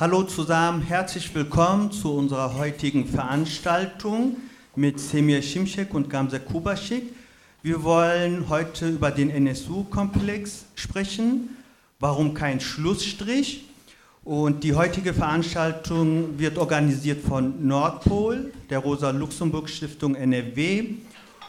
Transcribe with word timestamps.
Hallo 0.00 0.22
zusammen, 0.22 0.80
herzlich 0.80 1.34
willkommen 1.34 1.92
zu 1.92 2.14
unserer 2.14 2.54
heutigen 2.54 3.04
Veranstaltung 3.04 4.38
mit 4.74 4.98
Semir 4.98 5.42
Şimşek 5.42 5.92
und 5.92 6.08
Gamze 6.08 6.40
Kubaschik. 6.40 7.12
Wir 7.62 7.82
wollen 7.82 8.48
heute 8.48 8.88
über 8.88 9.10
den 9.10 9.28
NSU-Komplex 9.28 10.64
sprechen. 10.74 11.50
Warum 11.98 12.32
kein 12.32 12.60
Schlussstrich? 12.60 13.66
Und 14.24 14.64
die 14.64 14.74
heutige 14.74 15.12
Veranstaltung 15.12 16.38
wird 16.38 16.56
organisiert 16.56 17.22
von 17.22 17.66
Nordpol, 17.66 18.54
der 18.70 18.78
Rosa-Luxemburg-Stiftung 18.78 20.14
NRW 20.14 20.94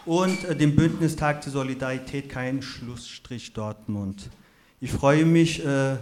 und 0.06 0.44
äh, 0.44 0.58
dem 0.58 0.76
Bündnistag 0.76 1.40
der 1.40 1.54
Solidarität 1.54 2.28
Kein 2.28 2.62
Schlussstrich 2.62 3.54
Dortmund. 3.54 4.30
Ich 4.82 4.92
freue 4.92 5.24
mich, 5.24 5.66
äh, 5.66 5.96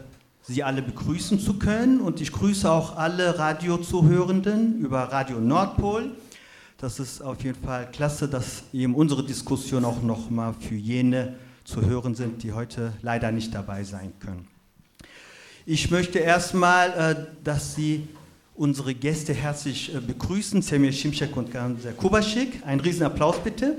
Sie 0.49 0.63
alle 0.63 0.81
begrüßen 0.81 1.39
zu 1.39 1.59
können 1.59 2.01
und 2.01 2.21
ich 2.21 2.31
grüße 2.31 2.71
auch 2.71 2.97
alle 2.97 3.37
Radiozuhörenden 3.37 4.79
über 4.79 5.03
Radio 5.03 5.39
Nordpol. 5.39 6.09
Das 6.79 6.99
ist 6.99 7.21
auf 7.21 7.43
jeden 7.43 7.63
Fall 7.63 7.87
klasse, 7.91 8.27
dass 8.27 8.63
eben 8.73 8.95
unsere 8.95 9.23
Diskussion 9.23 9.85
auch 9.85 10.01
nochmal 10.01 10.55
für 10.59 10.73
jene 10.73 11.35
zu 11.65 11.85
hören 11.85 12.15
sind, 12.15 12.41
die 12.41 12.51
heute 12.51 12.93
leider 13.03 13.31
nicht 13.31 13.53
dabei 13.53 13.83
sein 13.83 14.11
können. 14.19 14.47
Ich 15.67 15.91
möchte 15.91 16.17
erstmal, 16.17 16.89
äh, 16.93 17.25
dass 17.43 17.75
Sie 17.75 18.07
unsere 18.55 18.95
Gäste 18.95 19.35
herzlich 19.35 19.93
äh, 19.93 19.99
begrüßen, 19.99 20.63
Semir 20.63 20.93
Şimşek 20.93 21.37
und 21.37 21.51
Gamze 21.51 21.91
Kubaschik. 21.91 22.63
Ein 22.65 22.79
Riesenapplaus 22.79 23.37
bitte. 23.43 23.77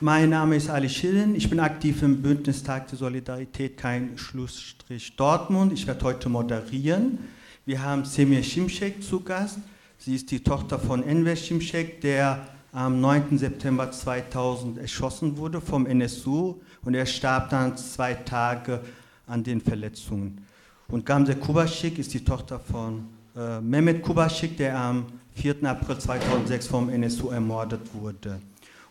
Mein 0.00 0.28
Name 0.28 0.56
ist 0.56 0.68
Ali 0.68 0.90
Schillen. 0.90 1.34
Ich 1.34 1.48
bin 1.48 1.58
aktiv 1.58 2.02
im 2.02 2.20
Bündnistag 2.20 2.86
der 2.88 2.98
Solidarität 2.98 3.78
Kein 3.78 4.18
Schlussstrich 4.18 5.16
Dortmund. 5.16 5.72
Ich 5.72 5.86
werde 5.86 6.04
heute 6.04 6.28
moderieren. 6.28 7.18
Wir 7.64 7.82
haben 7.82 8.04
Semir 8.04 8.42
Şimşek 8.42 9.02
zu 9.02 9.20
Gast. 9.20 9.58
Sie 9.96 10.14
ist 10.14 10.30
die 10.30 10.44
Tochter 10.44 10.78
von 10.78 11.02
Enver 11.02 11.34
Şimşek, 11.34 12.02
der 12.02 12.46
am 12.74 13.00
9. 13.00 13.38
September 13.38 13.90
2000 13.90 14.76
erschossen 14.76 15.38
wurde 15.38 15.62
vom 15.62 15.86
NSU 15.86 16.56
und 16.84 16.92
er 16.92 17.06
starb 17.06 17.48
dann 17.48 17.74
zwei 17.78 18.12
Tage 18.12 18.82
an 19.26 19.42
den 19.44 19.62
Verletzungen. 19.62 20.44
Und 20.88 21.06
Gamze 21.06 21.36
Kubaschik 21.36 21.98
ist 21.98 22.12
die 22.12 22.22
Tochter 22.22 22.60
von 22.60 23.06
äh, 23.34 23.62
Mehmet 23.62 24.02
Kubaschik, 24.02 24.58
der 24.58 24.78
am 24.78 25.06
4. 25.36 25.64
April 25.64 25.96
2006 25.96 26.66
vom 26.66 26.90
NSU 26.90 27.30
ermordet 27.30 27.80
wurde. 27.94 28.42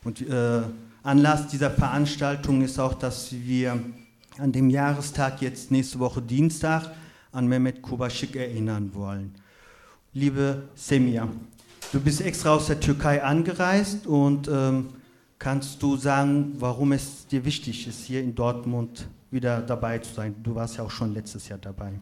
Und 0.04 0.22
äh, 0.22 0.64
Anlass 1.06 1.48
dieser 1.48 1.70
Veranstaltung 1.70 2.64
ist 2.64 2.80
auch, 2.80 2.96
dass 2.96 3.32
wir 3.32 3.80
an 4.40 4.52
dem 4.52 4.72
Jahrestag 4.72 5.40
jetzt 5.40 5.70
nächste 5.70 6.00
Woche 6.00 6.20
Dienstag 6.20 6.96
an 7.32 7.48
Mehmet 7.48 7.84
Kubaschik 7.84 8.36
erinnern 8.36 8.90
wollen. 8.96 9.36
Liebe 10.14 10.64
Semir, 10.74 11.28
du 11.92 12.00
bist 12.00 12.22
extra 12.22 12.56
aus 12.56 12.66
der 12.66 12.80
Türkei 12.80 13.24
angereist 13.24 14.08
und 14.08 14.48
ähm, 14.48 14.88
kannst 15.38 15.84
du 15.84 15.96
sagen, 15.96 16.54
warum 16.58 16.92
es 16.92 17.28
dir 17.28 17.46
wichtig 17.46 17.88
ist, 17.88 18.06
hier 18.06 18.24
in 18.24 18.34
Dortmund 18.34 19.08
wieder 19.30 19.62
dabei 19.62 20.00
zu 20.00 20.12
sein? 20.12 20.34
Du 20.42 20.56
warst 20.56 20.78
ja 20.78 20.84
auch 20.84 20.92
schon 20.92 21.14
letztes 21.14 21.48
Jahr 21.48 21.60
dabei. 21.60 22.00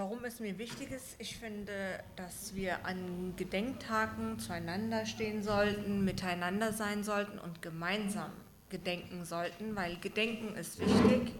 Warum 0.00 0.24
es 0.24 0.40
mir 0.40 0.56
wichtig 0.56 0.92
ist, 0.92 1.16
ich 1.18 1.36
finde, 1.36 2.02
dass 2.16 2.54
wir 2.54 2.86
an 2.86 3.34
Gedenktagen 3.36 4.38
zueinander 4.38 5.04
stehen 5.04 5.42
sollten, 5.42 6.06
miteinander 6.06 6.72
sein 6.72 7.04
sollten 7.04 7.38
und 7.38 7.60
gemeinsam 7.60 8.30
gedenken 8.70 9.26
sollten, 9.26 9.76
weil 9.76 9.98
Gedenken 9.98 10.56
ist 10.56 10.80
wichtig. 10.80 11.34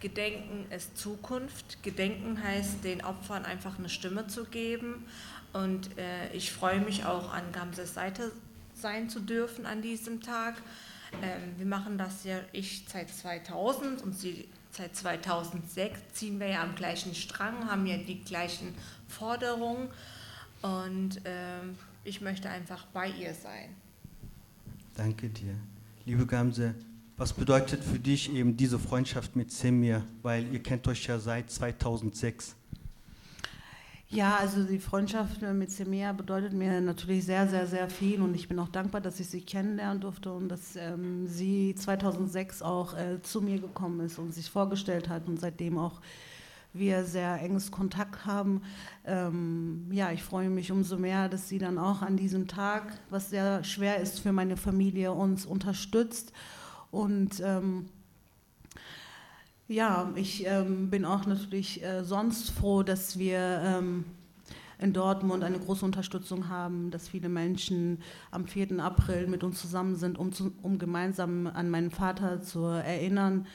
Gedenken 0.00 0.70
ist 0.70 0.98
Zukunft. 0.98 1.82
Gedenken 1.82 2.42
heißt, 2.44 2.84
den 2.84 3.02
Opfern 3.02 3.46
einfach 3.46 3.78
eine 3.78 3.88
Stimme 3.88 4.26
zu 4.26 4.44
geben. 4.44 5.06
Und 5.54 5.96
äh, 5.96 6.30
ich 6.34 6.52
freue 6.52 6.80
mich 6.80 7.06
auch, 7.06 7.32
an 7.32 7.52
Gamses 7.52 7.94
Seite 7.94 8.32
sein 8.74 9.08
zu 9.08 9.18
dürfen 9.18 9.64
an 9.64 9.80
diesem 9.80 10.20
Tag. 10.20 10.56
Ähm, 11.22 11.54
wir 11.56 11.66
machen 11.66 11.96
das 11.96 12.24
ja, 12.24 12.40
ich 12.52 12.84
seit 12.86 13.08
2000 13.08 14.02
und 14.02 14.12
sie 14.12 14.46
seit 14.74 14.96
2006 14.96 16.00
ziehen 16.12 16.40
wir 16.40 16.48
ja 16.48 16.62
am 16.62 16.74
gleichen 16.74 17.14
Strang, 17.14 17.70
haben 17.70 17.86
ja 17.86 17.96
die 17.96 18.20
gleichen 18.20 18.74
Forderungen 19.08 19.88
und 20.62 21.20
ähm, 21.24 21.76
ich 22.04 22.20
möchte 22.20 22.48
einfach 22.50 22.86
bei 22.86 23.08
ihr 23.08 23.34
sein. 23.34 23.70
Danke 24.94 25.28
dir. 25.28 25.54
Liebe 26.04 26.26
Gamse, 26.26 26.74
was 27.16 27.32
bedeutet 27.32 27.82
für 27.82 27.98
dich 27.98 28.32
eben 28.32 28.56
diese 28.56 28.78
Freundschaft 28.78 29.36
mit 29.36 29.52
Semir? 29.52 30.02
Weil 30.22 30.52
ihr 30.52 30.62
kennt 30.62 30.86
euch 30.88 31.06
ja 31.06 31.18
seit 31.18 31.50
2006. 31.50 32.56
Ja, 34.14 34.36
also 34.36 34.62
die 34.62 34.78
Freundschaft 34.78 35.42
mit 35.42 35.72
Semir 35.72 36.12
bedeutet 36.12 36.52
mir 36.52 36.80
natürlich 36.80 37.24
sehr, 37.24 37.48
sehr, 37.48 37.66
sehr 37.66 37.90
viel 37.90 38.22
und 38.22 38.32
ich 38.36 38.46
bin 38.46 38.60
auch 38.60 38.68
dankbar, 38.68 39.00
dass 39.00 39.18
ich 39.18 39.26
sie 39.26 39.40
kennenlernen 39.40 40.00
durfte 40.00 40.32
und 40.32 40.48
dass 40.48 40.76
ähm, 40.76 41.26
sie 41.26 41.74
2006 41.74 42.62
auch 42.62 42.96
äh, 42.96 43.20
zu 43.22 43.42
mir 43.42 43.58
gekommen 43.58 43.98
ist 43.98 44.20
und 44.20 44.32
sich 44.32 44.48
vorgestellt 44.48 45.08
hat 45.08 45.26
und 45.26 45.40
seitdem 45.40 45.78
auch 45.78 46.00
wir 46.72 47.04
sehr 47.04 47.42
enges 47.42 47.72
Kontakt 47.72 48.24
haben. 48.24 48.62
Ähm, 49.04 49.88
ja, 49.90 50.12
ich 50.12 50.22
freue 50.22 50.48
mich 50.48 50.70
umso 50.70 50.96
mehr, 50.96 51.28
dass 51.28 51.48
sie 51.48 51.58
dann 51.58 51.76
auch 51.76 52.00
an 52.00 52.16
diesem 52.16 52.46
Tag, 52.46 52.96
was 53.10 53.30
sehr 53.30 53.64
schwer 53.64 53.98
ist 53.98 54.20
für 54.20 54.32
meine 54.32 54.56
Familie, 54.56 55.10
uns 55.10 55.44
unterstützt 55.44 56.32
und 56.92 57.40
ähm, 57.44 57.86
ja, 59.68 60.12
ich 60.14 60.46
ähm, 60.46 60.90
bin 60.90 61.04
auch 61.04 61.26
natürlich 61.26 61.82
äh, 61.82 62.04
sonst 62.04 62.50
froh, 62.50 62.82
dass 62.82 63.18
wir 63.18 63.38
ähm, 63.38 64.04
in 64.78 64.92
Dortmund 64.92 65.42
eine 65.42 65.58
große 65.58 65.84
Unterstützung 65.84 66.48
haben, 66.48 66.90
dass 66.90 67.08
viele 67.08 67.28
Menschen 67.28 67.98
am 68.30 68.46
4. 68.46 68.78
April 68.80 69.26
mit 69.26 69.42
uns 69.42 69.60
zusammen 69.60 69.96
sind, 69.96 70.18
um, 70.18 70.32
zu, 70.32 70.52
um 70.62 70.78
gemeinsam 70.78 71.46
an 71.46 71.70
meinen 71.70 71.90
Vater 71.90 72.42
zu 72.42 72.64
erinnern. 72.64 73.46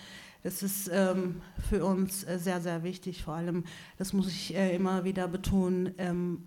Das 0.41 0.63
ist 0.63 0.89
ähm, 0.91 1.41
für 1.69 1.85
uns 1.85 2.23
äh, 2.23 2.39
sehr, 2.39 2.61
sehr 2.61 2.83
wichtig. 2.83 3.23
Vor 3.23 3.35
allem, 3.35 3.65
das 3.97 4.13
muss 4.13 4.27
ich 4.27 4.55
äh, 4.55 4.75
immer 4.75 5.03
wieder 5.03 5.27
betonen, 5.27 5.93
ähm, 5.97 6.43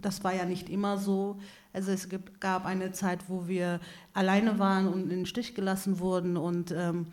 das 0.00 0.22
war 0.22 0.34
ja 0.34 0.44
nicht 0.44 0.68
immer 0.68 0.98
so. 0.98 1.38
Also 1.72 1.90
es 1.90 2.08
gibt, 2.08 2.40
gab 2.40 2.66
eine 2.66 2.92
Zeit, 2.92 3.20
wo 3.28 3.48
wir 3.48 3.80
alleine 4.12 4.58
waren 4.58 4.86
und 4.86 5.04
in 5.04 5.08
den 5.08 5.26
Stich 5.26 5.54
gelassen 5.54 5.98
wurden. 5.98 6.36
Und, 6.36 6.72
ähm, 6.72 7.06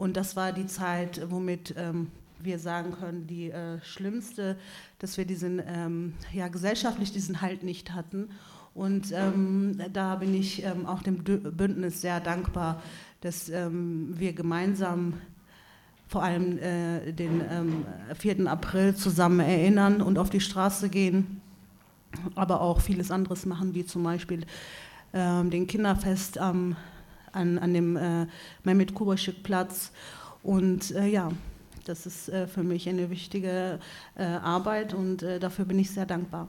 und 0.00 0.16
das 0.16 0.34
war 0.34 0.52
die 0.52 0.66
Zeit, 0.66 1.20
womit 1.30 1.74
ähm, 1.76 2.08
wir 2.38 2.58
sagen 2.58 2.92
können, 2.92 3.26
die 3.26 3.50
äh, 3.50 3.80
schlimmste, 3.82 4.56
dass 4.98 5.18
wir 5.18 5.26
diesen, 5.26 5.62
ähm, 5.66 6.14
ja, 6.32 6.48
gesellschaftlich 6.48 7.12
diesen 7.12 7.42
Halt 7.42 7.62
nicht 7.62 7.92
hatten. 7.92 8.30
Und 8.74 9.12
ähm, 9.12 9.78
da 9.92 10.16
bin 10.16 10.32
ich 10.34 10.64
ähm, 10.64 10.86
auch 10.86 11.02
dem 11.02 11.22
Bündnis 11.22 12.00
sehr 12.00 12.20
dankbar, 12.20 12.82
dass 13.20 13.48
ähm, 13.50 14.14
wir 14.16 14.32
gemeinsam 14.32 15.14
vor 16.08 16.22
allem 16.22 16.58
äh, 16.58 17.12
den 17.12 17.42
4. 18.16 18.50
April 18.50 18.96
zusammen 18.96 19.40
erinnern 19.40 20.00
und 20.02 20.18
auf 20.18 20.30
die 20.30 20.40
Straße 20.40 20.88
gehen 20.88 21.40
aber 22.34 22.60
auch 22.60 22.80
vieles 22.80 23.10
anderes 23.10 23.46
machen, 23.46 23.74
wie 23.74 23.84
zum 23.84 24.02
Beispiel 24.02 24.44
ähm, 25.12 25.50
den 25.50 25.66
Kinderfest 25.66 26.38
ähm, 26.40 26.76
an, 27.32 27.58
an 27.58 27.74
dem 27.74 27.96
äh, 27.96 28.26
Mehmet 28.64 28.94
Kubaschik 28.94 29.42
Platz. 29.42 29.92
Und 30.42 30.90
äh, 30.92 31.06
ja, 31.06 31.30
das 31.84 32.06
ist 32.06 32.28
äh, 32.28 32.46
für 32.46 32.62
mich 32.62 32.88
eine 32.88 33.10
wichtige 33.10 33.78
äh, 34.16 34.22
Arbeit 34.22 34.94
und 34.94 35.22
äh, 35.22 35.38
dafür 35.38 35.64
bin 35.64 35.78
ich 35.78 35.90
sehr 35.90 36.06
dankbar. 36.06 36.48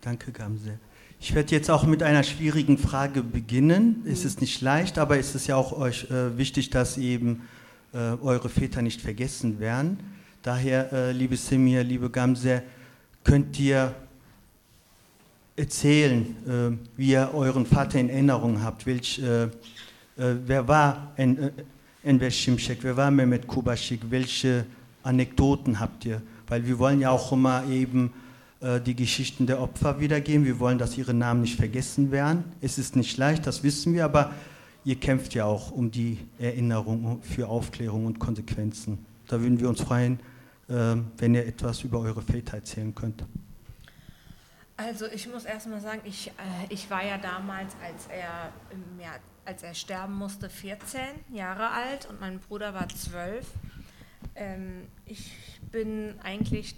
Danke, 0.00 0.32
Gamse. 0.32 0.78
Ich 1.20 1.34
werde 1.34 1.54
jetzt 1.54 1.70
auch 1.70 1.84
mit 1.84 2.02
einer 2.02 2.22
schwierigen 2.22 2.78
Frage 2.78 3.22
beginnen. 3.22 4.04
Es 4.06 4.24
ist 4.24 4.40
nicht 4.40 4.60
leicht, 4.60 4.98
aber 4.98 5.18
es 5.18 5.34
ist 5.34 5.48
ja 5.48 5.56
auch 5.56 5.72
euch 5.72 6.10
äh, 6.10 6.36
wichtig, 6.36 6.70
dass 6.70 6.96
eben 6.96 7.42
eure 7.90 8.50
Väter 8.50 8.82
nicht 8.82 9.00
vergessen 9.00 9.60
werden. 9.60 9.98
Daher, 10.42 11.14
liebe 11.14 11.38
Semir, 11.38 11.82
liebe 11.82 12.10
Gamse, 12.10 12.62
könnt 13.24 13.58
ihr 13.58 13.94
erzählen, 15.58 16.22
äh, 16.46 16.96
wie 16.96 17.10
ihr 17.10 17.30
euren 17.34 17.66
Vater 17.66 17.98
in 17.98 18.08
Erinnerung 18.08 18.62
habt. 18.62 18.86
Welch, 18.86 19.18
äh, 19.18 19.44
äh, 19.44 19.48
wer 20.16 20.66
war 20.68 21.12
en, 21.16 21.50
Enver 22.04 22.30
Şimşek, 22.30 22.78
wer 22.82 22.96
war 22.96 23.10
Mehmet 23.10 23.46
Kubaschik, 23.46 24.00
welche 24.08 24.64
Anekdoten 25.02 25.80
habt 25.80 26.04
ihr? 26.06 26.22
Weil 26.46 26.64
wir 26.66 26.78
wollen 26.78 27.00
ja 27.00 27.10
auch 27.10 27.32
immer 27.32 27.64
eben 27.68 28.12
die 28.86 28.96
Geschichten 28.96 29.46
der 29.46 29.60
Opfer 29.60 30.00
wiedergeben. 30.00 30.44
Wir 30.44 30.58
wollen, 30.58 30.78
dass 30.78 30.98
ihre 30.98 31.14
Namen 31.14 31.42
nicht 31.42 31.54
vergessen 31.56 32.10
werden. 32.10 32.42
Es 32.60 32.76
ist 32.76 32.96
nicht 32.96 33.16
leicht, 33.16 33.46
das 33.46 33.62
wissen 33.62 33.94
wir, 33.94 34.04
aber 34.04 34.32
ihr 34.84 34.96
kämpft 34.96 35.34
ja 35.34 35.44
auch 35.44 35.70
um 35.70 35.92
die 35.92 36.18
Erinnerung 36.40 37.20
für 37.22 37.46
Aufklärung 37.46 38.06
und 38.06 38.18
Konsequenzen. 38.18 38.98
Da 39.28 39.40
würden 39.40 39.60
wir 39.60 39.68
uns 39.68 39.80
freuen, 39.80 40.18
wenn 40.66 41.34
ihr 41.34 41.46
etwas 41.46 41.84
über 41.84 42.00
eure 42.00 42.22
Väter 42.22 42.56
erzählen 42.56 42.92
könnt. 42.92 43.22
Also 44.78 45.06
ich 45.06 45.26
muss 45.26 45.44
erstmal 45.44 45.80
sagen, 45.80 46.02
ich, 46.04 46.28
äh, 46.28 46.32
ich 46.68 46.88
war 46.88 47.04
ja 47.04 47.18
damals, 47.18 47.74
als 47.84 48.06
er, 48.06 48.52
ja, 49.02 49.16
als 49.44 49.64
er 49.64 49.74
sterben 49.74 50.14
musste, 50.14 50.48
14 50.48 51.00
Jahre 51.32 51.70
alt 51.70 52.06
und 52.08 52.20
mein 52.20 52.38
Bruder 52.38 52.74
war 52.74 52.88
12. 52.88 53.44
Ähm, 54.36 54.86
ich 55.04 55.32
bin 55.72 56.14
eigentlich 56.22 56.76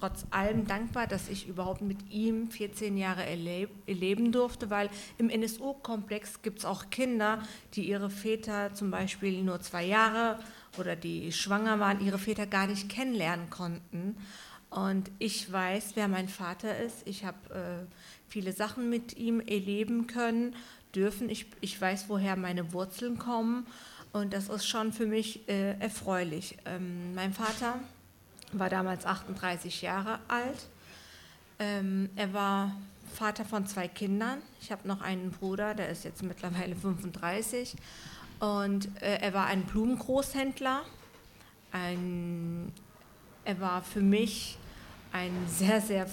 trotz 0.00 0.26
allem 0.30 0.66
dankbar, 0.66 1.06
dass 1.06 1.28
ich 1.28 1.46
überhaupt 1.46 1.82
mit 1.82 2.10
ihm 2.10 2.50
14 2.50 2.96
Jahre 2.96 3.24
erleb 3.24 3.70
erleben 3.86 4.32
durfte, 4.32 4.68
weil 4.68 4.90
im 5.16 5.30
NSU-Komplex 5.30 6.42
gibt 6.42 6.58
es 6.58 6.64
auch 6.64 6.90
Kinder, 6.90 7.40
die 7.74 7.88
ihre 7.88 8.10
Väter 8.10 8.74
zum 8.74 8.90
Beispiel 8.90 9.44
nur 9.44 9.60
zwei 9.60 9.84
Jahre 9.84 10.40
oder 10.78 10.96
die 10.96 11.30
schwanger 11.30 11.78
waren, 11.78 12.04
ihre 12.04 12.18
Väter 12.18 12.46
gar 12.46 12.66
nicht 12.66 12.88
kennenlernen 12.88 13.50
konnten. 13.50 14.16
Und 14.76 15.10
ich 15.18 15.50
weiß, 15.50 15.92
wer 15.94 16.06
mein 16.06 16.28
Vater 16.28 16.76
ist. 16.78 16.96
Ich 17.06 17.24
habe 17.24 17.38
äh, 17.48 17.86
viele 18.28 18.52
Sachen 18.52 18.90
mit 18.90 19.16
ihm 19.16 19.40
erleben 19.40 20.06
können, 20.06 20.54
dürfen. 20.94 21.30
Ich, 21.30 21.46
ich 21.62 21.80
weiß, 21.80 22.10
woher 22.10 22.36
meine 22.36 22.74
Wurzeln 22.74 23.18
kommen. 23.18 23.66
Und 24.12 24.34
das 24.34 24.50
ist 24.50 24.68
schon 24.68 24.92
für 24.92 25.06
mich 25.06 25.48
äh, 25.48 25.80
erfreulich. 25.80 26.58
Ähm, 26.66 27.14
mein 27.14 27.32
Vater 27.32 27.80
war 28.52 28.68
damals 28.68 29.06
38 29.06 29.80
Jahre 29.80 30.18
alt. 30.28 30.66
Ähm, 31.58 32.10
er 32.14 32.34
war 32.34 32.76
Vater 33.14 33.46
von 33.46 33.66
zwei 33.66 33.88
Kindern. 33.88 34.42
Ich 34.60 34.70
habe 34.72 34.86
noch 34.86 35.00
einen 35.00 35.30
Bruder, 35.30 35.74
der 35.74 35.88
ist 35.88 36.04
jetzt 36.04 36.22
mittlerweile 36.22 36.76
35. 36.76 37.76
Und 38.40 38.90
äh, 39.00 39.20
er 39.22 39.32
war 39.32 39.46
ein 39.46 39.62
Blumengroßhändler. 39.62 40.82
Ein, 41.72 42.74
er 43.46 43.58
war 43.58 43.82
für 43.82 44.02
mich 44.02 44.58
ein 45.16 45.32
sehr, 45.48 45.80
sehr 45.80 46.06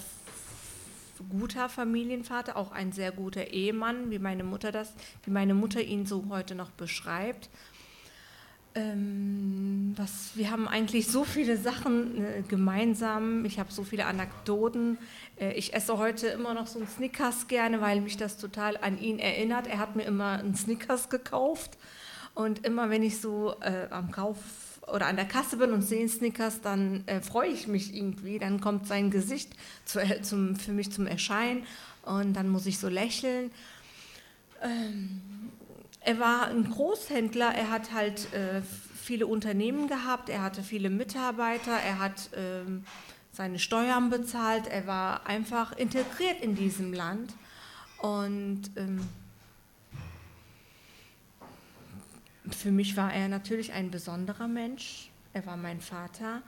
guter 1.29 1.67
Familienvater, 1.67 2.55
auch 2.55 2.71
ein 2.71 2.91
sehr 2.93 3.11
guter 3.11 3.47
Ehemann, 3.47 4.11
wie 4.11 4.19
meine 4.19 4.43
Mutter 4.43 4.71
das, 4.71 4.93
wie 5.25 5.31
meine 5.31 5.53
Mutter 5.53 5.81
ihn 5.81 6.05
so 6.05 6.25
heute 6.29 6.55
noch 6.55 6.71
beschreibt. 6.71 7.49
Ähm, 8.75 9.93
was, 9.97 10.31
wir 10.35 10.49
haben 10.49 10.67
eigentlich 10.67 11.07
so 11.07 11.25
viele 11.25 11.57
Sachen 11.57 12.23
äh, 12.23 12.43
gemeinsam. 12.47 13.45
Ich 13.45 13.59
habe 13.59 13.71
so 13.71 13.83
viele 13.83 14.05
Anekdoten. 14.05 14.97
Äh, 15.39 15.53
ich 15.53 15.73
esse 15.73 15.97
heute 15.97 16.27
immer 16.27 16.53
noch 16.55 16.65
so 16.65 16.79
einen 16.79 16.87
Snickers 16.87 17.47
gerne, 17.47 17.81
weil 17.81 18.01
mich 18.01 18.17
das 18.17 18.37
total 18.37 18.77
an 18.77 18.99
ihn 18.99 19.19
erinnert. 19.19 19.67
Er 19.67 19.77
hat 19.77 19.95
mir 19.95 20.03
immer 20.03 20.39
einen 20.39 20.55
Snickers 20.55 21.09
gekauft. 21.09 21.77
Und 22.33 22.65
immer 22.65 22.89
wenn 22.89 23.03
ich 23.03 23.21
so 23.21 23.53
äh, 23.59 23.87
am 23.91 24.09
Kauf 24.09 24.37
oder 24.87 25.07
an 25.07 25.15
der 25.15 25.25
Kasse 25.25 25.57
bin 25.57 25.71
und 25.71 25.81
sehe 25.81 26.07
Snickers, 26.07 26.61
dann 26.61 27.03
äh, 27.07 27.21
freue 27.21 27.49
ich 27.49 27.67
mich 27.67 27.95
irgendwie. 27.95 28.39
Dann 28.39 28.59
kommt 28.59 28.87
sein 28.87 29.11
Gesicht 29.11 29.51
zu, 29.85 29.99
äh, 29.99 30.21
zum, 30.21 30.55
für 30.55 30.71
mich 30.71 30.91
zum 30.91 31.07
Erscheinen 31.07 31.63
und 32.03 32.33
dann 32.33 32.49
muss 32.49 32.65
ich 32.65 32.79
so 32.79 32.89
lächeln. 32.89 33.51
Ähm, 34.61 35.21
er 36.01 36.19
war 36.19 36.47
ein 36.47 36.69
Großhändler, 36.69 37.53
er 37.55 37.69
hat 37.69 37.93
halt 37.93 38.33
äh, 38.33 38.61
viele 38.95 39.27
Unternehmen 39.27 39.87
gehabt, 39.87 40.29
er 40.29 40.41
hatte 40.41 40.63
viele 40.63 40.89
Mitarbeiter, 40.89 41.71
er 41.71 41.99
hat 41.99 42.29
ähm, 42.35 42.83
seine 43.31 43.59
Steuern 43.59 44.09
bezahlt, 44.09 44.67
er 44.67 44.85
war 44.85 45.25
einfach 45.25 45.75
integriert 45.77 46.41
in 46.41 46.55
diesem 46.55 46.93
Land. 46.93 47.33
Und 47.99 48.63
ähm, 48.75 48.99
für 52.49 52.71
mich 52.71 52.97
war 52.97 53.13
er 53.13 53.27
natürlich 53.27 53.73
ein 53.73 53.91
besonderer 53.91 54.47
Mensch. 54.47 55.09
Er 55.33 55.45
war 55.45 55.57
mein 55.57 55.81
Vater. 55.81 56.41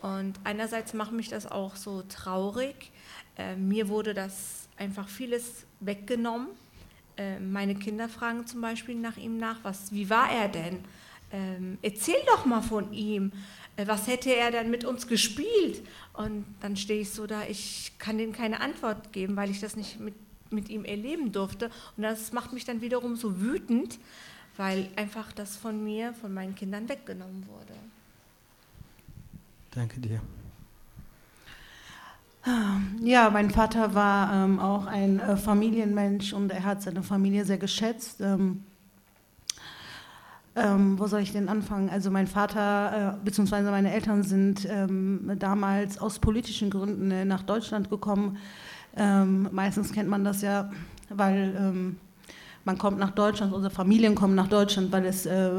Und 0.00 0.40
einerseits 0.44 0.94
macht 0.94 1.12
mich 1.12 1.28
das 1.28 1.46
auch 1.46 1.76
so 1.76 2.02
traurig. 2.02 2.90
Äh, 3.36 3.56
mir 3.56 3.88
wurde 3.88 4.14
das 4.14 4.68
einfach 4.76 5.08
vieles 5.08 5.64
weggenommen. 5.80 6.48
Äh, 7.16 7.38
meine 7.38 7.74
Kinder 7.74 8.08
fragen 8.08 8.46
zum 8.46 8.60
Beispiel 8.60 8.96
nach 8.96 9.16
ihm 9.16 9.38
nach, 9.38 9.58
was, 9.62 9.92
wie 9.92 10.10
war 10.10 10.30
er 10.30 10.48
denn? 10.48 10.84
Ähm, 11.30 11.78
erzähl 11.82 12.20
doch 12.26 12.44
mal 12.44 12.62
von 12.62 12.92
ihm. 12.92 13.32
Äh, 13.76 13.86
was 13.86 14.06
hätte 14.06 14.34
er 14.34 14.50
denn 14.50 14.70
mit 14.70 14.84
uns 14.84 15.06
gespielt? 15.06 15.82
Und 16.14 16.44
dann 16.60 16.76
stehe 16.76 17.00
ich 17.02 17.10
so 17.10 17.26
da, 17.26 17.44
ich 17.48 17.92
kann 17.98 18.18
denen 18.18 18.32
keine 18.32 18.60
Antwort 18.60 19.12
geben, 19.12 19.36
weil 19.36 19.50
ich 19.50 19.60
das 19.60 19.76
nicht 19.76 20.00
mit, 20.00 20.14
mit 20.50 20.68
ihm 20.68 20.84
erleben 20.84 21.32
durfte. 21.32 21.70
Und 21.96 22.02
das 22.02 22.32
macht 22.32 22.52
mich 22.52 22.64
dann 22.64 22.80
wiederum 22.80 23.16
so 23.16 23.40
wütend, 23.40 23.98
weil 24.56 24.88
einfach 24.96 25.32
das 25.32 25.56
von 25.56 25.82
mir, 25.82 26.12
von 26.14 26.32
meinen 26.32 26.54
Kindern 26.54 26.88
weggenommen 26.88 27.46
wurde. 27.46 27.74
Danke 29.70 30.00
dir. 30.00 30.20
Ja, 33.00 33.30
mein 33.30 33.50
Vater 33.50 33.94
war 33.94 34.32
ähm, 34.32 34.58
auch 34.58 34.86
ein 34.86 35.20
äh, 35.20 35.36
Familienmensch 35.36 36.32
und 36.32 36.50
er 36.50 36.64
hat 36.64 36.82
seine 36.82 37.04
Familie 37.04 37.44
sehr 37.44 37.58
geschätzt. 37.58 38.20
Ähm, 38.20 38.64
ähm, 40.56 40.98
wo 40.98 41.06
soll 41.06 41.20
ich 41.20 41.32
denn 41.32 41.48
anfangen? 41.48 41.88
Also 41.88 42.10
mein 42.10 42.26
Vater 42.26 43.18
äh, 43.22 43.24
bzw. 43.24 43.62
meine 43.70 43.92
Eltern 43.92 44.24
sind 44.24 44.66
ähm, 44.68 45.32
damals 45.38 45.98
aus 45.98 46.18
politischen 46.18 46.68
Gründen 46.68 47.10
äh, 47.12 47.24
nach 47.24 47.42
Deutschland 47.42 47.88
gekommen. 47.88 48.36
Ähm, 48.96 49.48
meistens 49.52 49.92
kennt 49.92 50.08
man 50.08 50.24
das 50.24 50.42
ja, 50.42 50.70
weil 51.08 51.54
ähm, 51.56 51.96
man 52.64 52.78
kommt 52.78 52.98
nach 52.98 53.10
Deutschland, 53.10 53.52
unsere 53.52 53.74
Familien 53.74 54.14
kommen 54.14 54.34
nach 54.34 54.48
Deutschland, 54.48 54.92
weil 54.92 55.04
es, 55.04 55.26
äh, 55.26 55.50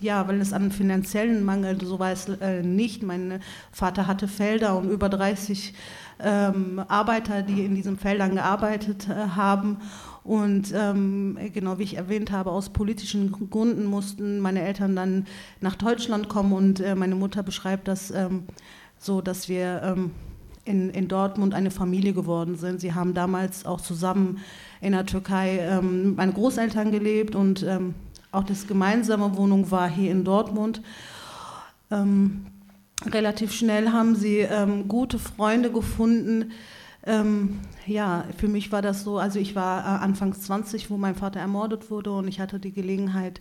ja, 0.00 0.28
weil 0.28 0.40
es 0.40 0.52
an 0.52 0.70
finanziellen 0.70 1.44
Mangel, 1.44 1.78
so 1.84 1.98
war 1.98 2.12
es 2.12 2.28
äh, 2.28 2.62
nicht. 2.62 3.02
Mein 3.02 3.40
Vater 3.72 4.06
hatte 4.06 4.28
Felder 4.28 4.76
und 4.76 4.90
über 4.90 5.08
30 5.08 5.74
ähm, 6.20 6.82
Arbeiter, 6.88 7.42
die 7.42 7.64
in 7.64 7.74
diesen 7.74 7.98
Feldern 7.98 8.34
gearbeitet 8.34 9.08
äh, 9.08 9.30
haben. 9.34 9.78
Und 10.22 10.72
ähm, 10.74 11.38
genau 11.52 11.78
wie 11.78 11.84
ich 11.84 11.96
erwähnt 11.96 12.32
habe, 12.32 12.50
aus 12.50 12.70
politischen 12.70 13.30
Gründen 13.50 13.84
mussten 13.84 14.40
meine 14.40 14.62
Eltern 14.62 14.96
dann 14.96 15.26
nach 15.60 15.76
Deutschland 15.76 16.28
kommen 16.28 16.52
und 16.52 16.80
äh, 16.80 16.96
meine 16.96 17.14
Mutter 17.14 17.44
beschreibt 17.44 17.86
das 17.86 18.10
ähm, 18.10 18.44
so, 18.98 19.20
dass 19.20 19.48
wir 19.48 19.82
ähm, 19.84 20.10
in, 20.66 20.90
in 20.90 21.08
Dortmund 21.08 21.54
eine 21.54 21.70
Familie 21.70 22.12
geworden 22.12 22.56
sind. 22.56 22.80
Sie 22.80 22.92
haben 22.92 23.14
damals 23.14 23.64
auch 23.64 23.80
zusammen 23.80 24.38
in 24.80 24.92
der 24.92 25.06
Türkei 25.06 25.58
ähm, 25.60 26.16
meine 26.16 26.32
Großeltern 26.32 26.90
gelebt 26.90 27.34
und 27.34 27.62
ähm, 27.62 27.94
auch 28.32 28.44
das 28.44 28.66
gemeinsame 28.66 29.36
Wohnung 29.36 29.70
war 29.70 29.88
hier 29.88 30.10
in 30.10 30.24
Dortmund. 30.24 30.82
Ähm, 31.90 32.46
relativ 33.06 33.52
schnell 33.52 33.92
haben 33.92 34.14
sie 34.14 34.38
ähm, 34.38 34.88
gute 34.88 35.18
Freunde 35.18 35.70
gefunden. 35.70 36.52
Ähm, 37.04 37.60
ja, 37.86 38.24
für 38.36 38.48
mich 38.48 38.72
war 38.72 38.82
das 38.82 39.04
so, 39.04 39.18
also 39.18 39.38
ich 39.38 39.54
war 39.54 39.80
äh, 39.80 40.04
anfangs 40.04 40.42
20, 40.42 40.90
wo 40.90 40.96
mein 40.96 41.14
Vater 41.14 41.38
ermordet 41.38 41.90
wurde 41.90 42.10
und 42.10 42.26
ich 42.26 42.40
hatte 42.40 42.58
die 42.58 42.72
Gelegenheit, 42.72 43.40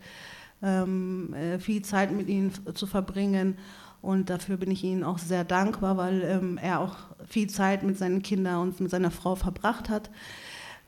ähm, 0.61 1.33
äh, 1.33 1.59
viel 1.59 1.81
Zeit 1.81 2.11
mit 2.11 2.29
ihnen 2.29 2.51
zu 2.73 2.87
verbringen. 2.87 3.57
Und 4.05 4.29
dafür 4.29 4.57
bin 4.57 4.69
ich 4.69 4.83
Ihnen 4.83 5.03
auch 5.03 5.17
sehr 5.17 5.43
dankbar, 5.43 5.97
weil 5.97 6.21
ähm, 6.21 6.59
er 6.61 6.79
auch 6.79 6.95
viel 7.27 7.49
Zeit 7.49 7.81
mit 7.81 7.97
seinen 7.97 8.21
Kindern 8.21 8.61
und 8.61 8.79
mit 8.79 8.91
seiner 8.91 9.09
Frau 9.09 9.35
verbracht 9.35 9.89
hat. 9.89 10.11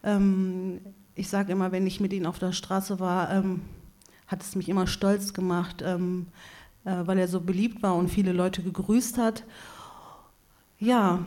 Ähm, 0.03 0.81
ich 1.15 1.27
sage 1.27 1.51
immer, 1.51 1.71
wenn 1.71 1.87
ich 1.87 1.99
mit 1.99 2.13
ihm 2.13 2.27
auf 2.27 2.37
der 2.37 2.51
Straße 2.51 2.99
war, 2.99 3.31
ähm, 3.33 3.61
hat 4.27 4.43
es 4.43 4.55
mich 4.55 4.69
immer 4.69 4.85
stolz 4.85 5.33
gemacht, 5.33 5.83
ähm, 5.83 6.27
äh, 6.85 6.91
weil 7.05 7.17
er 7.17 7.27
so 7.27 7.41
beliebt 7.41 7.81
war 7.81 7.95
und 7.95 8.09
viele 8.09 8.33
Leute 8.33 8.61
gegrüßt 8.61 9.17
hat. 9.17 9.43
Ja, 10.79 11.25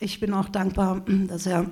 ich 0.00 0.18
bin 0.18 0.34
auch 0.34 0.48
dankbar, 0.48 1.02
dass 1.28 1.46
er 1.46 1.66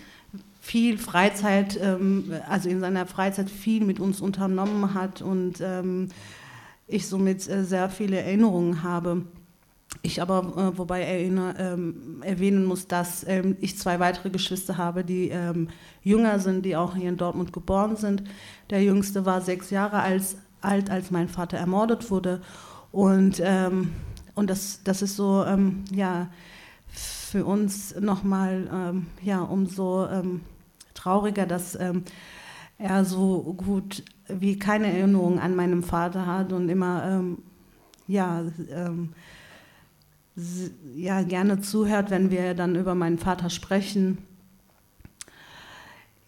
viel 0.62 0.96
Freizeit, 0.96 1.78
ähm, 1.82 2.32
also 2.48 2.70
in 2.70 2.80
seiner 2.80 3.04
Freizeit 3.04 3.50
viel 3.50 3.84
mit 3.84 4.00
uns 4.00 4.22
unternommen 4.22 4.94
hat 4.94 5.20
und 5.20 5.60
ähm, 5.60 6.08
ich 6.86 7.06
somit 7.08 7.48
äh, 7.48 7.64
sehr 7.64 7.88
viele 7.90 8.18
Erinnerungen 8.18 8.82
habe. 8.82 9.22
Ich 10.02 10.20
aber, 10.20 10.38
äh, 10.56 10.78
wobei 10.78 11.02
erinnere, 11.02 11.54
ähm, 11.58 12.22
erwähnen 12.22 12.64
muss, 12.64 12.86
dass 12.86 13.26
ähm, 13.26 13.56
ich 13.60 13.78
zwei 13.78 13.98
weitere 13.98 14.30
Geschwister 14.30 14.76
habe, 14.76 15.04
die 15.04 15.28
ähm, 15.28 15.68
jünger 16.02 16.38
sind, 16.38 16.64
die 16.64 16.76
auch 16.76 16.94
hier 16.94 17.08
in 17.08 17.16
Dortmund 17.16 17.52
geboren 17.52 17.96
sind. 17.96 18.22
Der 18.70 18.82
jüngste 18.82 19.26
war 19.26 19.40
sechs 19.40 19.70
Jahre 19.70 20.00
als, 20.00 20.36
alt, 20.60 20.90
als 20.90 21.10
mein 21.10 21.28
Vater 21.28 21.56
ermordet 21.56 22.10
wurde. 22.10 22.40
Und, 22.92 23.40
ähm, 23.42 23.92
und 24.34 24.50
das, 24.50 24.80
das 24.84 25.02
ist 25.02 25.16
so, 25.16 25.44
ähm, 25.44 25.84
ja, 25.92 26.30
für 26.88 27.44
uns 27.44 27.94
nochmal, 27.98 28.68
ähm, 28.72 29.06
ja, 29.22 29.40
umso 29.40 30.06
ähm, 30.06 30.42
trauriger, 30.94 31.46
dass 31.46 31.76
er 32.78 33.04
so 33.04 33.54
gut 33.56 34.02
wie 34.28 34.58
keine 34.58 34.92
Erinnerung 34.92 35.38
an 35.38 35.54
meinen 35.56 35.82
Vater 35.82 36.26
hat 36.26 36.52
und 36.52 36.68
immer, 36.68 37.22
ja, 38.06 38.42
ja 40.94 41.22
gerne 41.22 41.60
zuhört, 41.60 42.10
wenn 42.10 42.30
wir 42.30 42.54
dann 42.54 42.76
über 42.76 42.94
meinen 42.94 43.18
Vater 43.18 43.50
sprechen. 43.50 44.18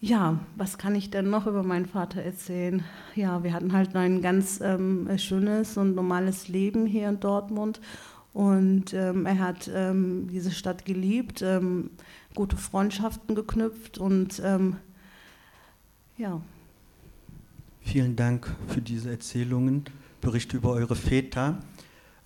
Ja, 0.01 0.39
was 0.55 0.79
kann 0.79 0.95
ich 0.95 1.11
denn 1.11 1.29
noch 1.29 1.49
über 1.49 1.65
meinen 1.65 1.87
Vater 1.87 2.23
erzählen? 2.23 2.85
Ja, 3.17 3.43
wir 3.43 3.53
hatten 3.53 3.73
halt 3.73 3.97
ein 3.97 4.23
ganz 4.23 4.61
ähm, 4.61 5.09
schönes 5.19 5.77
und 5.77 5.97
normales 5.97 6.47
Leben 6.47 6.87
hier 6.87 7.09
in 7.09 7.19
Dortmund 7.19 7.81
und 8.33 8.95
ähm, 8.95 9.27
er 9.27 9.41
hat 9.41 9.69
ähm, 9.75 10.29
diese 10.31 10.53
Stadt 10.53 10.85
geliebt, 10.85 11.43
ähm, 11.43 11.91
gute 12.37 12.57
Freundschaften 12.57 13.35
geknüpft 13.35 13.99
und 13.99 14.41
ähm, 14.45 14.77
ja. 16.17 16.41
Vielen 17.91 18.17
Dank 18.17 18.55
für 18.67 18.83
diese 18.83 19.11
Erzählungen, 19.11 19.83
Berichte 20.21 20.59
über 20.59 20.73
eure 20.73 20.95
Väter. 20.95 21.57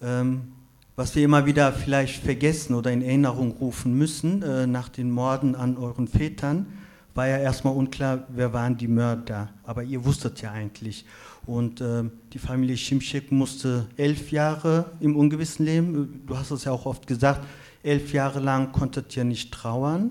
Ähm, 0.02 0.54
was 0.97 1.14
wir 1.14 1.23
immer 1.23 1.47
wieder 1.47 1.73
vielleicht 1.73 2.21
vergessen 2.21 2.75
oder 2.75 2.90
in 2.90 3.00
Erinnerung 3.00 3.52
rufen 3.52 3.97
müssen 3.97 4.42
äh, 4.42 4.66
nach 4.66 4.88
den 4.88 5.12
Morden 5.12 5.54
an 5.54 5.76
euren 5.76 6.09
Vätern, 6.09 6.66
war 7.14 7.28
ja 7.28 7.38
erstmal 7.38 7.76
unklar, 7.76 8.26
wer 8.31 8.52
waren 8.52 8.76
die 8.76 8.88
Mörder. 8.88 9.50
Aber 9.62 9.85
ihr 9.85 10.04
wusstet 10.04 10.42
ja 10.42 10.50
eigentlich. 10.50 11.04
Und 11.47 11.81
äh, 11.81 12.02
die 12.33 12.40
Familie 12.40 12.76
Schimschek 12.76 13.31
musste 13.31 13.87
elf 13.97 14.33
Jahre 14.33 14.90
im 14.99 15.14
Ungewissen 15.14 15.64
leben. 15.64 16.25
Du 16.26 16.37
hast 16.37 16.50
es 16.50 16.64
ja 16.64 16.73
auch 16.73 16.87
oft 16.87 17.07
gesagt, 17.07 17.47
elf 17.85 18.12
Jahre 18.12 18.40
lang 18.40 18.73
konntet 18.73 19.16
ihr 19.16 19.23
nicht 19.23 19.52
trauern. 19.52 20.11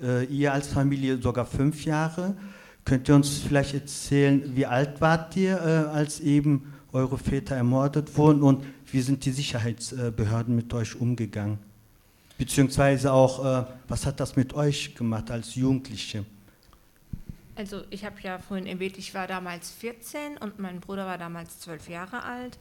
Äh, 0.00 0.24
ihr 0.24 0.54
als 0.54 0.68
Familie 0.68 1.18
sogar 1.18 1.44
fünf 1.44 1.84
Jahre. 1.84 2.36
Könnt 2.88 3.06
ihr 3.06 3.16
uns 3.16 3.40
vielleicht 3.40 3.74
erzählen, 3.74 4.56
wie 4.56 4.64
alt 4.64 5.02
wart 5.02 5.36
ihr, 5.36 5.58
äh, 5.58 5.94
als 5.94 6.20
eben 6.20 6.72
eure 6.94 7.18
Väter 7.18 7.54
ermordet 7.54 8.16
wurden 8.16 8.42
und 8.42 8.64
wie 8.90 9.02
sind 9.02 9.26
die 9.26 9.30
Sicherheitsbehörden 9.30 10.56
mit 10.56 10.72
euch 10.72 10.98
umgegangen? 10.98 11.58
Beziehungsweise 12.38 13.12
auch, 13.12 13.44
äh, 13.44 13.66
was 13.88 14.06
hat 14.06 14.20
das 14.20 14.36
mit 14.36 14.54
euch 14.54 14.94
gemacht 14.94 15.30
als 15.30 15.54
Jugendliche? 15.54 16.24
Also 17.56 17.82
ich 17.90 18.06
habe 18.06 18.16
ja 18.22 18.38
vorhin 18.38 18.66
erwähnt, 18.66 18.96
ich 18.96 19.12
war 19.12 19.26
damals 19.26 19.70
14 19.70 20.38
und 20.38 20.58
mein 20.58 20.80
Bruder 20.80 21.04
war 21.04 21.18
damals 21.18 21.60
12 21.60 21.90
Jahre 21.90 22.22
alt. 22.22 22.58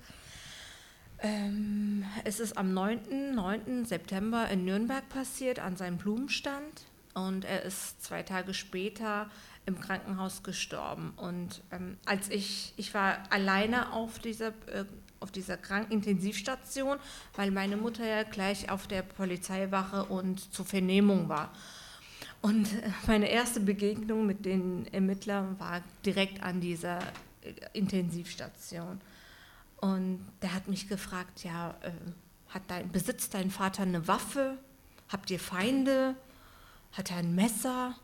Ähm, 1.19 2.03
es 2.25 2.41
ist 2.41 2.57
am 2.57 2.73
9. 2.73 3.33
9. 3.33 3.85
September 3.85 4.49
in 4.49 4.65
Nürnberg 4.65 5.07
passiert, 5.07 5.59
an 5.59 5.77
seinem 5.77 5.95
Blumenstand. 5.95 6.83
Und 7.13 7.45
er 7.45 7.63
ist 7.63 8.03
zwei 8.03 8.21
Tage 8.21 8.53
später 8.53 9.27
im 9.67 9.79
Krankenhaus 9.79 10.41
gestorben. 10.43 11.13
Und 11.17 11.61
ähm, 11.71 11.97
als 12.05 12.29
ich, 12.29 12.73
ich 12.77 12.93
war 12.93 13.19
alleine 13.29 13.91
auf 13.93 14.17
dieser, 14.17 14.47
äh, 14.67 14.85
auf 15.19 15.29
dieser 15.31 15.57
Krankintensivstation, 15.57 16.97
weil 17.35 17.51
meine 17.51 17.75
Mutter 17.75 18.07
ja 18.07 18.23
gleich 18.23 18.71
auf 18.71 18.87
der 18.87 19.01
Polizeiwache 19.01 20.05
und 20.05 20.53
zur 20.53 20.65
Vernehmung 20.65 21.27
war. 21.27 21.51
Und 22.41 22.67
meine 23.07 23.29
erste 23.29 23.59
Begegnung 23.59 24.25
mit 24.25 24.45
den 24.45 24.87
Ermittlern 24.93 25.59
war 25.59 25.81
direkt 26.05 26.41
an 26.41 26.61
dieser 26.61 26.99
äh, 27.41 27.53
Intensivstation. 27.73 29.01
Und 29.81 30.25
der 30.41 30.53
hat 30.53 30.69
mich 30.69 30.87
gefragt, 30.87 31.43
ja, 31.43 31.75
äh, 31.81 31.91
hat 32.49 32.63
dein, 32.67 32.89
besitzt 32.89 33.33
dein 33.33 33.51
Vater 33.51 33.83
eine 33.83 34.07
Waffe? 34.07 34.57
Habt 35.09 35.29
ihr 35.29 35.39
Feinde? 35.39 36.15
Hat 36.93 37.11
er 37.11 37.17
ein 37.17 37.35
Messer? 37.35 37.95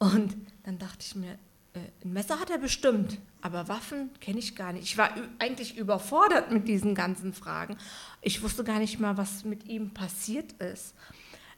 Und 0.00 0.36
dann 0.64 0.78
dachte 0.78 1.06
ich 1.06 1.14
mir, 1.14 1.38
äh, 1.74 1.78
ein 2.04 2.12
Messer 2.12 2.40
hat 2.40 2.50
er 2.50 2.58
bestimmt, 2.58 3.18
aber 3.40 3.68
Waffen 3.68 4.10
kenne 4.20 4.40
ich 4.40 4.56
gar 4.56 4.72
nicht. 4.72 4.82
Ich 4.82 4.98
war 4.98 5.14
eigentlich 5.38 5.76
überfordert 5.76 6.50
mit 6.50 6.66
diesen 6.66 6.96
ganzen 6.96 7.32
Fragen. 7.32 7.76
Ich 8.20 8.42
wusste 8.42 8.64
gar 8.64 8.80
nicht 8.80 8.98
mal, 8.98 9.16
was 9.16 9.44
mit 9.44 9.68
ihm 9.68 9.90
passiert 9.90 10.52
ist. 10.54 10.94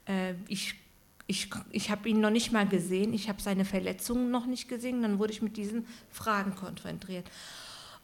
Äh, 0.06 0.34
ich 0.49 0.75
ich, 1.28 1.49
ich 1.70 1.90
habe 1.90 2.08
ihn 2.08 2.20
noch 2.20 2.30
nicht 2.30 2.52
mal 2.52 2.66
gesehen, 2.66 3.14
ich 3.14 3.28
habe 3.28 3.40
seine 3.40 3.64
Verletzungen 3.64 4.30
noch 4.30 4.44
nicht 4.44 4.68
gesehen, 4.68 5.02
dann 5.02 5.18
wurde 5.18 5.32
ich 5.32 5.40
mit 5.40 5.56
diesen 5.56 5.87
Fragen 6.11 6.54
konfrontiert. 6.54 7.30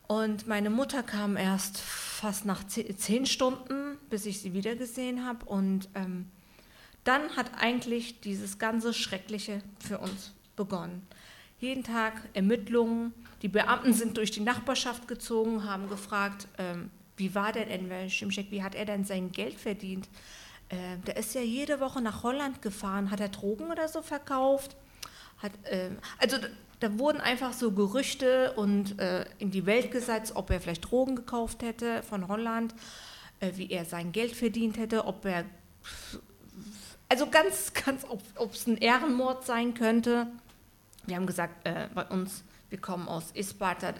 Und 0.06 0.46
meine 0.46 0.70
Mutter 0.70 1.02
kam 1.02 1.36
erst 1.36 1.78
fast 1.78 2.46
nach 2.46 2.66
zehn 2.66 3.26
Stunden, 3.26 3.98
bis 4.08 4.24
ich 4.24 4.40
sie 4.40 4.54
wiedergesehen 4.54 5.26
habe. 5.26 5.44
Und 5.44 5.90
ähm, 5.94 6.30
dann 7.08 7.36
hat 7.36 7.50
eigentlich 7.58 8.20
dieses 8.20 8.58
ganze 8.58 8.92
Schreckliche 8.92 9.62
für 9.80 9.98
uns 9.98 10.32
begonnen. 10.56 11.06
Jeden 11.58 11.82
Tag 11.82 12.28
Ermittlungen, 12.34 13.12
die 13.42 13.48
Beamten 13.48 13.94
sind 13.94 14.16
durch 14.16 14.30
die 14.30 14.40
Nachbarschaft 14.40 15.08
gezogen, 15.08 15.64
haben 15.64 15.88
gefragt, 15.88 16.46
ähm, 16.58 16.90
wie 17.16 17.34
war 17.34 17.52
denn 17.52 17.68
Enver 17.68 18.08
Schimschek, 18.08 18.50
wie 18.50 18.62
hat 18.62 18.74
er 18.76 18.84
denn 18.84 19.04
sein 19.04 19.32
Geld 19.32 19.58
verdient? 19.58 20.08
äh, 20.68 20.98
der 21.06 21.16
ist 21.16 21.34
ja 21.34 21.40
jede 21.40 21.80
Woche 21.80 22.00
nach 22.00 22.22
Holland 22.22 22.62
gefahren. 22.62 23.10
Hat 23.10 23.20
er 23.20 23.28
Drogen 23.28 23.70
oder 23.70 23.88
so 23.88 24.02
verkauft? 24.02 24.76
Hat, 25.38 25.52
äh, 25.64 25.90
also 26.18 26.36
da 26.80 26.98
wurden 26.98 27.20
einfach 27.20 27.52
so 27.52 27.72
Gerüchte 27.72 28.52
und 28.52 28.98
äh, 29.00 29.24
in 29.38 29.50
die 29.50 29.66
Welt 29.66 29.90
gesetzt, 29.90 30.32
ob 30.36 30.50
er 30.50 30.60
vielleicht 30.60 30.90
Drogen 30.90 31.16
gekauft 31.16 31.62
hätte 31.62 32.02
von 32.02 32.28
Holland, 32.28 32.74
äh, 33.40 33.52
wie 33.54 33.70
er 33.70 33.84
sein 33.84 34.12
Geld 34.12 34.34
verdient 34.36 34.78
hätte, 34.78 35.06
ob 35.06 35.24
er, 35.24 35.44
also 37.08 37.28
ganz, 37.28 37.72
ganz, 37.72 38.04
ob 38.36 38.52
es 38.52 38.66
ein 38.66 38.76
Ehrenmord 38.76 39.44
sein 39.44 39.74
könnte. 39.74 40.26
Wir 41.06 41.16
haben 41.16 41.26
gesagt, 41.26 41.66
äh, 41.66 41.88
bei 41.94 42.04
uns, 42.04 42.42
wir 42.68 42.80
kommen 42.80 43.08
aus 43.08 43.30
Isparta, 43.32 43.94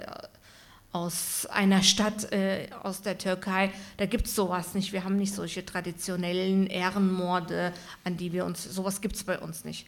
aus 0.93 1.47
einer 1.47 1.83
Stadt 1.83 2.33
äh, 2.33 2.69
aus 2.83 3.03
der 3.03 3.19
Türkei, 3.19 3.71
da 3.99 4.07
gibt 4.07 4.27
es 4.27 4.35
sowas 4.35 4.75
nicht. 4.75 4.93
Wir 4.93 5.05
haben 5.05 5.17
nicht 5.17 5.35
solche 5.35 5.65
traditionellen 5.65 6.67
Ehrenmorde, 6.67 7.73
an 8.05 8.17
die 8.17 8.33
wir 8.33 8.45
uns, 8.45 8.65
sowas 8.65 9.01
gibt 9.01 9.17
es 9.17 9.25
bei 9.25 9.39
uns 9.39 9.65
nicht. 9.65 9.87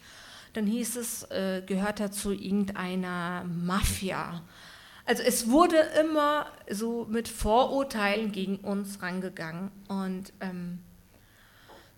Dann 0.53 0.67
hieß 0.67 0.97
es, 0.97 1.23
äh, 1.31 1.63
gehört 1.65 2.01
er 2.01 2.13
zu 2.13 2.33
irgendeiner 2.33 3.45
Mafia. 3.45 4.43
Also 5.07 5.23
es 5.23 5.49
wurde 5.49 5.77
immer 6.01 6.47
so 6.69 7.07
mit 7.09 7.29
Vorurteilen 7.29 8.33
gegen 8.33 8.57
uns 8.57 9.01
rangegangen 9.03 9.71
und 9.89 10.33
ähm, 10.41 10.81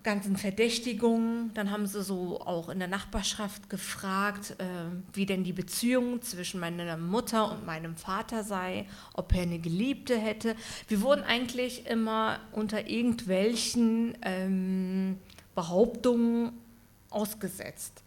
ganzen 0.03 0.37
Verdächtigungen. 0.37 1.53
Dann 1.55 1.71
haben 1.71 1.87
sie 1.87 2.03
so 2.03 2.41
auch 2.41 2.69
in 2.69 2.79
der 2.79 2.89
Nachbarschaft 2.89 3.71
gefragt, 3.71 4.57
äh, 4.59 4.65
wie 5.13 5.27
denn 5.27 5.45
die 5.45 5.53
Beziehung 5.53 6.23
zwischen 6.23 6.61
meiner 6.61 6.97
Mutter 6.97 7.51
und 7.51 7.67
meinem 7.67 7.97
Vater 7.97 8.45
sei, 8.45 8.87
ob 9.15 9.35
er 9.35 9.43
eine 9.43 9.59
Geliebte 9.59 10.17
hätte. 10.17 10.57
Wir 10.89 11.01
wurden 11.03 11.23
eigentlich 11.23 11.87
immer 11.87 12.41
unter 12.53 12.89
irgendwelchen 12.89 14.17
ähm, 14.23 15.19
Behauptungen 15.55 16.53
ausgesetzt. 17.11 18.03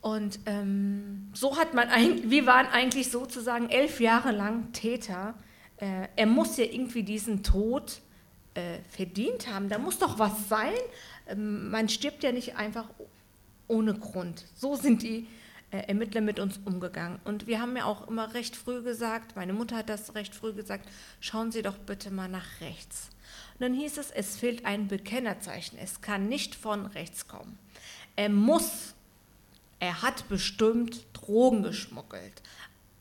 Und 0.00 0.40
ähm, 0.46 1.28
so 1.34 1.58
hat 1.58 1.74
man, 1.74 1.88
ein, 1.88 2.30
wir 2.30 2.46
waren 2.46 2.66
eigentlich 2.66 3.10
sozusagen 3.10 3.68
elf 3.68 4.00
Jahre 4.00 4.32
lang 4.32 4.72
Täter. 4.72 5.34
Äh, 5.76 6.08
er 6.16 6.26
muss 6.26 6.56
ja 6.56 6.64
irgendwie 6.64 7.02
diesen 7.02 7.42
Tod 7.42 8.00
äh, 8.54 8.78
verdient 8.90 9.48
haben. 9.48 9.68
Da 9.68 9.78
muss 9.78 9.98
doch 9.98 10.18
was 10.18 10.48
sein. 10.48 10.74
Ähm, 11.28 11.70
man 11.70 11.88
stirbt 11.88 12.22
ja 12.22 12.32
nicht 12.32 12.56
einfach 12.56 12.88
ohne 13.68 13.94
Grund. 13.94 14.44
So 14.56 14.74
sind 14.74 15.02
die 15.02 15.26
äh, 15.70 15.78
Ermittler 15.86 16.20
mit 16.20 16.40
uns 16.40 16.58
umgegangen. 16.64 17.20
Und 17.24 17.46
wir 17.46 17.60
haben 17.60 17.76
ja 17.76 17.84
auch 17.84 18.08
immer 18.08 18.34
recht 18.34 18.56
früh 18.56 18.82
gesagt, 18.82 19.36
meine 19.36 19.52
Mutter 19.52 19.76
hat 19.76 19.88
das 19.88 20.14
recht 20.14 20.34
früh 20.34 20.52
gesagt, 20.52 20.88
schauen 21.20 21.52
Sie 21.52 21.62
doch 21.62 21.78
bitte 21.78 22.10
mal 22.10 22.28
nach 22.28 22.60
rechts. 22.60 23.10
Und 23.54 23.62
dann 23.62 23.74
hieß 23.74 23.98
es, 23.98 24.10
es 24.10 24.36
fehlt 24.36 24.66
ein 24.66 24.88
Bekennerzeichen. 24.88 25.78
Es 25.78 26.00
kann 26.00 26.28
nicht 26.28 26.54
von 26.56 26.86
rechts 26.86 27.28
kommen. 27.28 27.58
Er 28.16 28.28
muss, 28.28 28.94
er 29.78 30.02
hat 30.02 30.28
bestimmt 30.28 31.04
Drogen 31.12 31.62
geschmuggelt 31.62 32.42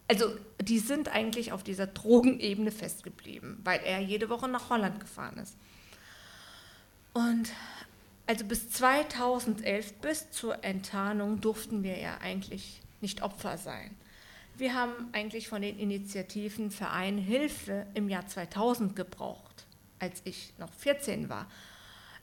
also 0.09 0.35
die 0.59 0.79
sind 0.79 1.07
eigentlich 1.07 1.51
auf 1.51 1.63
dieser 1.63 1.87
Drogenebene 1.87 2.71
festgeblieben, 2.71 3.59
weil 3.63 3.79
er 3.85 3.99
jede 3.99 4.27
Woche 4.29 4.47
nach 4.47 4.69
Holland 4.69 4.99
gefahren 4.99 5.37
ist. 5.37 5.55
Und 7.13 7.51
also 8.25 8.43
bis 8.45 8.71
2011, 8.71 9.93
bis 10.01 10.31
zur 10.31 10.63
Enttarnung, 10.63 11.41
durften 11.41 11.83
wir 11.83 11.97
ja 11.97 12.17
eigentlich 12.21 12.81
nicht 13.01 13.21
Opfer 13.21 13.57
sein. 13.57 13.95
Wir 14.57 14.73
haben 14.73 14.93
eigentlich 15.13 15.47
von 15.47 15.61
den 15.61 15.77
Initiativen 15.79 16.71
Verein 16.71 17.17
Hilfe 17.17 17.85
im 17.93 18.09
Jahr 18.09 18.27
2000 18.27 18.95
gebraucht, 18.95 19.67
als 19.99 20.21
ich 20.25 20.53
noch 20.57 20.73
14 20.73 21.29
war. 21.29 21.47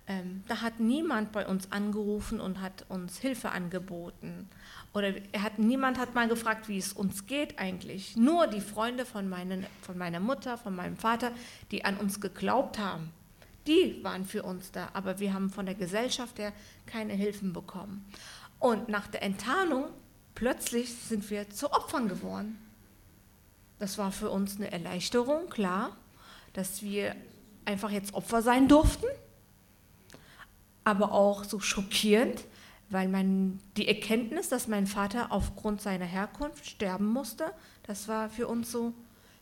Ähm, 0.08 0.44
da 0.48 0.60
hat 0.60 0.80
niemand 0.80 1.32
bei 1.32 1.46
uns 1.46 1.72
angerufen 1.72 2.40
und 2.40 2.60
hat 2.60 2.84
uns 2.88 3.18
Hilfe 3.18 3.50
angeboten. 3.50 4.48
Oder 4.96 5.12
er 5.32 5.42
hat, 5.42 5.58
niemand 5.58 5.98
hat 5.98 6.14
mal 6.14 6.26
gefragt, 6.26 6.70
wie 6.70 6.78
es 6.78 6.94
uns 6.94 7.26
geht 7.26 7.58
eigentlich. 7.58 8.16
Nur 8.16 8.46
die 8.46 8.62
Freunde 8.62 9.04
von, 9.04 9.28
meinen, 9.28 9.66
von 9.82 9.98
meiner 9.98 10.20
Mutter, 10.20 10.56
von 10.56 10.74
meinem 10.74 10.96
Vater, 10.96 11.32
die 11.70 11.84
an 11.84 11.98
uns 11.98 12.18
geglaubt 12.18 12.78
haben, 12.78 13.10
die 13.66 14.02
waren 14.02 14.24
für 14.24 14.42
uns 14.42 14.72
da. 14.72 14.88
Aber 14.94 15.18
wir 15.18 15.34
haben 15.34 15.50
von 15.50 15.66
der 15.66 15.74
Gesellschaft 15.74 16.38
her 16.38 16.50
keine 16.86 17.12
Hilfen 17.12 17.52
bekommen. 17.52 18.06
Und 18.58 18.88
nach 18.88 19.06
der 19.06 19.22
Enttarnung, 19.22 19.84
plötzlich 20.34 20.94
sind 20.94 21.28
wir 21.28 21.50
zu 21.50 21.70
Opfern 21.74 22.08
geworden. 22.08 22.56
Das 23.78 23.98
war 23.98 24.10
für 24.12 24.30
uns 24.30 24.56
eine 24.56 24.72
Erleichterung, 24.72 25.50
klar, 25.50 25.94
dass 26.54 26.80
wir 26.80 27.14
einfach 27.66 27.90
jetzt 27.90 28.14
Opfer 28.14 28.40
sein 28.40 28.66
durften. 28.66 29.08
Aber 30.84 31.12
auch 31.12 31.44
so 31.44 31.60
schockierend, 31.60 32.46
weil 32.88 33.08
man 33.08 33.58
die 33.76 33.88
Erkenntnis, 33.88 34.48
dass 34.48 34.68
mein 34.68 34.86
Vater 34.86 35.32
aufgrund 35.32 35.80
seiner 35.80 36.04
Herkunft 36.04 36.66
sterben 36.66 37.06
musste, 37.06 37.52
das 37.84 38.08
war 38.08 38.28
für 38.28 38.46
uns 38.46 38.70
so, 38.70 38.92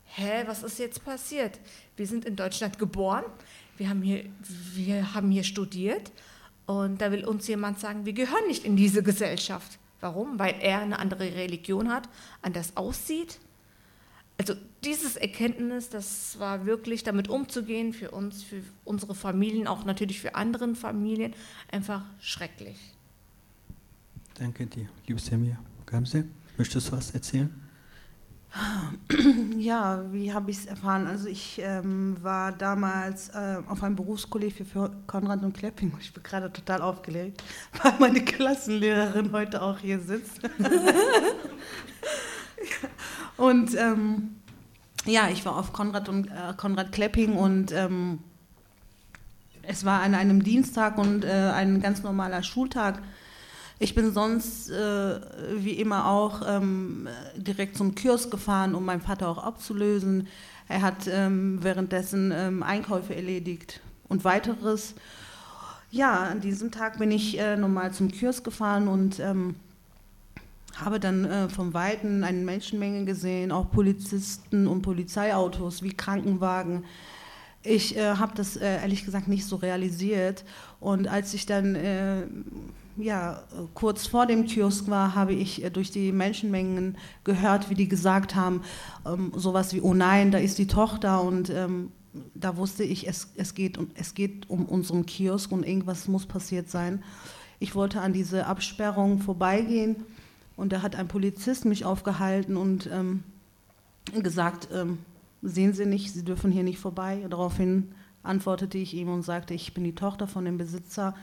hä, 0.04 0.44
was 0.46 0.62
ist 0.62 0.78
jetzt 0.78 1.04
passiert? 1.04 1.58
Wir 1.96 2.06
sind 2.06 2.24
in 2.24 2.36
Deutschland 2.36 2.78
geboren, 2.78 3.24
wir 3.76 3.88
haben 3.88 4.02
hier, 4.02 4.24
wir 4.74 5.14
haben 5.14 5.30
hier 5.30 5.44
studiert 5.44 6.12
und 6.66 7.00
da 7.00 7.10
will 7.12 7.24
uns 7.24 7.46
jemand 7.48 7.80
sagen, 7.80 8.06
wir 8.06 8.12
gehören 8.12 8.46
nicht 8.46 8.64
in 8.64 8.76
diese 8.76 9.02
Gesellschaft. 9.02 9.78
Warum? 10.00 10.38
Weil 10.38 10.56
er 10.60 10.80
eine 10.80 10.98
andere 10.98 11.34
Religion 11.34 11.90
hat, 11.90 12.08
anders 12.42 12.76
aussieht. 12.76 13.38
also 14.38 14.54
dieses 14.84 15.16
Erkenntnis, 15.16 15.88
das 15.88 16.38
war 16.38 16.66
wirklich 16.66 17.04
damit 17.04 17.28
umzugehen 17.28 17.92
für 17.92 18.10
uns, 18.10 18.42
für 18.42 18.62
unsere 18.84 19.14
Familien, 19.14 19.66
auch 19.66 19.84
natürlich 19.84 20.20
für 20.20 20.34
andere 20.34 20.74
Familien, 20.74 21.34
einfach 21.70 22.02
schrecklich. 22.20 22.93
Danke 24.34 24.66
dir, 24.66 24.88
liebe 25.06 25.20
Semir. 25.20 25.56
Gamse, 25.86 26.24
möchtest 26.58 26.88
du 26.88 26.92
was 26.96 27.12
erzählen? 27.12 27.52
Ja, 29.58 30.04
wie 30.12 30.32
habe 30.32 30.50
ich 30.50 30.58
es 30.58 30.66
erfahren? 30.66 31.06
Also 31.06 31.28
ich 31.28 31.60
ähm, 31.62 32.16
war 32.20 32.52
damals 32.52 33.30
äh, 33.30 33.58
auf 33.66 33.82
einem 33.82 33.96
Berufskolleg 33.96 34.52
für 34.52 34.90
Konrad 35.06 35.42
und 35.42 35.56
Klepping. 35.56 35.92
Ich 36.00 36.12
bin 36.12 36.22
gerade 36.22 36.52
total 36.52 36.82
aufgelegt, 36.82 37.42
weil 37.82 37.94
meine 37.98 38.22
Klassenlehrerin 38.22 39.32
heute 39.32 39.62
auch 39.62 39.78
hier 39.78 40.00
sitzt. 40.00 40.40
und 43.36 43.74
ähm, 43.76 44.36
ja, 45.06 45.28
ich 45.30 45.44
war 45.46 45.56
auf 45.56 45.72
Konrad 45.72 46.08
und 46.08 46.26
äh, 46.26 46.52
Konrad 46.56 46.92
Klepping 46.92 47.36
und 47.36 47.72
ähm, 47.72 48.18
es 49.62 49.84
war 49.84 50.02
an 50.02 50.14
einem 50.14 50.42
Dienstag 50.42 50.98
und 50.98 51.24
äh, 51.24 51.52
ein 51.54 51.80
ganz 51.80 52.02
normaler 52.02 52.42
Schultag. 52.42 53.00
Ich 53.80 53.94
bin 53.94 54.12
sonst 54.12 54.70
äh, 54.70 55.20
wie 55.56 55.72
immer 55.72 56.08
auch 56.08 56.42
ähm, 56.46 57.08
direkt 57.36 57.76
zum 57.76 57.94
Kiosk 57.94 58.30
gefahren, 58.30 58.74
um 58.74 58.84
meinen 58.84 59.00
Vater 59.00 59.28
auch 59.28 59.38
abzulösen. 59.38 60.28
Er 60.68 60.82
hat 60.82 61.08
ähm, 61.08 61.58
währenddessen 61.62 62.32
ähm, 62.32 62.62
Einkäufe 62.62 63.14
erledigt 63.14 63.80
und 64.08 64.24
weiteres. 64.24 64.94
Ja, 65.90 66.20
an 66.20 66.40
diesem 66.40 66.70
Tag 66.70 66.98
bin 66.98 67.10
ich 67.10 67.38
äh, 67.38 67.56
nochmal 67.56 67.92
zum 67.92 68.10
Kiosk 68.10 68.44
gefahren 68.44 68.88
und 68.88 69.18
ähm, 69.18 69.56
habe 70.76 71.00
dann 71.00 71.24
äh, 71.24 71.48
vom 71.48 71.74
Weiten 71.74 72.24
eine 72.24 72.38
Menschenmenge 72.38 73.04
gesehen, 73.04 73.52
auch 73.52 73.70
Polizisten 73.70 74.66
und 74.66 74.82
Polizeiautos 74.82 75.82
wie 75.82 75.92
Krankenwagen. 75.92 76.84
Ich 77.62 77.96
äh, 77.96 78.14
habe 78.16 78.32
das 78.36 78.56
äh, 78.56 78.80
ehrlich 78.82 79.04
gesagt 79.04 79.26
nicht 79.26 79.46
so 79.46 79.56
realisiert. 79.56 80.44
Und 80.80 81.08
als 81.08 81.34
ich 81.34 81.46
dann 81.46 81.74
äh, 81.74 82.22
ja, 82.96 83.42
kurz 83.74 84.06
vor 84.06 84.26
dem 84.26 84.46
Kiosk 84.46 84.88
war, 84.88 85.14
habe 85.14 85.34
ich 85.34 85.64
äh, 85.64 85.70
durch 85.70 85.90
die 85.90 86.12
Menschenmengen 86.12 86.96
gehört, 87.24 87.70
wie 87.70 87.74
die 87.74 87.88
gesagt 87.88 88.34
haben, 88.34 88.62
ähm, 89.06 89.32
sowas 89.34 89.74
wie, 89.74 89.80
oh 89.80 89.94
nein, 89.94 90.30
da 90.30 90.38
ist 90.38 90.58
die 90.58 90.66
Tochter 90.66 91.22
und 91.22 91.50
ähm, 91.50 91.90
da 92.34 92.56
wusste 92.56 92.84
ich, 92.84 93.08
es, 93.08 93.32
es, 93.36 93.54
geht, 93.54 93.78
es 93.94 94.14
geht 94.14 94.48
um 94.48 94.66
unseren 94.66 95.04
Kiosk 95.06 95.50
und 95.50 95.66
irgendwas 95.66 96.06
muss 96.06 96.26
passiert 96.26 96.70
sein. 96.70 97.02
Ich 97.58 97.74
wollte 97.74 98.00
an 98.00 98.12
diese 98.12 98.46
Absperrung 98.46 99.18
vorbeigehen 99.18 99.96
und 100.56 100.72
da 100.72 100.82
hat 100.82 100.94
ein 100.94 101.08
Polizist 101.08 101.64
mich 101.64 101.84
aufgehalten 101.84 102.56
und 102.56 102.88
ähm, 102.92 103.24
gesagt, 104.22 104.68
ähm, 104.72 104.98
sehen 105.42 105.72
Sie 105.72 105.86
nicht, 105.86 106.12
Sie 106.12 106.24
dürfen 106.24 106.52
hier 106.52 106.62
nicht 106.62 106.78
vorbei. 106.78 107.26
Daraufhin 107.28 107.92
antwortete 108.22 108.78
ich 108.78 108.94
ihm 108.94 109.08
und 109.08 109.22
sagte, 109.22 109.54
ich 109.54 109.74
bin 109.74 109.82
die 109.82 109.94
Tochter 109.94 110.28
von 110.28 110.44
dem 110.44 110.56
Besitzer 110.56 111.14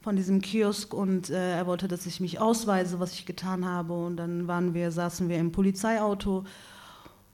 von 0.00 0.16
diesem 0.16 0.40
Kiosk 0.40 0.94
und 0.94 1.30
äh, 1.30 1.56
er 1.56 1.66
wollte, 1.66 1.88
dass 1.88 2.06
ich 2.06 2.20
mich 2.20 2.40
ausweise, 2.40 3.00
was 3.00 3.12
ich 3.12 3.26
getan 3.26 3.64
habe. 3.64 3.92
Und 3.92 4.16
dann 4.16 4.46
waren 4.46 4.74
wir, 4.74 4.90
saßen 4.90 5.28
wir 5.28 5.38
im 5.38 5.52
Polizeiauto 5.52 6.44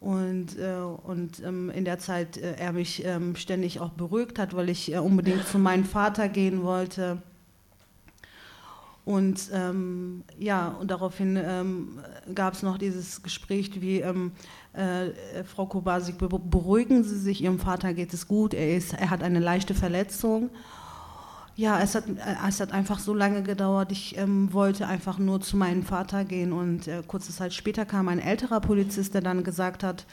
und, 0.00 0.58
äh, 0.58 0.74
und 1.04 1.42
ähm, 1.42 1.70
in 1.70 1.84
der 1.84 1.98
Zeit 1.98 2.36
äh, 2.36 2.56
er 2.56 2.72
mich 2.72 3.04
ähm, 3.04 3.36
ständig 3.36 3.80
auch 3.80 3.90
beruhigt 3.90 4.38
hat, 4.38 4.54
weil 4.54 4.68
ich 4.68 4.92
äh, 4.92 4.98
unbedingt 4.98 5.46
zu 5.46 5.58
meinem 5.58 5.84
Vater 5.84 6.28
gehen 6.28 6.62
wollte. 6.62 7.22
Und 9.04 9.50
ähm, 9.52 10.24
ja, 10.38 10.68
und 10.68 10.90
daraufhin 10.90 11.36
ähm, 11.36 12.00
gab 12.34 12.54
es 12.54 12.62
noch 12.62 12.78
dieses 12.78 13.22
Gespräch 13.22 13.80
wie, 13.82 14.00
ähm, 14.00 14.32
äh, 14.72 15.44
Frau 15.44 15.66
Kobasik, 15.66 16.16
beruhigen 16.18 17.04
Sie 17.04 17.18
sich, 17.18 17.42
Ihrem 17.42 17.58
Vater 17.58 17.92
geht 17.92 18.14
es 18.14 18.26
gut, 18.26 18.54
er, 18.54 18.76
ist, 18.76 18.94
er 18.94 19.10
hat 19.10 19.22
eine 19.22 19.40
leichte 19.40 19.74
Verletzung. 19.74 20.50
Ja, 21.56 21.80
es 21.80 21.94
hat, 21.94 22.08
äh, 22.08 22.48
es 22.48 22.60
hat 22.60 22.72
einfach 22.72 22.98
so 22.98 23.14
lange 23.14 23.42
gedauert. 23.42 23.92
Ich 23.92 24.16
ähm, 24.18 24.52
wollte 24.52 24.88
einfach 24.88 25.18
nur 25.18 25.40
zu 25.40 25.56
meinem 25.56 25.84
Vater 25.84 26.24
gehen 26.24 26.52
und 26.52 26.88
äh, 26.88 27.02
kurze 27.06 27.32
Zeit 27.32 27.54
später 27.54 27.84
kam 27.84 28.08
ein 28.08 28.18
älterer 28.18 28.60
Polizist, 28.60 29.14
der 29.14 29.20
dann 29.20 29.44
gesagt 29.44 29.84
hat, 29.84 30.04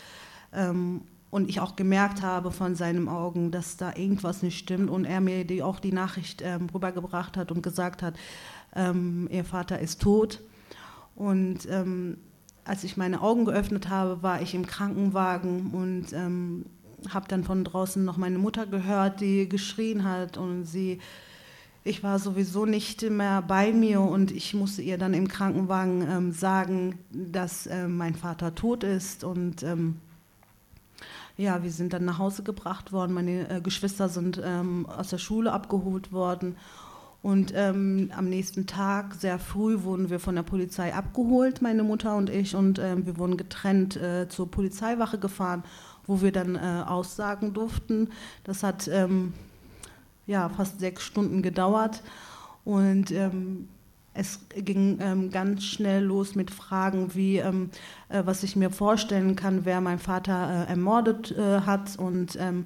ähm, 0.54 1.02
und 1.32 1.50
ich 1.50 1.62
auch 1.62 1.78
gemerkt 1.78 2.22
habe 2.22 2.52
von 2.52 2.76
seinen 2.76 3.08
Augen, 3.08 3.52
dass 3.52 3.78
da 3.78 3.96
irgendwas 3.96 4.44
nicht 4.44 4.60
stimmt 4.60 4.90
und 4.90 5.06
er 5.06 5.22
mir 5.22 5.46
die, 5.46 5.64
auch 5.64 5.80
die 5.80 5.94
Nachricht 5.94 6.42
ähm, 6.44 6.68
rübergebracht 6.74 7.38
hat 7.38 7.52
und 7.54 7.64
gesagt 7.64 8.04
hat, 8.04 8.16
ähm, 8.76 9.30
ihr 9.32 9.46
Vater 9.46 9.80
ist 9.80 10.02
tot. 10.02 10.42
Und 11.16 11.70
ähm, 11.70 12.18
als 12.66 12.84
ich 12.84 12.98
meine 12.98 13.22
Augen 13.22 13.46
geöffnet 13.46 13.90
habe, 13.90 14.22
war 14.22 14.42
ich 14.42 14.54
im 14.54 14.68
Krankenwagen 14.68 15.72
und 15.72 16.14
ähm, 16.14 16.66
habe 17.10 17.28
dann 17.30 17.46
von 17.46 17.64
draußen 17.64 18.04
noch 18.04 18.18
meine 18.18 18.38
Mutter 18.38 18.68
gehört, 18.68 19.22
die 19.22 19.48
geschrien 19.48 20.04
hat 20.04 20.38
und 20.38 20.66
sie 20.66 21.00
ich 21.84 22.04
war 22.04 22.20
sowieso 22.20 22.66
nicht 22.66 23.02
mehr 23.10 23.42
bei 23.42 23.72
mir 23.72 24.02
und 24.02 24.32
ich 24.32 24.54
musste 24.54 24.84
ihr 24.84 24.98
dann 25.00 25.16
im 25.16 25.28
Krankenwagen 25.28 26.08
ähm, 26.08 26.32
sagen, 26.32 27.00
dass 27.10 27.66
äh, 27.66 27.88
mein 27.88 28.14
Vater 28.14 28.54
tot 28.54 28.84
ist. 28.84 29.24
Und 29.24 29.64
ähm, 29.64 29.98
ja, 31.38 31.64
wir 31.64 31.72
sind 31.72 31.94
dann 31.94 32.06
nach 32.06 32.20
Hause 32.20 32.44
gebracht 32.44 32.92
worden. 32.92 33.14
Meine 33.14 33.50
äh, 33.50 33.62
Geschwister 33.62 34.10
sind 34.10 34.40
ähm, 34.44 34.86
aus 34.86 35.10
der 35.10 35.18
Schule 35.18 35.52
abgeholt 35.52 36.12
worden. 36.12 36.56
Und 37.24 37.52
ähm, 37.56 38.12
am 38.16 38.26
nächsten 38.26 38.68
Tag, 38.68 39.16
sehr 39.16 39.40
früh, 39.40 39.82
wurden 39.84 40.10
wir 40.10 40.20
von 40.20 40.36
der 40.36 40.44
Polizei 40.44 40.94
abgeholt, 40.94 41.62
meine 41.64 41.84
Mutter 41.84 42.16
und 42.16 42.30
ich. 42.30 42.56
Und 42.56 42.78
ähm, 42.78 43.08
wir 43.08 43.18
wurden 43.18 43.38
getrennt 43.38 43.96
äh, 43.96 44.28
zur 44.30 44.50
Polizeiwache 44.50 45.18
gefahren, 45.18 45.64
wo 46.06 46.22
wir 46.22 46.32
dann 46.32 46.56
äh, 46.56 46.84
aussagen 46.86 47.54
durften. 47.54 48.10
Das 48.44 48.62
hat 48.62 48.88
ähm, 48.88 49.34
ja, 50.28 50.50
fast 50.50 50.80
sechs 50.80 51.04
Stunden 51.04 51.42
gedauert. 51.42 52.04
Und 52.64 53.12
ähm, 53.12 53.68
es 54.14 54.40
ging 54.56 55.00
ähm, 55.02 55.32
ganz 55.32 55.64
schnell 55.64 56.04
los 56.04 56.36
mit 56.36 56.52
Fragen 56.52 57.16
wie, 57.16 57.38
ähm, 57.38 57.70
äh, 58.10 58.24
was 58.26 58.44
ich 58.44 58.56
mir 58.56 58.70
vorstellen 58.70 59.36
kann, 59.36 59.64
wer 59.64 59.80
mein 59.80 60.00
Vater 60.00 60.66
äh, 60.68 60.70
ermordet 60.70 61.32
äh, 61.32 61.62
hat 61.62 61.98
und 61.98 62.38
ähm, 62.40 62.66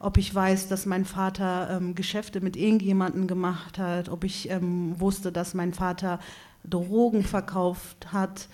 ob 0.00 0.16
ich 0.16 0.32
weiß, 0.32 0.68
dass 0.68 0.86
mein 0.86 1.04
Vater 1.04 1.70
ähm, 1.76 1.94
Geschäfte 1.96 2.40
mit 2.40 2.56
irgendjemandem 2.56 3.26
gemacht 3.26 3.78
hat, 3.78 4.08
ob 4.08 4.22
ich 4.24 4.48
ähm, 4.48 4.98
wusste, 4.98 5.32
dass 5.32 5.54
mein 5.54 5.74
Vater 5.74 6.20
Drogen 6.64 7.24
verkauft 7.24 8.12
hat 8.12 8.48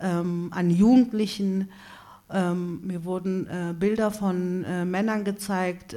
ähm, 0.00 0.48
an 0.52 0.70
Jugendlichen. 0.70 1.70
mir 2.30 3.04
wurden 3.04 3.46
äh, 3.46 3.72
Bilder 3.72 4.10
von 4.10 4.62
äh, 4.64 4.84
Männern 4.84 5.24
gezeigt 5.24 5.94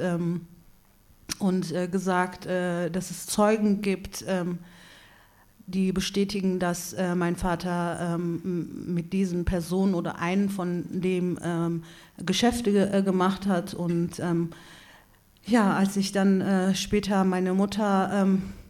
und 1.42 1.72
äh, 1.72 1.88
gesagt, 1.88 2.46
äh, 2.46 2.90
dass 2.90 3.10
es 3.10 3.26
Zeugen 3.26 3.82
gibt, 3.82 4.24
ähm, 4.28 4.58
die 5.66 5.92
bestätigen, 5.92 6.58
dass 6.58 6.92
äh, 6.92 7.14
mein 7.14 7.36
Vater 7.36 8.14
ähm, 8.14 8.94
mit 8.94 9.12
diesen 9.12 9.44
Personen 9.44 9.94
oder 9.94 10.18
einen 10.18 10.48
von 10.48 10.84
dem 10.90 11.38
ähm, 11.42 11.84
Geschäfte 12.18 12.72
ge 12.72 12.98
äh, 12.98 13.02
gemacht 13.02 13.46
hat. 13.46 13.74
Und 13.74 14.18
ähm, 14.20 14.50
ja, 15.46 15.74
als 15.74 15.96
ich 15.96 16.12
dann 16.12 16.40
äh, 16.40 16.74
später 16.74 17.24
meine 17.24 17.54
Mutter 17.54 18.10
ähm, 18.12 18.42
äh, 18.44 18.61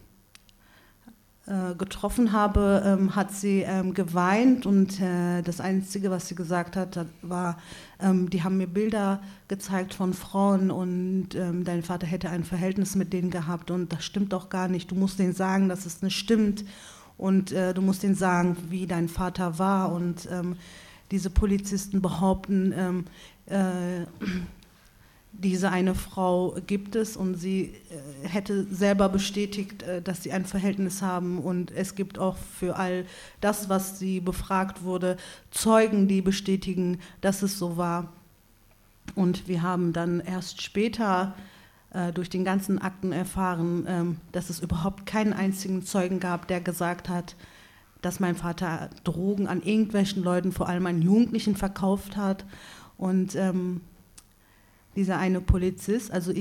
getroffen 1.77 2.31
habe, 2.31 2.81
ähm, 2.85 3.17
hat 3.17 3.33
sie 3.33 3.63
ähm, 3.63 3.93
geweint 3.93 4.65
und 4.65 5.01
äh, 5.01 5.41
das 5.41 5.59
Einzige, 5.59 6.09
was 6.09 6.29
sie 6.29 6.35
gesagt 6.35 6.77
hat, 6.77 7.05
war, 7.21 7.57
ähm, 7.99 8.29
die 8.29 8.43
haben 8.43 8.55
mir 8.55 8.67
Bilder 8.67 9.21
gezeigt 9.49 9.93
von 9.93 10.13
Frauen 10.13 10.71
und 10.71 11.35
ähm, 11.35 11.65
dein 11.65 11.83
Vater 11.83 12.07
hätte 12.07 12.29
ein 12.29 12.45
Verhältnis 12.45 12.95
mit 12.95 13.11
denen 13.11 13.29
gehabt 13.29 13.71
und 13.71 13.91
das 13.91 14.05
stimmt 14.05 14.31
doch 14.31 14.47
gar 14.47 14.69
nicht. 14.69 14.89
Du 14.89 14.95
musst 14.95 15.19
denen 15.19 15.33
sagen, 15.33 15.67
dass 15.67 15.85
es 15.85 16.01
nicht 16.01 16.15
stimmt 16.15 16.63
und 17.17 17.51
äh, 17.51 17.73
du 17.73 17.81
musst 17.81 18.03
denen 18.03 18.15
sagen, 18.15 18.55
wie 18.69 18.87
dein 18.87 19.09
Vater 19.09 19.59
war 19.59 19.91
und 19.91 20.29
ähm, 20.31 20.55
diese 21.11 21.29
Polizisten 21.29 22.01
behaupten, 22.01 22.73
ähm, 22.75 23.05
äh, 23.47 24.05
diese 25.33 25.71
eine 25.71 25.95
Frau 25.95 26.55
gibt 26.67 26.95
es 26.95 27.17
und 27.17 27.35
sie 27.35 27.73
äh, 28.23 28.27
hätte 28.27 28.65
selber 28.65 29.09
bestätigt, 29.09 29.83
äh, 29.83 30.01
dass 30.01 30.23
sie 30.23 30.31
ein 30.31 30.45
Verhältnis 30.45 31.01
haben 31.01 31.39
und 31.39 31.71
es 31.71 31.95
gibt 31.95 32.19
auch 32.19 32.37
für 32.37 32.75
all 32.77 33.05
das, 33.41 33.67
was 33.67 33.99
sie 33.99 34.19
befragt 34.19 34.83
wurde, 34.83 35.17
Zeugen, 35.51 36.07
die 36.07 36.21
bestätigen, 36.21 36.99
dass 37.21 37.41
es 37.41 37.57
so 37.57 37.77
war. 37.77 38.13
Und 39.15 39.47
wir 39.47 39.61
haben 39.61 39.91
dann 39.91 40.19
erst 40.21 40.61
später 40.61 41.33
äh, 41.91 42.13
durch 42.13 42.29
den 42.29 42.43
ganzen 42.43 42.79
Akten 42.79 43.11
erfahren, 43.11 43.85
ähm, 43.87 44.17
dass 44.31 44.49
es 44.49 44.59
überhaupt 44.59 45.05
keinen 45.05 45.33
einzigen 45.33 45.83
Zeugen 45.83 46.19
gab, 46.19 46.47
der 46.47 46.61
gesagt 46.61 47.09
hat, 47.09 47.35
dass 48.01 48.19
mein 48.19 48.35
Vater 48.35 48.89
Drogen 49.03 49.47
an 49.47 49.61
irgendwelchen 49.61 50.23
Leuten, 50.23 50.51
vor 50.51 50.69
allem 50.69 50.85
an 50.85 51.01
Jugendlichen, 51.01 51.55
verkauft 51.55 52.17
hat. 52.17 52.45
Und 52.97 53.35
ähm, 53.35 53.81
dieser 54.95 55.17
eine 55.17 55.41
Polizist, 55.41 56.11
also 56.11 56.33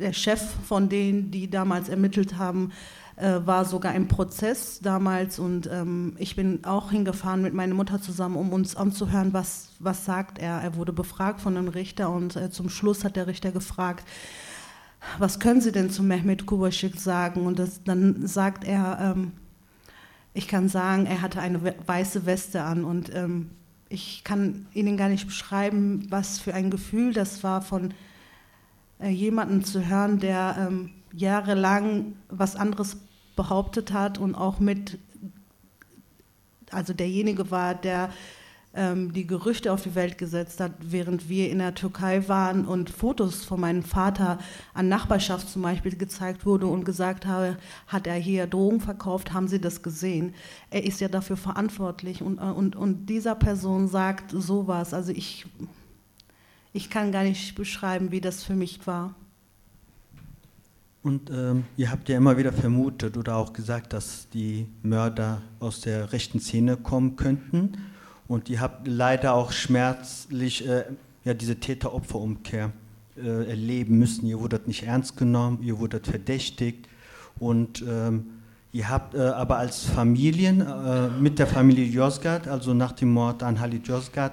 der 0.00 0.12
Chef 0.12 0.40
von 0.66 0.88
denen, 0.88 1.30
die 1.30 1.50
damals 1.50 1.88
ermittelt 1.88 2.36
haben, 2.36 2.72
äh, 3.16 3.40
war 3.44 3.64
sogar 3.64 3.94
im 3.94 4.06
Prozess 4.06 4.78
damals 4.80 5.38
und 5.38 5.68
ähm, 5.72 6.14
ich 6.18 6.36
bin 6.36 6.64
auch 6.64 6.92
hingefahren 6.92 7.42
mit 7.42 7.52
meiner 7.52 7.74
Mutter 7.74 8.00
zusammen, 8.00 8.36
um 8.36 8.52
uns 8.52 8.76
anzuhören, 8.76 9.32
was, 9.32 9.70
was 9.80 10.04
sagt 10.04 10.38
er. 10.38 10.60
Er 10.60 10.76
wurde 10.76 10.92
befragt 10.92 11.40
von 11.40 11.56
einem 11.56 11.68
Richter 11.68 12.10
und 12.10 12.36
äh, 12.36 12.50
zum 12.50 12.68
Schluss 12.68 13.04
hat 13.04 13.16
der 13.16 13.26
Richter 13.26 13.50
gefragt, 13.50 14.04
was 15.18 15.40
können 15.40 15.60
Sie 15.60 15.72
denn 15.72 15.90
zu 15.90 16.02
Mehmet 16.02 16.46
Kubaschik 16.46 17.00
sagen? 17.00 17.46
Und 17.46 17.58
das, 17.58 17.82
dann 17.82 18.26
sagt 18.26 18.64
er, 18.64 19.14
ähm, 19.16 19.32
ich 20.34 20.46
kann 20.46 20.68
sagen, 20.68 21.06
er 21.06 21.22
hatte 21.22 21.40
eine 21.40 21.74
weiße 21.86 22.26
Weste 22.26 22.62
an 22.62 22.84
und 22.84 23.12
ähm, 23.14 23.50
ich 23.88 24.22
kann 24.24 24.66
Ihnen 24.74 24.96
gar 24.96 25.08
nicht 25.08 25.26
beschreiben, 25.26 26.06
was 26.10 26.38
für 26.38 26.54
ein 26.54 26.70
Gefühl 26.70 27.12
das 27.12 27.42
war, 27.42 27.62
von 27.62 27.94
äh, 29.00 29.08
jemandem 29.08 29.64
zu 29.64 29.86
hören, 29.86 30.18
der 30.18 30.56
ähm, 30.58 30.90
jahrelang 31.12 32.14
was 32.28 32.56
anderes 32.56 32.98
behauptet 33.36 33.92
hat 33.92 34.18
und 34.18 34.34
auch 34.34 34.58
mit, 34.58 34.98
also 36.70 36.92
derjenige 36.92 37.50
war, 37.50 37.74
der 37.74 38.10
die 38.74 39.26
Gerüchte 39.26 39.72
auf 39.72 39.82
die 39.82 39.94
Welt 39.94 40.18
gesetzt 40.18 40.60
hat, 40.60 40.72
während 40.80 41.28
wir 41.28 41.50
in 41.50 41.58
der 41.58 41.74
Türkei 41.74 42.28
waren 42.28 42.64
und 42.64 42.90
Fotos 42.90 43.44
von 43.44 43.60
meinem 43.60 43.82
Vater 43.82 44.38
an 44.74 44.88
Nachbarschaft 44.88 45.48
zum 45.48 45.62
Beispiel 45.62 45.96
gezeigt 45.96 46.46
wurde 46.46 46.66
und 46.66 46.84
gesagt 46.84 47.26
habe, 47.26 47.56
hat 47.86 48.06
er 48.06 48.14
hier 48.14 48.46
Drogen 48.46 48.80
verkauft, 48.80 49.32
haben 49.32 49.48
Sie 49.48 49.60
das 49.60 49.82
gesehen? 49.82 50.34
Er 50.70 50.84
ist 50.84 51.00
ja 51.00 51.08
dafür 51.08 51.36
verantwortlich 51.36 52.22
und, 52.22 52.38
und, 52.38 52.76
und 52.76 53.06
dieser 53.06 53.34
Person 53.34 53.88
sagt 53.88 54.30
sowas. 54.30 54.94
Also 54.94 55.12
ich, 55.12 55.46
ich 56.72 56.90
kann 56.90 57.10
gar 57.10 57.24
nicht 57.24 57.56
beschreiben, 57.56 58.12
wie 58.12 58.20
das 58.20 58.44
für 58.44 58.54
mich 58.54 58.86
war. 58.86 59.14
Und 61.02 61.30
ähm, 61.30 61.64
ihr 61.76 61.90
habt 61.90 62.08
ja 62.08 62.16
immer 62.18 62.36
wieder 62.36 62.52
vermutet 62.52 63.16
oder 63.16 63.36
auch 63.36 63.52
gesagt, 63.54 63.92
dass 63.92 64.28
die 64.28 64.66
Mörder 64.82 65.40
aus 65.58 65.80
der 65.80 66.12
rechten 66.12 66.38
Szene 66.38 66.76
kommen 66.76 67.16
könnten. 67.16 67.72
Und 68.28 68.50
ihr 68.50 68.60
habt 68.60 68.86
leider 68.86 69.32
auch 69.34 69.52
schmerzlich 69.52 70.68
äh, 70.68 70.84
ja, 71.24 71.34
diese 71.34 71.56
Täter-Opfer-Umkehr 71.56 72.72
äh, 73.16 73.48
erleben 73.48 73.98
müssen. 73.98 74.26
Ihr 74.26 74.38
wurdet 74.38 74.68
nicht 74.68 74.84
ernst 74.84 75.16
genommen, 75.16 75.60
ihr 75.62 75.78
wurdet 75.78 76.06
verdächtigt. 76.06 76.86
Und 77.38 77.82
ähm, 77.88 78.26
ihr 78.72 78.88
habt 78.88 79.14
äh, 79.14 79.20
aber 79.20 79.56
als 79.58 79.84
Familien 79.84 80.60
äh, 80.60 81.08
mit 81.08 81.38
der 81.38 81.46
Familie 81.46 81.86
Josgard, 81.86 82.48
also 82.48 82.74
nach 82.74 82.92
dem 82.92 83.12
Mord 83.12 83.42
an 83.42 83.58
Halit 83.58 83.88
Josgard, 83.88 84.32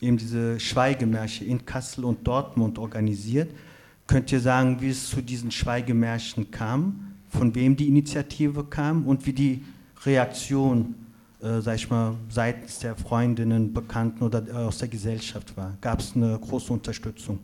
eben 0.00 0.16
diese 0.16 0.60
Schweigemärsche 0.60 1.44
in 1.44 1.64
Kassel 1.64 2.04
und 2.04 2.26
Dortmund 2.26 2.78
organisiert. 2.78 3.50
Könnt 4.06 4.32
ihr 4.32 4.40
sagen, 4.40 4.80
wie 4.80 4.90
es 4.90 5.08
zu 5.08 5.22
diesen 5.22 5.50
Schweigemärchen 5.50 6.50
kam, 6.50 7.14
von 7.28 7.54
wem 7.54 7.76
die 7.76 7.88
Initiative 7.88 8.64
kam 8.64 9.06
und 9.06 9.24
wie 9.26 9.32
die 9.32 9.64
Reaktion, 10.04 10.94
äh, 11.42 11.60
sag 11.60 11.76
ich 11.76 11.90
mal, 11.90 12.14
seitens 12.28 12.78
der 12.80 12.96
Freundinnen, 12.96 13.72
Bekannten 13.72 14.22
oder 14.24 14.46
äh, 14.46 14.52
aus 14.52 14.78
der 14.78 14.88
Gesellschaft 14.88 15.56
war? 15.56 15.76
Gab 15.80 16.00
es 16.00 16.14
eine 16.14 16.38
große 16.38 16.72
Unterstützung? 16.72 17.38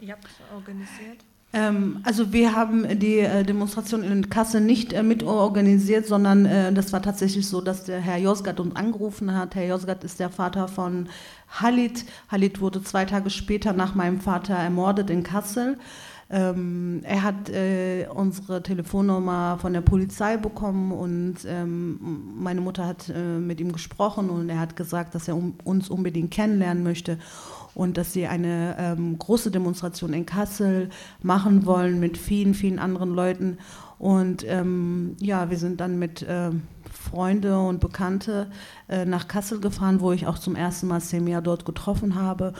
Ihr 0.00 0.12
habt 0.12 0.24
es 0.24 0.54
organisiert? 0.54 1.24
Ähm, 1.52 2.00
also 2.02 2.32
wir 2.32 2.54
haben 2.54 2.98
die 2.98 3.20
äh, 3.20 3.42
Demonstration 3.42 4.02
in 4.02 4.28
Kassel 4.28 4.60
nicht 4.60 4.92
äh, 4.92 5.02
mit 5.02 5.22
organisiert, 5.22 6.06
sondern 6.06 6.44
äh, 6.44 6.72
das 6.72 6.92
war 6.92 7.00
tatsächlich 7.00 7.48
so, 7.48 7.62
dass 7.62 7.84
der 7.84 8.00
Herr 8.00 8.18
Josgat 8.18 8.60
uns 8.60 8.76
angerufen 8.76 9.34
hat. 9.34 9.54
Herr 9.54 9.66
Josgat 9.66 10.04
ist 10.04 10.20
der 10.20 10.28
Vater 10.28 10.68
von 10.68 11.08
Halit. 11.48 12.04
Halit 12.30 12.60
wurde 12.60 12.82
zwei 12.82 13.06
Tage 13.06 13.30
später 13.30 13.72
nach 13.72 13.94
meinem 13.94 14.20
Vater 14.20 14.54
ermordet 14.54 15.08
in 15.08 15.22
Kassel. 15.22 15.78
Ähm, 16.30 17.00
er 17.04 17.22
hat 17.22 17.48
äh, 17.48 18.06
unsere 18.12 18.62
Telefonnummer 18.62 19.58
von 19.60 19.72
der 19.72 19.80
Polizei 19.80 20.36
bekommen 20.36 20.92
und 20.92 21.36
ähm, 21.46 22.34
meine 22.38 22.60
Mutter 22.60 22.86
hat 22.86 23.08
äh, 23.08 23.38
mit 23.38 23.60
ihm 23.60 23.72
gesprochen 23.72 24.28
und 24.28 24.50
er 24.50 24.60
hat 24.60 24.76
gesagt, 24.76 25.14
dass 25.14 25.26
er 25.26 25.36
um, 25.36 25.54
uns 25.64 25.88
unbedingt 25.88 26.30
kennenlernen 26.30 26.82
möchte 26.82 27.18
und 27.74 27.96
dass 27.96 28.12
sie 28.12 28.26
eine 28.26 28.76
ähm, 28.78 29.18
große 29.18 29.50
Demonstration 29.50 30.12
in 30.12 30.26
Kassel 30.26 30.90
machen 31.22 31.64
wollen 31.64 31.98
mit 31.98 32.18
vielen, 32.18 32.52
vielen 32.52 32.78
anderen 32.78 33.14
Leuten. 33.14 33.58
Und 33.98 34.44
ähm, 34.46 35.16
ja, 35.20 35.48
wir 35.48 35.56
sind 35.58 35.80
dann 35.80 35.98
mit 35.98 36.22
äh, 36.22 36.50
Freunde 36.92 37.58
und 37.58 37.80
Bekannte 37.80 38.50
äh, 38.88 39.04
nach 39.04 39.28
Kassel 39.28 39.60
gefahren, 39.60 40.00
wo 40.00 40.12
ich 40.12 40.26
auch 40.26 40.38
zum 40.38 40.56
ersten 40.56 40.88
Mal 40.88 41.00
Semia 41.00 41.40
dort 41.40 41.64
getroffen 41.64 42.16
habe. 42.16 42.52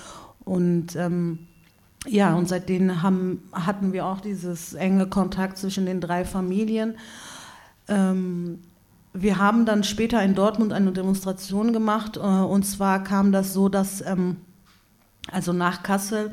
Und 0.45 0.97
ähm, 0.97 1.48
ja, 2.09 2.35
und 2.35 2.49
seitdem 2.49 3.03
haben, 3.03 3.43
hatten 3.53 3.93
wir 3.93 4.07
auch 4.07 4.21
dieses 4.21 4.75
enge 4.75 5.07
Kontakt 5.07 5.59
zwischen 5.59 5.87
den 5.87 6.01
drei 6.01 6.25
Familien. 6.25 6.97
Ähm, 7.87 8.61
wir 9.13 9.39
haben 9.39 9.67
dann 9.67 9.85
später 9.85 10.23
in 10.23 10.35
Dortmund 10.35 10.73
eine 10.73 10.93
Demonstration 10.93 11.73
gemacht. 11.73 12.17
Äh, 12.17 12.21
und 12.21 12.65
zwar 12.65 13.05
kam 13.05 13.33
das 13.33 13.53
so, 13.53 13.69
dass 13.69 14.01
ähm, 14.01 14.37
also 15.31 15.53
nach 15.53 15.83
Kassel, 15.83 16.31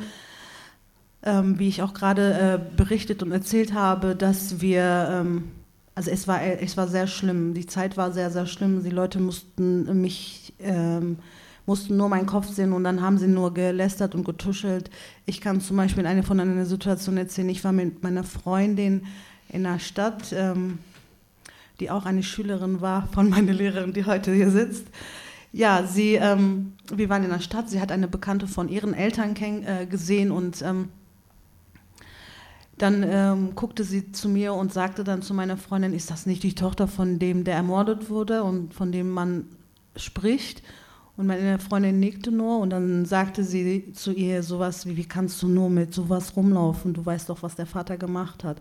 ähm, 1.23 1.59
wie 1.59 1.67
ich 1.67 1.81
auch 1.81 1.93
gerade 1.93 2.33
äh, 2.33 2.75
berichtet 2.77 3.23
und 3.23 3.31
erzählt 3.31 3.73
habe, 3.73 4.15
dass 4.15 4.61
wir, 4.61 5.09
ähm, 5.11 5.51
also 5.95 6.11
es 6.11 6.27
war, 6.27 6.41
es 6.41 6.77
war 6.77 6.87
sehr 6.87 7.07
schlimm, 7.07 7.53
die 7.53 7.65
Zeit 7.65 7.97
war 7.97 8.11
sehr, 8.11 8.31
sehr 8.31 8.45
schlimm. 8.45 8.83
Die 8.83 8.89
Leute 8.89 9.19
mussten 9.19 10.01
mich, 10.01 10.53
ähm, 10.59 11.17
mussten 11.65 11.97
nur 11.97 12.09
meinen 12.09 12.25
Kopf 12.27 12.47
sehen 12.47 12.73
und 12.73 12.83
dann 12.83 13.01
haben 13.01 13.17
sie 13.17 13.27
nur 13.27 13.53
gelästert 13.53 14.15
und 14.15 14.23
getuschelt. 14.23 14.89
Ich 15.25 15.41
kann 15.41 15.61
zum 15.61 15.77
Beispiel 15.77 16.05
eine 16.05 16.23
von 16.23 16.39
einer 16.39 16.65
Situation 16.65 17.17
erzählen, 17.17 17.49
ich 17.49 17.63
war 17.63 17.71
mit 17.71 18.03
meiner 18.03 18.23
Freundin 18.23 19.05
in 19.49 19.63
der 19.63 19.79
Stadt, 19.79 20.33
ähm, 20.33 20.79
die 21.79 21.89
auch 21.89 22.05
eine 22.05 22.23
Schülerin 22.23 22.81
war 22.81 23.07
von 23.07 23.29
meiner 23.29 23.53
Lehrerin, 23.53 23.93
die 23.93 24.05
heute 24.05 24.33
hier 24.33 24.51
sitzt. 24.51 24.87
Ja, 25.51 25.85
sie, 25.87 26.15
ähm, 26.15 26.73
wir 26.93 27.09
waren 27.09 27.23
in 27.23 27.29
der 27.29 27.39
Stadt, 27.39 27.69
sie 27.69 27.79
hat 27.79 27.91
eine 27.91 28.07
Bekannte 28.07 28.47
von 28.47 28.67
ihren 28.67 28.93
Eltern 28.93 29.35
äh, 29.37 29.85
gesehen 29.85 30.31
und 30.31 30.61
ähm, 30.61 30.89
dann 32.77 33.03
ähm, 33.03 33.55
guckte 33.55 33.85
sie 33.85 34.11
zu 34.11 34.27
mir 34.27 34.53
und 34.53 34.73
sagte 34.73 35.05
dann 35.05 35.21
zu 35.21 35.33
meiner 35.33 35.55
Freundin, 35.55 35.93
ist 35.93 36.11
das 36.11 36.25
nicht 36.25 36.43
die 36.43 36.55
Tochter 36.55 36.89
von 36.89 37.19
dem, 37.19 37.45
der 37.45 37.55
ermordet 37.55 38.09
wurde 38.09 38.43
und 38.43 38.73
von 38.73 38.91
dem 38.91 39.09
man 39.11 39.45
spricht? 39.95 40.61
Und 41.17 41.27
meine 41.27 41.59
Freundin 41.59 41.99
nickte 41.99 42.31
nur 42.31 42.59
und 42.59 42.71
dann 42.71 43.05
sagte 43.05 43.43
sie 43.43 43.93
zu 43.93 44.11
ihr 44.11 44.43
sowas 44.43 44.85
wie, 44.85 44.97
wie 44.97 45.05
kannst 45.05 45.41
du 45.41 45.47
nur 45.47 45.69
mit 45.69 45.93
sowas 45.93 46.35
rumlaufen? 46.35 46.93
Du 46.93 47.05
weißt 47.05 47.29
doch, 47.29 47.41
was 47.41 47.55
der 47.55 47.65
Vater 47.65 47.97
gemacht 47.97 48.43
hat. 48.43 48.57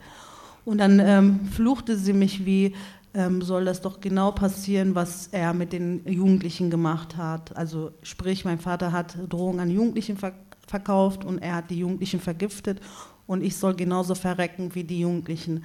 Und 0.65 0.79
dann 0.79 1.01
ähm, 1.01 1.47
fluchte 1.47 1.97
sie 1.99 2.13
mich 2.13 2.47
wie, 2.47 2.75
ähm, 3.13 3.43
soll 3.43 3.65
das 3.65 3.81
doch 3.81 4.01
genau 4.01 4.31
passieren, 4.31 4.95
was 4.95 5.29
er 5.29 5.53
mit 5.53 5.73
den 5.73 6.07
Jugendlichen 6.07 6.71
gemacht 6.71 7.17
hat. 7.17 7.57
Also 7.57 7.91
sprich, 8.03 8.45
mein 8.45 8.59
Vater 8.59 8.93
hat 8.93 9.17
Drohungen 9.29 9.61
an 9.61 9.71
Jugendlichen 9.71 10.17
ver 10.17 10.33
verkauft 10.67 11.27
und 11.27 11.41
er 11.41 11.57
hat 11.57 11.69
die 11.69 11.79
Jugendlichen 11.81 12.21
vergiftet 12.21 12.81
und 13.27 13.45
ich 13.45 13.55
soll 13.55 13.75
genauso 13.75 14.15
verrecken 14.15 14.75
wie 14.75 14.83
die 14.83 15.01
Jugendlichen. 15.01 15.63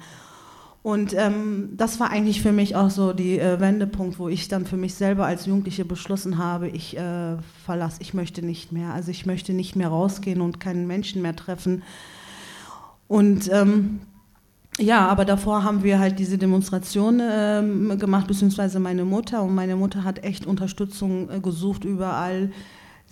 Und 0.82 1.14
ähm, 1.14 1.70
das 1.76 2.00
war 2.00 2.10
eigentlich 2.10 2.40
für 2.40 2.52
mich 2.52 2.74
auch 2.74 2.88
so 2.88 3.12
die 3.12 3.38
äh, 3.38 3.60
Wendepunkt, 3.60 4.18
wo 4.18 4.28
ich 4.28 4.48
dann 4.48 4.64
für 4.64 4.78
mich 4.78 4.94
selber 4.94 5.26
als 5.26 5.44
Jugendliche 5.44 5.84
beschlossen 5.84 6.38
habe, 6.38 6.68
ich 6.68 6.96
äh, 6.96 7.36
verlasse, 7.64 8.00
ich 8.00 8.14
möchte 8.14 8.42
nicht 8.42 8.72
mehr. 8.72 8.94
Also 8.94 9.10
ich 9.10 9.26
möchte 9.26 9.52
nicht 9.52 9.76
mehr 9.76 9.88
rausgehen 9.88 10.40
und 10.40 10.58
keinen 10.58 10.86
Menschen 10.86 11.20
mehr 11.20 11.36
treffen. 11.36 11.82
Und 13.08 13.50
ähm, 13.52 14.00
ja, 14.78 15.06
aber 15.08 15.26
davor 15.26 15.64
haben 15.64 15.82
wir 15.82 15.98
halt 15.98 16.18
diese 16.18 16.38
Demonstration 16.38 17.20
ähm, 17.22 17.98
gemacht, 17.98 18.26
beziehungsweise 18.26 18.80
meine 18.80 19.04
Mutter. 19.04 19.42
Und 19.42 19.54
meine 19.54 19.76
Mutter 19.76 20.04
hat 20.04 20.24
echt 20.24 20.46
Unterstützung 20.46 21.28
äh, 21.28 21.40
gesucht 21.40 21.84
überall. 21.84 22.52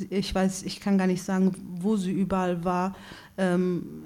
Ich 0.08 0.34
weiß, 0.34 0.62
ich 0.62 0.80
kann 0.80 0.96
gar 0.96 1.06
nicht 1.06 1.22
sagen, 1.22 1.52
wo 1.80 1.96
sie 1.96 2.12
überall 2.12 2.64
war. 2.64 2.94
Ähm, 3.36 4.04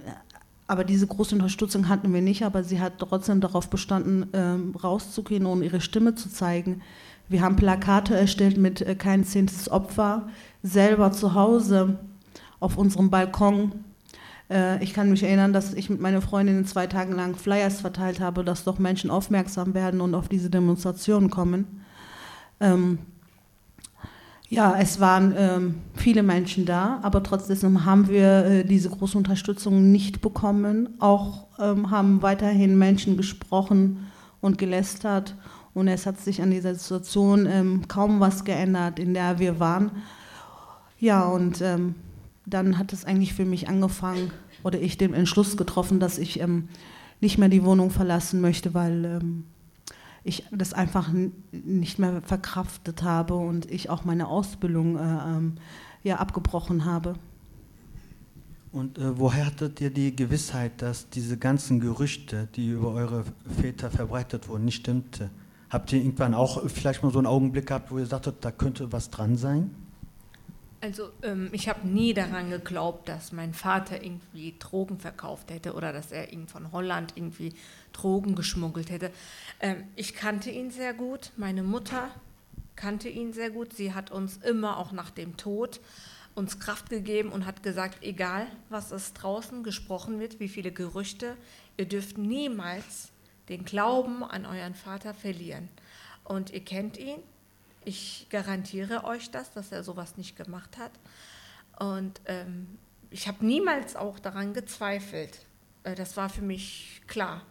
aber 0.73 0.85
diese 0.85 1.07
große 1.07 1.35
Unterstützung 1.35 1.89
hatten 1.89 2.13
wir 2.13 2.23
nicht. 2.23 2.45
Aber 2.45 2.65
sie 2.65 2.81
hat 2.81 2.95
trotzdem 2.99 3.41
darauf 3.41 3.69
bestanden, 3.69 4.27
ähm, 4.33 4.75
rauszugehen 4.83 5.47
und 5.47 5.63
ihre 5.63 5.81
Stimme 5.81 6.15
zu 6.15 6.31
zeigen. 6.31 6.81
Wir 7.29 7.43
haben 7.43 7.57
Plakate 7.57 8.17
erstellt 8.17 8.57
mit 8.57 8.81
äh, 8.81 8.95
kein 8.95 9.25
zehntes 9.25 9.71
Opfer, 9.71 10.29
selber 10.63 11.13
zu 11.13 11.35
Hause 11.35 12.01
auf 12.59 12.79
unserem 12.79 13.11
Balkon 13.11 13.73
äh, 14.51 14.83
ich 14.83 14.93
kann 14.93 15.11
mich 15.11 15.23
erinnern, 15.23 15.53
dass 15.53 15.75
ich 15.75 15.91
mit 15.91 16.01
meiner 16.01 16.21
Freundin 16.21 16.65
zwei 16.67 16.87
Tage 16.87 17.15
lang 17.15 17.35
Flyers 17.35 17.81
verteilt 17.81 18.21
habe, 18.21 18.45
dass 18.45 18.65
doch 18.65 18.79
Menschen 18.79 19.11
aufmerksam 19.11 19.75
werden 19.75 20.01
und 20.01 20.15
auf 20.15 20.29
diese 20.29 20.51
Demonstrationen 20.51 21.31
kommen. 21.31 21.85
Ähm, 22.61 22.99
ja, 24.53 24.77
es 24.79 25.01
waren 25.01 25.33
ähm, 25.35 25.75
viele 25.95 26.23
Menschen 26.23 26.67
da, 26.67 27.01
aber 27.01 27.23
trotzdem 27.23 27.87
haben 27.87 28.07
wir 28.09 28.45
äh, 28.45 28.65
diese 28.65 28.91
große 28.91 29.17
Unterstützung 29.17 29.91
nicht 29.91 30.21
bekommen. 30.21 30.91
Auch 30.99 31.47
ähm, 31.59 31.91
haben 31.91 32.21
weiterhin 32.21 32.77
Menschen 32.77 33.17
gesprochen 33.17 34.11
und 34.43 34.59
gelästert 34.59 35.37
und 35.73 35.89
es 35.89 36.05
hat 36.05 36.21
sich 36.21 36.43
an 36.43 36.51
dieser 36.51 36.75
Situation 36.75 37.47
ähm, 37.47 37.89
kaum 37.89 38.21
was 38.21 38.45
geändert, 38.45 38.99
in 38.99 39.15
der 39.15 39.39
wir 39.39 39.59
waren. 39.59 39.91
Ja, 40.99 41.25
und 41.25 41.63
ähm, 41.63 41.95
dann 42.45 42.77
hat 42.77 42.93
es 42.93 43.07
eigentlich 43.07 43.33
für 43.33 43.47
mich 43.47 43.71
angefangen 43.71 44.33
oder 44.65 44.79
ich 44.79 44.99
den 44.99 45.15
Entschluss 45.15 45.57
getroffen, 45.57 45.99
dass 45.99 46.19
ich 46.19 46.41
ähm, 46.41 46.69
nicht 47.23 47.39
mehr 47.39 47.49
die 47.49 47.65
Wohnung 47.65 47.89
verlassen 47.89 48.43
möchte, 48.43 48.75
weil 48.75 49.05
ähm, 49.07 49.45
ich 50.25 50.45
das 50.53 50.73
einfach 50.73 51.11
nicht 51.51 51.99
mehr 51.99 52.23
verkraftet 52.23 53.03
habe 53.03 53.35
und 53.35 53.71
ich 53.71 53.91
auch 53.91 54.05
meine 54.05 54.29
Ausbildung 54.29 54.97
äh, 54.97 55.01
ähm, 55.01 55.55
ja, 56.03 56.17
abgebrochen 56.17 56.85
habe. 56.85 57.15
Und 58.71 58.99
äh, 58.99 59.19
woher 59.19 59.47
hattet 59.47 59.81
ihr 59.81 59.91
die 59.91 60.17
Gewissheit, 60.17 60.81
dass 60.81 61.11
diese 61.11 61.37
ganzen 61.37 61.81
Gerüchte, 61.81 62.49
die 62.55 62.71
über 62.71 62.93
eure 62.93 63.25
Väter 63.61 63.91
verbreitet 63.91 64.49
wurden, 64.49 64.65
nicht 64.65 64.81
stimmte? 64.81 65.31
Habt 65.69 65.93
ihr 65.93 65.99
irgendwann 65.99 66.35
auch 66.35 66.69
vielleicht 66.69 67.03
mal 67.03 67.13
so 67.13 67.19
einen 67.19 67.27
Augenblick 67.27 67.67
gehabt, 67.67 67.91
wo 67.91 67.99
ihr 67.99 68.07
sagtet, 68.07 68.37
da 68.41 68.51
könnte 68.51 68.93
was 68.93 69.11
dran 69.11 69.37
sein? 69.37 69.75
Also 70.83 71.13
ähm, 71.23 71.49
ich 71.53 71.69
habe 71.69 71.87
nie 71.87 72.13
daran 72.13 72.51
geglaubt, 72.51 73.09
dass 73.09 73.31
mein 73.31 73.55
Vater 73.55 74.03
irgendwie 74.03 74.57
Drogen 74.59 74.99
verkauft 74.99 75.53
hätte 75.53 75.75
oder 75.75 75.93
dass 75.93 76.11
er 76.11 76.33
ihn 76.33 76.49
von 76.49 76.73
Holland 76.73 77.13
irgendwie 77.15 77.55
Drogen 77.93 78.35
geschmuggelt 78.35 78.91
hätte. 78.91 79.13
Ähm, 79.61 79.85
ich 79.95 80.15
kannte 80.15 80.51
ihn 80.51 80.73
sehr 80.73 80.93
gut, 80.93 81.31
meine 81.37 81.63
Mutter 81.63 82.11
kannte 82.75 83.09
ihn 83.09 83.33
sehr 83.33 83.51
gut. 83.51 83.75
Sie 83.75 83.95
hat 83.95 84.11
uns 84.11 84.39
immer 84.39 84.77
auch 84.77 84.91
nach 84.91 85.11
dem 85.11 85.37
Tod 85.37 85.81
uns 86.35 86.59
Kraft 86.59 86.91
gegeben 86.91 87.31
und 87.31 87.47
hat 87.47 87.63
gesagt, 87.63 88.03
egal 88.03 88.49
was 88.69 88.91
es 88.91 89.13
draußen 89.13 89.63
gesprochen 89.63 90.19
wird, 90.19 90.41
wie 90.41 90.49
viele 90.49 90.73
Gerüchte, 90.73 91.37
ihr 91.77 91.87
dürft 91.87 92.19
niemals 92.19 93.13
den 93.49 93.65
Glauben 93.65 94.25
an 94.25 94.47
euren 94.47 94.75
Vater 94.75 95.15
verlieren. 95.15 95.69
Und 96.25 96.51
ihr 96.51 96.65
kennt 96.65 96.97
ihn, 96.97 97.19
ich 97.85 98.27
garantiere 98.31 99.05
euch 99.05 99.31
das, 99.31 99.53
dass 99.53 99.73
er 99.73 99.83
sowas 99.85 100.17
nicht 100.17 100.37
gemacht 100.37 100.79
hat. 100.79 100.93
Und 101.79 102.21
ähm, 102.27 102.79
ich 103.11 103.29
habe 103.29 103.45
niemals 103.45 103.97
auch 103.97 104.19
daran 104.19 104.55
gezweifelt. 104.55 105.47
Äh, 105.85 105.95
das 105.95 106.17
war 106.17 106.29
für 106.29 106.43
mich 106.43 107.03
klar. 107.07 107.43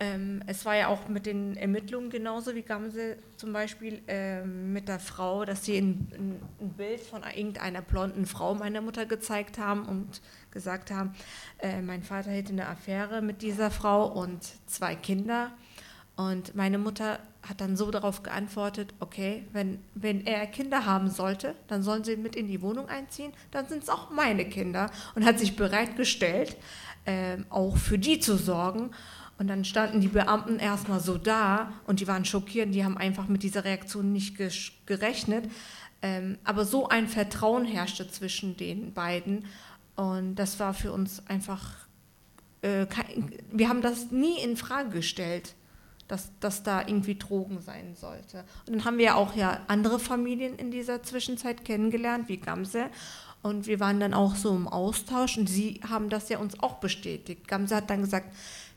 Ähm, 0.00 0.42
es 0.48 0.64
war 0.64 0.74
ja 0.74 0.88
auch 0.88 1.06
mit 1.08 1.24
den 1.24 1.56
Ermittlungen 1.56 2.10
genauso 2.10 2.54
wie 2.56 2.62
Gamse 2.62 3.16
zum 3.36 3.52
Beispiel 3.52 4.02
äh, 4.08 4.42
mit 4.42 4.88
der 4.88 4.98
Frau, 4.98 5.44
dass 5.44 5.64
sie 5.64 5.78
ein, 5.78 6.08
ein, 6.12 6.42
ein, 6.60 6.70
Bild 6.70 7.00
von 7.00 7.22
irgendeiner 7.22 7.80
blonden 7.80 8.26
Frau 8.26 8.56
meiner 8.56 8.80
Mutter 8.80 9.06
gezeigt 9.06 9.56
haben 9.56 9.86
und 9.86 10.20
gesagt 10.50 10.90
haben, 10.90 11.14
äh, 11.60 11.80
mein 11.80 12.02
Vater 12.02 12.30
hätte 12.32 12.52
eine 12.52 12.66
Affäre 12.66 13.22
mit 13.22 13.40
dieser 13.40 13.70
Frau 13.70 14.06
und 14.06 14.42
zwei 14.66 14.96
Kinder. 14.96 15.52
Und 16.16 16.54
meine 16.54 16.78
Mutter 16.78 17.18
hat 17.42 17.60
dann 17.60 17.76
so 17.76 17.90
darauf 17.90 18.22
geantwortet, 18.22 18.94
okay, 19.00 19.44
wenn, 19.52 19.80
wenn 19.94 20.26
er 20.26 20.46
Kinder 20.46 20.86
haben 20.86 21.10
sollte, 21.10 21.54
dann 21.66 21.82
sollen 21.82 22.04
sie 22.04 22.16
mit 22.16 22.36
in 22.36 22.46
die 22.46 22.62
Wohnung 22.62 22.88
einziehen, 22.88 23.32
dann 23.50 23.68
sind 23.68 23.82
es 23.82 23.88
auch 23.88 24.10
meine 24.10 24.44
Kinder 24.48 24.90
und 25.14 25.24
hat 25.24 25.38
sich 25.38 25.56
bereitgestellt, 25.56 26.56
äh, 27.04 27.38
auch 27.50 27.76
für 27.76 27.98
die 27.98 28.20
zu 28.20 28.36
sorgen. 28.36 28.90
Und 29.36 29.48
dann 29.48 29.64
standen 29.64 30.00
die 30.00 30.08
Beamten 30.08 30.60
erstmal 30.60 31.00
so 31.00 31.18
da 31.18 31.72
und 31.88 31.98
die 31.98 32.06
waren 32.06 32.24
schockiert, 32.24 32.72
die 32.72 32.84
haben 32.84 32.96
einfach 32.96 33.26
mit 33.26 33.42
dieser 33.42 33.64
Reaktion 33.64 34.12
nicht 34.12 34.36
gerechnet. 34.86 35.50
Ähm, 36.02 36.38
aber 36.44 36.64
so 36.64 36.88
ein 36.88 37.08
Vertrauen 37.08 37.64
herrschte 37.64 38.08
zwischen 38.08 38.56
den 38.56 38.94
beiden 38.94 39.44
und 39.96 40.36
das 40.36 40.58
war 40.60 40.74
für 40.74 40.92
uns 40.92 41.26
einfach, 41.28 41.86
äh, 42.62 42.86
kein, 42.86 43.32
wir 43.50 43.68
haben 43.68 43.82
das 43.82 44.10
nie 44.10 44.38
in 44.40 44.56
Frage 44.56 44.90
gestellt, 44.90 45.54
dass, 46.08 46.30
dass 46.40 46.62
da 46.62 46.80
irgendwie 46.86 47.16
Drogen 47.16 47.60
sein 47.60 47.94
sollte. 47.94 48.44
Und 48.66 48.76
dann 48.76 48.84
haben 48.84 48.98
wir 48.98 49.16
auch 49.16 49.34
ja 49.34 49.60
andere 49.68 49.98
Familien 49.98 50.56
in 50.56 50.70
dieser 50.70 51.02
Zwischenzeit 51.02 51.64
kennengelernt, 51.64 52.28
wie 52.28 52.36
Gamse. 52.36 52.86
Und 53.42 53.66
wir 53.66 53.80
waren 53.80 54.00
dann 54.00 54.14
auch 54.14 54.36
so 54.36 54.54
im 54.54 54.68
Austausch 54.68 55.36
und 55.36 55.48
sie 55.48 55.80
haben 55.88 56.08
das 56.08 56.28
ja 56.28 56.38
uns 56.38 56.58
auch 56.60 56.74
bestätigt. 56.74 57.46
Gamse 57.46 57.76
hat 57.76 57.90
dann 57.90 58.00
gesagt, 58.00 58.34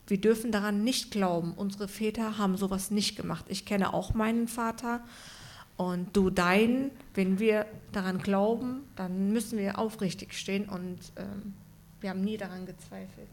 wir 0.07 0.19
dürfen 0.19 0.51
daran 0.51 0.83
nicht 0.83 1.11
glauben. 1.11 1.53
Unsere 1.53 1.87
Väter 1.87 2.37
haben 2.37 2.57
sowas 2.57 2.91
nicht 2.91 3.15
gemacht. 3.17 3.45
Ich 3.49 3.65
kenne 3.65 3.93
auch 3.93 4.13
meinen 4.13 4.47
Vater 4.47 5.01
und 5.75 6.15
du 6.15 6.29
deinen. 6.29 6.91
Wenn 7.13 7.39
wir 7.39 7.65
daran 7.91 8.19
glauben, 8.19 8.83
dann 8.95 9.31
müssen 9.31 9.57
wir 9.57 9.79
aufrichtig 9.79 10.33
stehen 10.33 10.67
und 10.67 10.99
ähm, 11.17 11.53
wir 11.99 12.09
haben 12.09 12.21
nie 12.21 12.37
daran 12.37 12.65
gezweifelt. 12.65 13.29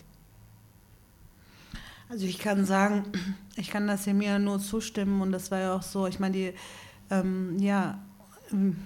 Also 2.08 2.26
ich 2.26 2.38
kann 2.38 2.64
sagen, 2.64 3.04
ich 3.56 3.70
kann 3.70 3.86
das 3.86 4.04
hier 4.04 4.14
mir 4.14 4.38
nur 4.38 4.60
zustimmen 4.60 5.20
und 5.20 5.32
das 5.32 5.50
war 5.50 5.58
ja 5.60 5.74
auch 5.74 5.82
so. 5.82 6.06
Ich 6.06 6.20
meine, 6.20 6.34
die, 6.34 6.52
ähm, 7.10 7.58
ja, 7.58 7.98
ähm, 8.52 8.76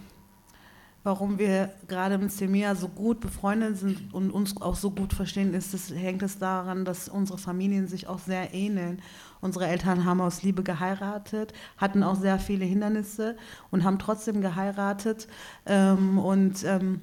warum 1.04 1.38
wir 1.38 1.70
gerade 1.86 2.18
mit 2.18 2.32
Semia 2.32 2.74
so 2.74 2.88
gut 2.88 3.20
befreundet 3.20 3.78
sind 3.78 4.12
und 4.12 4.30
uns 4.30 4.60
auch 4.60 4.76
so 4.76 4.90
gut 4.90 5.14
verstehen, 5.14 5.54
ist, 5.54 5.72
das, 5.72 5.90
hängt 5.90 6.22
es 6.22 6.38
daran, 6.38 6.84
dass 6.84 7.08
unsere 7.08 7.38
Familien 7.38 7.86
sich 7.86 8.08
auch 8.08 8.18
sehr 8.18 8.52
ähneln. 8.52 9.00
Unsere 9.40 9.66
Eltern 9.68 10.04
haben 10.04 10.20
aus 10.20 10.42
Liebe 10.42 10.62
geheiratet, 10.62 11.52
hatten 11.76 12.02
auch 12.02 12.16
sehr 12.16 12.38
viele 12.38 12.64
Hindernisse 12.64 13.36
und 13.70 13.84
haben 13.84 13.98
trotzdem 13.98 14.40
geheiratet. 14.40 15.28
Ähm, 15.64 16.18
und 16.18 16.64
ähm, 16.64 17.00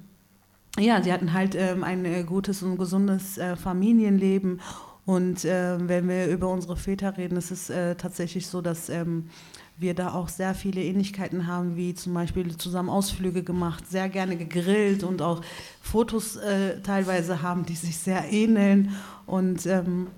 ja, 0.78 1.02
sie 1.02 1.12
hatten 1.12 1.32
halt 1.32 1.54
ähm, 1.54 1.82
ein 1.82 2.04
äh, 2.04 2.22
gutes 2.22 2.62
und 2.62 2.76
gesundes 2.76 3.38
äh, 3.38 3.56
Familienleben. 3.56 4.60
Und 5.06 5.44
äh, 5.44 5.88
wenn 5.88 6.08
wir 6.08 6.26
über 6.26 6.48
unsere 6.48 6.76
Väter 6.76 7.16
reden, 7.16 7.38
ist 7.38 7.52
es 7.52 7.70
äh, 7.70 7.94
tatsächlich 7.94 8.48
so, 8.48 8.60
dass 8.60 8.88
ähm, 8.88 9.30
wir 9.78 9.94
da 9.94 10.12
auch 10.12 10.28
sehr 10.28 10.52
viele 10.52 10.82
Ähnlichkeiten 10.82 11.46
haben, 11.46 11.76
wie 11.76 11.94
zum 11.94 12.12
Beispiel 12.12 12.56
zusammen 12.56 12.88
Ausflüge 12.88 13.44
gemacht, 13.44 13.86
sehr 13.88 14.08
gerne 14.08 14.36
gegrillt 14.36 15.04
und 15.04 15.22
auch 15.22 15.42
Fotos 15.80 16.36
äh, 16.36 16.80
teilweise 16.82 17.40
haben, 17.40 17.64
die 17.64 17.76
sich 17.76 17.98
sehr 17.98 18.32
ähneln. 18.32 18.96
Und 19.26 19.64
ähm, 19.66 20.08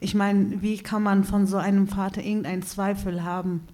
ich 0.00 0.16
meine, 0.16 0.60
wie 0.60 0.78
kann 0.78 1.04
man 1.04 1.22
von 1.22 1.46
so 1.46 1.56
einem 1.56 1.86
Vater 1.86 2.22
irgendeinen 2.22 2.62
Zweifel 2.62 3.22
haben? 3.22 3.68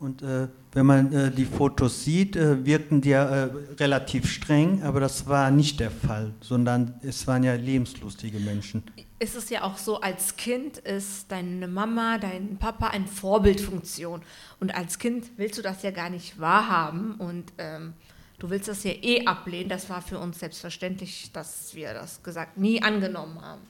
Und 0.00 0.22
äh, 0.22 0.48
wenn 0.72 0.86
man 0.86 1.12
äh, 1.12 1.30
die 1.30 1.44
Fotos 1.44 2.04
sieht, 2.04 2.34
äh, 2.34 2.64
wirkten 2.64 3.00
die 3.02 3.10
ja 3.10 3.24
äh, 3.24 3.50
relativ 3.78 4.30
streng, 4.30 4.82
aber 4.82 5.00
das 5.00 5.26
war 5.26 5.50
nicht 5.50 5.80
der 5.80 5.90
Fall, 5.90 6.32
sondern 6.40 6.94
es 7.02 7.26
waren 7.26 7.44
ja 7.44 7.54
lebenslustige 7.54 8.38
Menschen. 8.38 8.82
Es 9.18 9.34
ist 9.34 9.50
ja 9.50 9.62
auch 9.62 9.76
so, 9.76 10.00
als 10.00 10.36
Kind 10.36 10.78
ist 10.78 11.30
deine 11.30 11.68
Mama, 11.68 12.18
dein 12.18 12.56
Papa 12.56 12.88
eine 12.88 13.06
Vorbildfunktion. 13.06 14.22
Und 14.58 14.74
als 14.74 14.98
Kind 14.98 15.26
willst 15.36 15.58
du 15.58 15.62
das 15.62 15.82
ja 15.82 15.90
gar 15.90 16.10
nicht 16.10 16.40
wahrhaben 16.40 17.14
und 17.16 17.52
ähm, 17.58 17.92
du 18.38 18.50
willst 18.50 18.66
das 18.66 18.82
ja 18.82 18.90
eh 18.90 19.26
ablehnen. 19.26 19.68
Das 19.68 19.88
war 19.90 20.02
für 20.02 20.18
uns 20.18 20.40
selbstverständlich, 20.40 21.30
dass 21.32 21.74
wir 21.74 21.94
das 21.94 22.22
gesagt 22.22 22.56
nie 22.56 22.82
angenommen 22.82 23.40
haben. 23.40 23.60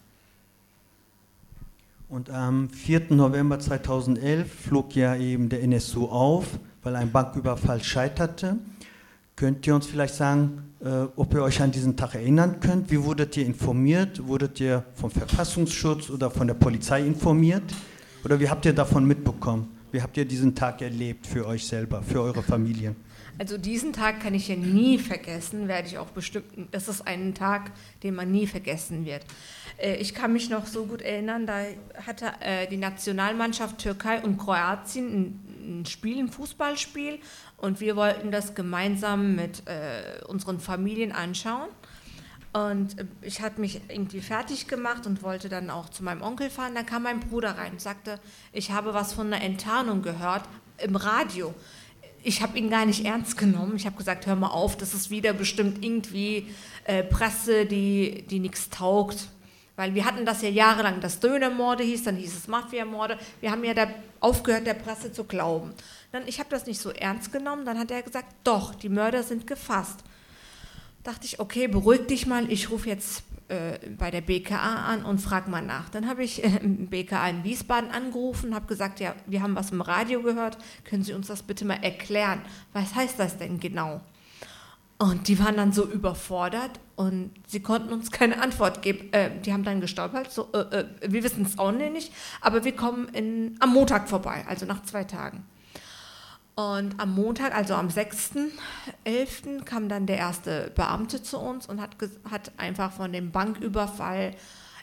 Und 2.09 2.31
am 2.31 2.71
4. 2.71 3.07
November 3.11 3.59
2011 3.59 4.51
flog 4.53 4.95
ja 4.95 5.17
eben 5.17 5.49
der 5.49 5.63
NSU 5.63 6.07
auf, 6.07 6.59
weil 6.83 6.97
ein 6.97 7.11
Banküberfall 7.11 7.83
scheiterte. 7.83 8.57
Könnt 9.37 9.67
ihr 9.67 9.75
uns 9.75 9.87
vielleicht 9.87 10.15
sagen, 10.15 10.75
äh, 10.81 11.07
ob 11.17 11.35
ihr 11.35 11.43
euch 11.43 11.61
an 11.63 11.71
diesen 11.71 11.97
Tag 11.97 12.15
erinnern 12.15 12.61
könnt? 12.61 12.91
Wie 12.91 13.03
wurdet 13.03 13.37
ihr 13.37 13.47
informiert? 13.47 14.27
Wurdet 14.27 14.61
ihr 14.61 14.85
vom 14.95 15.11
Verfassungsschutz 15.11 16.11
oder 16.11 16.31
von 16.31 16.47
der 16.47 16.55
Polizei 16.55 17.01
informiert? 17.01 17.65
Oder 18.25 18.39
wie 18.39 18.49
habt 18.49 18.65
ihr 18.67 18.73
davon 18.73 19.07
mitbekommen? 19.07 19.69
Wie 19.91 20.01
habt 20.01 20.17
ihr 20.17 20.25
diesen 20.25 20.55
Tag 20.55 20.81
erlebt 20.81 21.27
für 21.27 21.47
euch 21.47 21.67
selber, 21.67 22.03
für 22.03 22.21
eure 22.21 22.43
Familien? 22.43 22.97
Also 23.39 23.59
diesen 23.59 23.93
Tag 23.93 24.21
kann 24.21 24.35
ich 24.35 24.49
ja 24.49 24.57
nie 24.57 24.99
vergessen, 24.99 25.67
werde 25.67 25.89
ich 25.89 25.99
auch 25.99 26.09
bestimmt, 26.09 26.45
das 26.71 26.89
ist 26.89 27.07
ein 27.07 27.35
Tag, 27.35 27.73
den 28.03 28.15
man 28.15 28.31
nie 28.31 28.47
vergessen 28.47 29.05
wird. 29.05 29.25
Äh, 29.79 29.97
ich 29.97 30.15
kann 30.15 30.33
mich 30.33 30.51
noch 30.51 30.67
so 30.67 30.85
gut 30.85 31.03
erinnern, 31.03 31.47
da 31.47 31.65
hatte 32.07 32.27
äh, 32.41 32.67
die 32.69 32.77
Nationalmannschaft 32.77 33.79
Türkei 33.79 34.21
und 34.21 34.39
Kroatien 34.39 35.41
ein 35.63 35.87
Spiel, 35.87 36.19
ein 36.19 36.29
Fußballspiel 36.29 37.19
und 37.57 37.81
wir 37.81 37.97
wollten 37.97 38.31
das 38.31 38.55
gemeinsam 38.55 39.37
mit 39.37 39.67
äh, 39.67 40.25
unseren 40.27 40.61
Familien 40.61 41.13
anschauen. 41.13 41.69
Und 42.53 42.97
ich 43.23 43.41
hatte 43.41 43.61
mich 43.61 43.81
irgendwie 43.89 44.21
fertig 44.21 44.69
gemacht 44.69 45.07
und 45.07 45.23
wollte 45.23 45.49
dann 45.49 45.71
auch 45.71 45.89
zu 45.89 46.05
meinem 46.05 46.21
Onkel 46.21 46.51
fahren. 46.51 46.75
Da 46.75 46.83
kam 46.83 47.05
mein 47.05 47.21
Bruder 47.21 47.57
rein 47.57 47.73
und 47.73 47.81
sagte, 47.81 48.21
ich 48.53 48.71
habe 48.71 48.93
was 48.93 49.15
von 49.15 49.29
einer 49.29 49.43
Enttarnung 49.43 50.03
gehört 50.03 50.43
im 50.77 50.97
Radio. 50.97 51.55
Ich 52.23 52.43
habe 52.43 52.59
ihn 52.59 52.69
gar 52.69 52.85
nicht 52.85 53.07
ernst 53.07 53.39
genommen. 53.39 53.77
Ich 53.77 53.87
habe 53.87 53.97
gesagt, 53.97 54.27
hör 54.27 54.37
mal 54.37 54.49
auf, 54.49 54.77
das 54.77 54.93
ist 54.93 55.09
wieder 55.09 55.33
bestimmt 55.33 55.83
irgendwie 55.83 56.49
äh, 56.85 57.03
Presse, 57.03 57.65
die, 57.65 58.27
die 58.29 58.39
nichts 58.39 58.69
taugt. 58.69 59.29
Weil 59.83 59.97
wir 59.97 60.05
hatten 60.05 60.25
das 60.25 60.43
ja 60.43 60.49
jahrelang, 60.49 61.01
dass 61.01 61.19
Dönermorde 61.19 61.83
hieß, 61.83 62.05
dann 62.05 62.15
hieß 62.15 62.37
es 62.37 62.47
Mafiamorde. 62.47 63.19
Wir 63.41 63.51
haben 63.51 63.65
ja 63.65 63.75
da 63.75 63.89
aufgehört, 64.21 64.65
der 64.65 64.75
Presse 64.75 65.11
zu 65.11 65.25
glauben. 65.25 65.75
Dann, 66.13 66.23
ich 66.29 66.39
habe 66.39 66.49
das 66.51 66.67
nicht 66.67 66.81
so 66.81 66.91
ernst 66.91 67.33
genommen. 67.33 67.65
Dann 67.65 67.81
hat 67.81 67.91
er 67.91 68.01
gesagt, 68.03 68.33
doch, 68.45 68.77
die 68.77 68.89
Mörder 68.89 69.25
sind 69.25 69.49
gefasst. 69.49 70.05
Dachte 71.03 71.27
ich, 71.27 71.41
okay, 71.41 71.67
beruhig 71.67 72.07
dich 72.07 72.29
mal. 72.29 72.49
Ich 72.49 72.71
rufe 72.71 72.89
jetzt 72.89 73.25
äh, 73.49 73.77
bei 73.99 74.13
der 74.13 74.21
BKA 74.21 74.85
an 74.85 75.05
und 75.05 75.19
frage 75.19 75.51
mal 75.51 75.63
nach. 75.63 75.89
Dann 75.89 76.09
habe 76.09 76.23
ich 76.23 76.45
äh, 76.45 76.61
BKA 76.63 77.31
in 77.31 77.43
Wiesbaden 77.43 77.91
angerufen, 77.91 78.55
habe 78.55 78.69
gesagt, 78.69 79.01
ja, 79.01 79.17
wir 79.27 79.43
haben 79.43 79.57
was 79.57 79.73
im 79.73 79.81
Radio 79.81 80.23
gehört. 80.23 80.59
Können 80.85 81.03
Sie 81.03 81.13
uns 81.13 81.27
das 81.27 81.43
bitte 81.43 81.65
mal 81.65 81.83
erklären? 81.83 82.41
Was 82.73 82.95
heißt 82.95 83.19
das 83.19 83.37
denn 83.37 83.59
genau? 83.59 84.01
Und 85.03 85.27
die 85.27 85.41
waren 85.41 85.57
dann 85.57 85.73
so 85.73 85.85
überfordert 85.85 86.79
und 86.95 87.33
sie 87.49 87.59
konnten 87.59 87.93
uns 87.93 88.13
keine 88.13 88.41
Antwort 88.41 88.83
geben. 88.83 89.13
Äh, 89.13 89.31
die 89.41 89.53
haben 89.53 89.65
dann 89.65 89.81
gestolpert, 89.81 90.31
so, 90.31 90.49
äh, 90.53 90.59
äh, 90.61 90.87
wir 91.05 91.25
wissen 91.25 91.45
es 91.45 91.59
auch 91.59 91.73
nicht, 91.73 92.13
aber 92.41 92.63
wir 92.63 92.77
kommen 92.77 93.09
in, 93.09 93.57
am 93.59 93.73
Montag 93.73 94.09
vorbei, 94.09 94.45
also 94.49 94.65
nach 94.65 94.85
zwei 94.85 95.03
Tagen. 95.03 95.45
Und 96.55 97.01
am 97.01 97.17
Montag, 97.17 97.53
also 97.53 97.75
am 97.75 97.89
6.11., 97.89 99.65
kam 99.65 99.89
dann 99.89 100.07
der 100.07 100.19
erste 100.19 100.71
Beamte 100.77 101.21
zu 101.21 101.37
uns 101.41 101.67
und 101.67 101.81
hat, 101.81 101.97
hat 102.31 102.53
einfach 102.57 102.93
von 102.93 103.13
dem 103.13 103.33
Banküberfall 103.33 104.37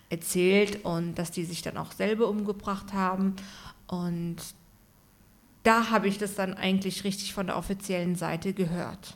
erzählt 0.09 0.83
und 0.83 1.15
dass 1.15 1.31
die 1.31 1.45
sich 1.45 1.61
dann 1.61 1.77
auch 1.77 1.93
selber 1.93 2.27
umgebracht 2.27 2.91
haben. 2.91 3.37
Und 3.87 4.35
da 5.63 5.91
habe 5.91 6.09
ich 6.09 6.17
das 6.17 6.35
dann 6.35 6.55
eigentlich 6.55 7.05
richtig 7.05 7.33
von 7.33 7.47
der 7.47 7.55
offiziellen 7.55 8.17
Seite 8.17 8.51
gehört. 8.51 9.15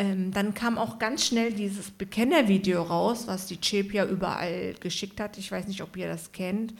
Ähm, 0.00 0.32
dann 0.32 0.54
kam 0.54 0.78
auch 0.78 0.98
ganz 0.98 1.26
schnell 1.26 1.52
dieses 1.52 1.90
Bekennervideo 1.90 2.80
raus, 2.80 3.24
was 3.26 3.44
die 3.44 3.58
CHEP 3.58 3.92
überall 4.10 4.72
geschickt 4.80 5.20
hat. 5.20 5.36
Ich 5.36 5.52
weiß 5.52 5.68
nicht, 5.68 5.82
ob 5.82 5.94
ihr 5.94 6.08
das 6.08 6.32
kennt. 6.32 6.72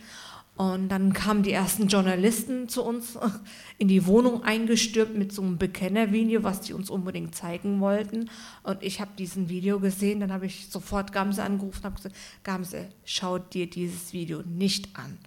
Und 0.57 0.89
dann 0.89 1.13
kamen 1.13 1.43
die 1.43 1.53
ersten 1.53 1.89
Journalisten 1.89 2.71
zu 2.71 2.83
uns 2.83 3.19
in 3.79 3.89
die 3.89 4.07
Wohnung 4.07 4.43
eingestürmt 4.43 5.19
mit 5.19 5.33
so 5.33 5.43
einem 5.43 5.59
Bekennervideo, 5.59 6.43
was 6.45 6.63
die 6.63 6.73
uns 6.73 6.89
unbedingt 6.89 7.35
zeigen 7.35 7.81
wollten. 7.81 8.31
Und 8.63 8.83
ich 8.83 9.03
habe 9.03 9.11
diesen 9.19 9.51
Video 9.51 9.81
gesehen, 9.81 10.21
dann 10.21 10.33
habe 10.33 10.47
ich 10.47 10.69
sofort 10.71 11.13
Gamse 11.13 11.43
angerufen 11.43 11.81
und 11.81 11.85
habe 11.85 11.97
gesagt, 11.97 12.17
Gamse, 12.43 12.89
schau 13.05 13.39
dir 13.39 13.69
dieses 13.69 14.15
Video 14.15 14.41
nicht 14.47 14.97
an. 14.97 15.19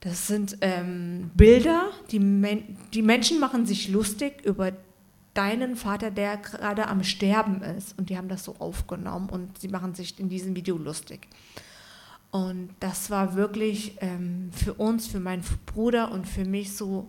Das 0.00 0.26
sind 0.26 0.58
ähm, 0.60 1.30
Bilder, 1.34 1.88
die, 2.10 2.18
Men 2.18 2.76
die 2.92 3.02
Menschen 3.02 3.40
machen 3.40 3.64
sich 3.64 3.88
lustig 3.88 4.44
über 4.44 4.72
deinen 5.34 5.76
Vater, 5.76 6.10
der 6.10 6.36
gerade 6.36 6.88
am 6.88 7.04
Sterben 7.04 7.62
ist. 7.62 7.98
Und 7.98 8.10
die 8.10 8.16
haben 8.16 8.28
das 8.28 8.44
so 8.44 8.56
aufgenommen 8.58 9.30
und 9.30 9.58
sie 9.58 9.68
machen 9.68 9.94
sich 9.94 10.18
in 10.18 10.28
diesem 10.28 10.54
Video 10.56 10.76
lustig. 10.76 11.28
Und 12.30 12.70
das 12.80 13.10
war 13.10 13.34
wirklich 13.34 13.96
ähm, 14.00 14.50
für 14.52 14.74
uns, 14.74 15.06
für 15.06 15.20
meinen 15.20 15.44
Bruder 15.66 16.10
und 16.10 16.26
für 16.26 16.44
mich 16.44 16.76
so 16.76 17.08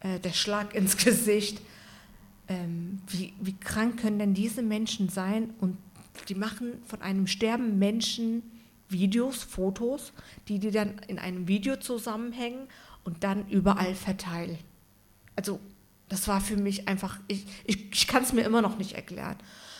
äh, 0.00 0.20
der 0.20 0.32
Schlag 0.32 0.74
ins 0.74 0.96
Gesicht. 0.96 1.60
Ähm, 2.48 3.00
wie, 3.08 3.32
wie 3.40 3.54
krank 3.54 4.00
können 4.00 4.18
denn 4.18 4.34
diese 4.34 4.62
Menschen 4.62 5.08
sein? 5.08 5.54
Und 5.60 5.76
die 6.28 6.34
machen 6.34 6.82
von 6.86 7.02
einem 7.02 7.26
sterbenden 7.26 7.78
Menschen 7.78 8.42
Videos, 8.88 9.42
Fotos, 9.42 10.12
die 10.48 10.58
die 10.58 10.70
dann 10.70 10.98
in 11.08 11.18
einem 11.18 11.48
Video 11.48 11.76
zusammenhängen 11.76 12.68
und 13.04 13.24
dann 13.24 13.48
überall 13.48 13.94
verteilen. 13.94 14.58
Also 15.34 15.58
das 16.12 16.28
war 16.28 16.42
für 16.42 16.58
mich 16.58 16.88
einfach, 16.88 17.18
ich, 17.26 17.46
ich, 17.64 17.90
ich 17.90 18.06
kann 18.06 18.22
es 18.22 18.34
mir 18.34 18.42
immer 18.42 18.60
noch 18.60 18.76
nicht 18.76 18.92
erklären. 18.92 19.36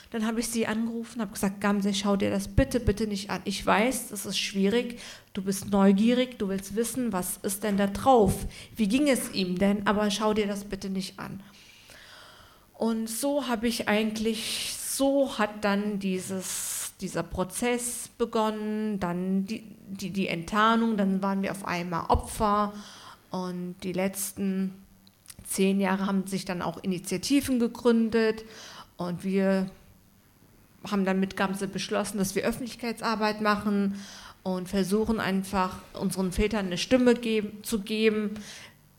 Dann 0.08 0.26
habe 0.26 0.40
ich 0.40 0.48
sie 0.48 0.66
angerufen, 0.66 1.20
habe 1.20 1.32
gesagt, 1.32 1.60
Gamse, 1.60 1.92
schau 1.92 2.16
dir 2.16 2.30
das 2.30 2.48
bitte, 2.48 2.80
bitte 2.80 3.06
nicht 3.06 3.28
an. 3.28 3.42
Ich 3.44 3.64
weiß, 3.66 4.08
das 4.08 4.24
ist 4.24 4.38
schwierig, 4.38 4.98
du 5.34 5.42
bist 5.42 5.70
neugierig, 5.70 6.38
du 6.38 6.48
willst 6.48 6.74
wissen, 6.74 7.12
was 7.12 7.36
ist 7.42 7.64
denn 7.64 7.76
da 7.76 7.86
drauf? 7.86 8.46
Wie 8.74 8.88
ging 8.88 9.08
es 9.08 9.30
ihm 9.34 9.58
denn? 9.58 9.86
Aber 9.86 10.10
schau 10.10 10.32
dir 10.32 10.46
das 10.46 10.64
bitte 10.64 10.88
nicht 10.88 11.18
an. 11.18 11.42
Und 12.72 13.10
so 13.10 13.46
habe 13.46 13.68
ich 13.68 13.88
eigentlich, 13.88 14.74
so 14.74 15.36
hat 15.36 15.62
dann 15.66 15.98
dieses, 15.98 16.94
dieser 17.02 17.24
Prozess 17.24 18.08
begonnen, 18.16 19.00
dann 19.00 19.44
die, 19.44 19.76
die, 19.86 20.10
die 20.10 20.28
Enttarnung, 20.28 20.96
dann 20.96 21.20
waren 21.20 21.42
wir 21.42 21.50
auf 21.50 21.66
einmal 21.66 22.06
Opfer 22.06 22.72
und 23.30 23.76
die 23.82 23.92
letzten 23.92 24.81
zehn 25.52 25.80
Jahre 25.80 26.06
haben 26.06 26.26
sich 26.26 26.44
dann 26.44 26.62
auch 26.62 26.82
Initiativen 26.82 27.58
gegründet 27.58 28.44
und 28.96 29.24
wir 29.24 29.70
haben 30.90 31.04
dann 31.04 31.20
mit 31.20 31.36
Gamse 31.36 31.68
beschlossen, 31.68 32.18
dass 32.18 32.34
wir 32.34 32.44
Öffentlichkeitsarbeit 32.44 33.40
machen 33.40 34.00
und 34.42 34.68
versuchen 34.68 35.20
einfach 35.20 35.78
unseren 35.92 36.32
Vätern 36.32 36.66
eine 36.66 36.78
Stimme 36.78 37.14
geben, 37.14 37.62
zu 37.62 37.80
geben 37.80 38.34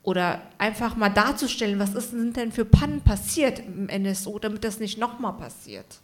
oder 0.01 0.41
einfach 0.57 0.95
mal 0.95 1.09
darzustellen, 1.09 1.79
was 1.79 1.93
ist, 1.93 2.11
sind 2.11 2.37
denn 2.37 2.51
für 2.51 2.65
Pannen 2.65 3.01
passiert 3.01 3.59
im 3.59 3.87
NSO, 3.87 4.39
damit 4.39 4.63
das 4.63 4.79
nicht 4.79 4.97
nochmal 4.97 5.33
passiert. 5.33 5.99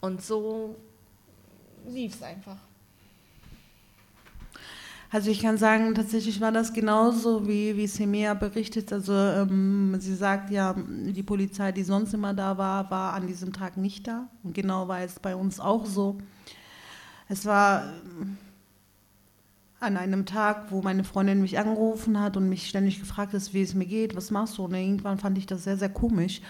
Und 0.00 0.22
so 0.22 0.76
lief 1.88 2.14
es 2.14 2.22
einfach. 2.22 2.56
Also 5.12 5.30
ich 5.30 5.42
kann 5.42 5.58
sagen, 5.58 5.94
tatsächlich 5.94 6.40
war 6.40 6.52
das 6.52 6.72
genauso, 6.72 7.46
wie, 7.46 7.76
wie 7.76 7.86
Semea 7.86 8.32
berichtet. 8.32 8.94
Also 8.94 9.12
ähm, 9.12 9.94
sie 10.00 10.14
sagt 10.14 10.50
ja, 10.50 10.74
die 10.74 11.22
Polizei, 11.22 11.70
die 11.70 11.82
sonst 11.82 12.14
immer 12.14 12.32
da 12.32 12.56
war, 12.56 12.90
war 12.90 13.12
an 13.12 13.26
diesem 13.26 13.52
Tag 13.52 13.76
nicht 13.76 14.08
da. 14.08 14.28
Und 14.42 14.54
genau 14.54 14.88
war 14.88 15.00
es 15.00 15.20
bei 15.20 15.36
uns 15.36 15.60
auch 15.60 15.84
so. 15.84 16.16
Es 17.28 17.44
war 17.44 17.92
ähm, 18.22 18.38
an 19.80 19.98
einem 19.98 20.24
Tag, 20.24 20.70
wo 20.70 20.80
meine 20.80 21.04
Freundin 21.04 21.42
mich 21.42 21.58
angerufen 21.58 22.18
hat 22.18 22.38
und 22.38 22.48
mich 22.48 22.66
ständig 22.66 22.98
gefragt 22.98 23.34
hat, 23.34 23.52
wie 23.52 23.60
es 23.60 23.74
mir 23.74 23.84
geht, 23.84 24.16
was 24.16 24.30
machst 24.30 24.56
du? 24.56 24.64
Und 24.64 24.72
irgendwann 24.72 25.18
fand 25.18 25.36
ich 25.36 25.44
das 25.44 25.64
sehr, 25.64 25.76
sehr 25.76 25.90
komisch 25.90 26.40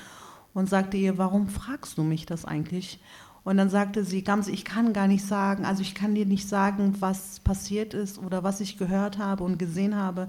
und 0.55 0.69
sagte 0.69 0.97
ihr, 0.99 1.19
warum 1.19 1.49
fragst 1.49 1.99
du 1.99 2.05
mich 2.05 2.27
das 2.27 2.45
eigentlich? 2.45 3.01
Und 3.45 3.57
dann 3.57 3.71
sagte 3.71 4.05
sie, 4.05 4.23
Gamse, 4.23 4.53
ich 4.53 4.65
kann 4.65 4.93
gar 4.93 5.09
nicht 5.09 5.27
sagen, 5.27 5.65
also 5.65 5.83
ich 5.83 5.95
kann 5.95 6.15
dir 6.15 6.27
nicht 6.27 6.49
sagen, 6.49 6.95
was 7.01 7.41
passiert 7.41 7.93
ist 7.93 8.19
oder 8.19 8.45
was 8.45 8.61
ich 8.61 8.79
gehört 8.79 9.19
habe 9.19 9.43
und 9.43 9.59
gesehen 9.59 9.97
habe. 9.97 10.29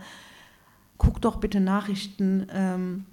Guck 0.97 1.21
doch 1.21 1.37
bitte 1.37 1.59
Nachrichten. 1.59 2.47
Ähm, 2.51 3.05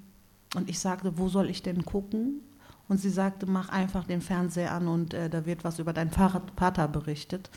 und 0.57 0.71
ich 0.71 0.79
sagte, 0.79 1.19
wo 1.19 1.29
soll 1.29 1.51
ich 1.51 1.63
denn 1.63 1.85
gucken? 1.85 2.41
Und 2.89 2.99
sie 2.99 3.11
sagte, 3.11 3.47
mach 3.47 3.69
einfach 3.69 4.05
den 4.05 4.21
Fernseher 4.21 4.73
an 4.73 4.89
und 4.89 5.15
äh, 5.15 5.31
da 5.31 5.47
wird 5.47 5.63
was 5.63 5.79
über 5.79 5.93
deinen 5.93 6.11
Vater 6.11 6.89
berichtet. 6.89 7.51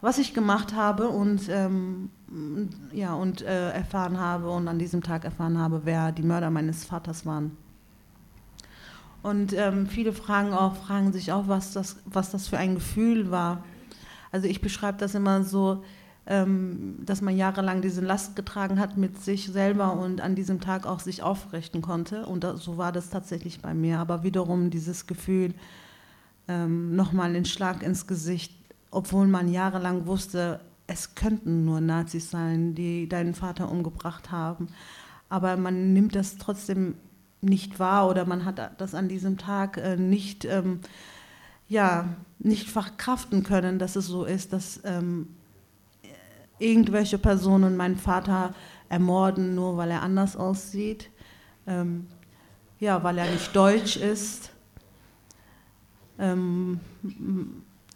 Was 0.00 0.18
ich 0.18 0.34
gemacht 0.34 0.74
habe 0.74 1.08
und, 1.08 1.48
ähm, 1.48 2.10
ja, 2.92 3.14
und 3.14 3.42
äh, 3.42 3.70
erfahren 3.70 4.20
habe 4.20 4.50
und 4.50 4.68
an 4.68 4.78
diesem 4.78 5.02
Tag 5.02 5.24
erfahren 5.24 5.58
habe, 5.58 5.80
wer 5.84 6.12
die 6.12 6.22
Mörder 6.22 6.50
meines 6.50 6.84
Vaters 6.84 7.24
waren. 7.24 7.56
Und 9.24 9.54
ähm, 9.54 9.86
viele 9.86 10.12
fragen 10.12 10.52
auch, 10.52 10.76
fragen 10.76 11.10
sich 11.10 11.32
auch, 11.32 11.48
was 11.48 11.72
das, 11.72 11.96
was 12.04 12.30
das 12.30 12.46
für 12.46 12.58
ein 12.58 12.74
Gefühl 12.74 13.30
war. 13.30 13.64
Also 14.30 14.46
ich 14.46 14.60
beschreibe 14.60 14.98
das 14.98 15.14
immer 15.14 15.44
so, 15.44 15.82
ähm, 16.26 16.96
dass 17.00 17.22
man 17.22 17.34
jahrelang 17.34 17.80
diese 17.80 18.02
Last 18.02 18.36
getragen 18.36 18.78
hat 18.78 18.98
mit 18.98 19.22
sich 19.22 19.46
selber 19.46 19.94
und 19.94 20.20
an 20.20 20.34
diesem 20.34 20.60
Tag 20.60 20.84
auch 20.86 21.00
sich 21.00 21.22
aufrichten 21.22 21.80
konnte. 21.80 22.26
Und 22.26 22.44
das, 22.44 22.62
so 22.62 22.76
war 22.76 22.92
das 22.92 23.08
tatsächlich 23.08 23.62
bei 23.62 23.72
mir. 23.72 23.98
Aber 23.98 24.24
wiederum 24.24 24.68
dieses 24.68 25.06
Gefühl, 25.06 25.54
ähm, 26.46 26.94
nochmal 26.94 27.32
den 27.32 27.46
Schlag 27.46 27.82
ins 27.82 28.06
Gesicht, 28.06 28.52
obwohl 28.90 29.26
man 29.26 29.48
jahrelang 29.48 30.04
wusste, 30.06 30.60
es 30.86 31.14
könnten 31.14 31.64
nur 31.64 31.80
Nazis 31.80 32.30
sein, 32.30 32.74
die 32.74 33.08
deinen 33.08 33.32
Vater 33.32 33.70
umgebracht 33.70 34.30
haben. 34.30 34.68
Aber 35.30 35.56
man 35.56 35.94
nimmt 35.94 36.14
das 36.14 36.36
trotzdem 36.36 36.96
nicht 37.44 37.78
wahr 37.78 38.08
oder 38.08 38.24
man 38.24 38.44
hat 38.44 38.80
das 38.80 38.94
an 38.94 39.08
diesem 39.08 39.38
Tag 39.38 39.76
äh, 39.76 39.96
nicht, 39.96 40.44
ähm, 40.44 40.80
ja, 41.68 42.08
nicht 42.38 42.70
verkraften 42.70 43.42
können, 43.42 43.78
dass 43.78 43.96
es 43.96 44.06
so 44.06 44.24
ist, 44.24 44.52
dass 44.52 44.80
ähm, 44.84 45.28
irgendwelche 46.58 47.18
Personen 47.18 47.76
meinen 47.76 47.96
Vater 47.96 48.54
ermorden, 48.88 49.54
nur 49.54 49.76
weil 49.76 49.90
er 49.90 50.02
anders 50.02 50.36
aussieht, 50.36 51.10
ähm, 51.66 52.06
ja, 52.80 53.02
weil 53.02 53.18
er 53.18 53.30
nicht 53.30 53.54
deutsch 53.54 53.96
ist. 53.96 54.50
Ähm, 56.18 56.80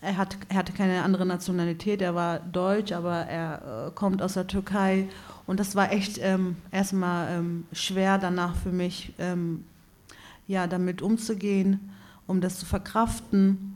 er, 0.00 0.16
hat, 0.16 0.37
er 0.48 0.56
hatte 0.56 0.72
keine 0.72 1.02
andere 1.02 1.26
Nationalität, 1.26 2.00
er 2.02 2.14
war 2.14 2.38
deutsch, 2.38 2.92
aber 2.92 3.16
er 3.16 3.88
äh, 3.88 3.90
kommt 3.94 4.22
aus 4.22 4.34
der 4.34 4.46
Türkei 4.46 5.08
und 5.46 5.58
das 5.58 5.74
war 5.74 5.92
echt 5.92 6.18
ähm, 6.18 6.56
erstmal 6.70 7.38
ähm, 7.38 7.66
schwer 7.72 8.18
danach 8.18 8.54
für 8.54 8.70
mich, 8.70 9.12
ähm, 9.18 9.64
ja, 10.46 10.66
damit 10.66 11.02
umzugehen, 11.02 11.90
um 12.26 12.40
das 12.40 12.58
zu 12.58 12.66
verkraften. 12.66 13.74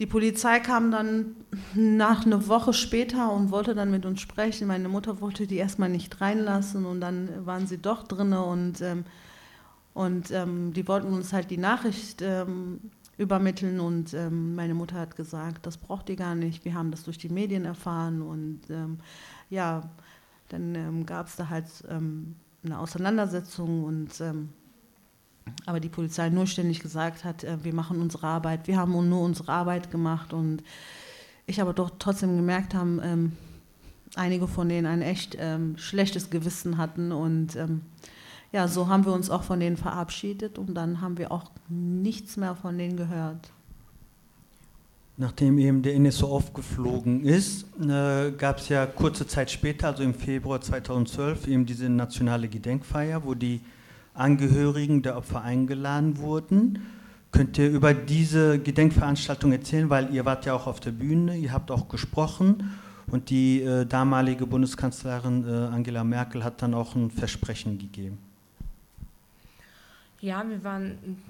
Die 0.00 0.06
Polizei 0.06 0.60
kam 0.60 0.90
dann 0.90 1.36
nach 1.74 2.24
einer 2.24 2.48
Woche 2.48 2.72
später 2.72 3.30
und 3.30 3.50
wollte 3.50 3.74
dann 3.74 3.90
mit 3.90 4.06
uns 4.06 4.20
sprechen. 4.20 4.66
Meine 4.66 4.88
Mutter 4.88 5.20
wollte 5.20 5.46
die 5.46 5.58
erstmal 5.58 5.90
nicht 5.90 6.22
reinlassen 6.22 6.86
und 6.86 7.02
dann 7.02 7.46
waren 7.46 7.66
sie 7.66 7.76
doch 7.76 8.02
drin 8.04 8.32
und, 8.32 8.80
ähm, 8.80 9.04
und 9.92 10.30
ähm, 10.30 10.72
die 10.72 10.88
wollten 10.88 11.12
uns 11.12 11.34
halt 11.34 11.50
die 11.50 11.58
Nachricht 11.58 12.22
ähm, 12.22 12.80
übermitteln. 13.20 13.80
Und 13.80 14.14
ähm, 14.14 14.54
meine 14.54 14.74
Mutter 14.74 14.96
hat 14.96 15.14
gesagt, 15.14 15.66
das 15.66 15.76
braucht 15.76 16.08
ihr 16.08 16.16
gar 16.16 16.34
nicht, 16.34 16.64
wir 16.64 16.74
haben 16.74 16.90
das 16.90 17.04
durch 17.04 17.18
die 17.18 17.28
Medien 17.28 17.66
erfahren. 17.66 18.22
Und 18.22 18.62
ähm, 18.70 18.98
ja, 19.50 19.90
dann 20.48 20.74
ähm, 20.74 21.06
gab 21.06 21.26
es 21.26 21.36
da 21.36 21.48
halt 21.50 21.66
ähm, 21.88 22.34
eine 22.64 22.78
Auseinandersetzung. 22.78 23.84
Und 23.84 24.20
ähm, 24.20 24.48
aber 25.66 25.80
die 25.80 25.88
Polizei 25.88 26.30
nur 26.30 26.46
ständig 26.46 26.80
gesagt 26.80 27.24
hat, 27.24 27.44
äh, 27.44 27.62
wir 27.62 27.74
machen 27.74 28.00
unsere 28.00 28.26
Arbeit, 28.26 28.66
wir 28.66 28.78
haben 28.78 28.92
nur 29.08 29.20
unsere 29.20 29.52
Arbeit 29.52 29.90
gemacht. 29.90 30.32
Und 30.32 30.64
ich 31.46 31.60
aber 31.60 31.74
doch 31.74 31.90
trotzdem 31.98 32.36
gemerkt 32.36 32.74
haben, 32.74 33.00
ähm, 33.02 33.32
einige 34.16 34.48
von 34.48 34.68
denen 34.68 34.86
ein 34.86 35.02
echt 35.02 35.38
schlechtes 35.76 36.30
Gewissen 36.30 36.78
hatten. 36.78 37.12
Und 37.12 37.56
ja, 38.52 38.66
so 38.66 38.88
haben 38.88 39.04
wir 39.04 39.12
uns 39.12 39.30
auch 39.30 39.42
von 39.42 39.60
denen 39.60 39.76
verabschiedet 39.76 40.58
und 40.58 40.74
dann 40.74 41.00
haben 41.00 41.18
wir 41.18 41.30
auch 41.30 41.50
nichts 41.68 42.36
mehr 42.36 42.56
von 42.56 42.76
denen 42.76 42.96
gehört. 42.96 43.52
Nachdem 45.16 45.58
eben 45.58 45.82
der 45.82 45.98
NSO 45.98 46.28
aufgeflogen 46.28 47.24
ist, 47.24 47.66
äh, 47.78 48.32
gab 48.32 48.58
es 48.58 48.70
ja 48.70 48.86
kurze 48.86 49.26
Zeit 49.26 49.50
später, 49.50 49.88
also 49.88 50.02
im 50.02 50.14
Februar 50.14 50.62
2012, 50.62 51.46
eben 51.46 51.66
diese 51.66 51.90
nationale 51.90 52.48
Gedenkfeier, 52.48 53.22
wo 53.24 53.34
die 53.34 53.60
Angehörigen 54.14 55.02
der 55.02 55.16
Opfer 55.18 55.42
eingeladen 55.42 56.18
wurden. 56.18 56.80
Könnt 57.32 57.58
ihr 57.58 57.68
über 57.68 57.92
diese 57.92 58.58
Gedenkveranstaltung 58.58 59.52
erzählen, 59.52 59.90
weil 59.90 60.12
ihr 60.12 60.24
wart 60.24 60.46
ja 60.46 60.54
auch 60.54 60.66
auf 60.66 60.80
der 60.80 60.92
Bühne, 60.92 61.36
ihr 61.36 61.52
habt 61.52 61.70
auch 61.70 61.88
gesprochen 61.88 62.70
und 63.06 63.30
die 63.30 63.62
äh, 63.62 63.84
damalige 63.84 64.46
Bundeskanzlerin 64.46 65.44
äh, 65.46 65.50
Angela 65.66 66.02
Merkel 66.02 66.42
hat 66.42 66.62
dann 66.62 66.74
auch 66.74 66.94
ein 66.94 67.10
Versprechen 67.10 67.78
gegeben. 67.78 68.18
Ja, 70.20 70.46
wir 70.46 70.62
waren 70.64 71.22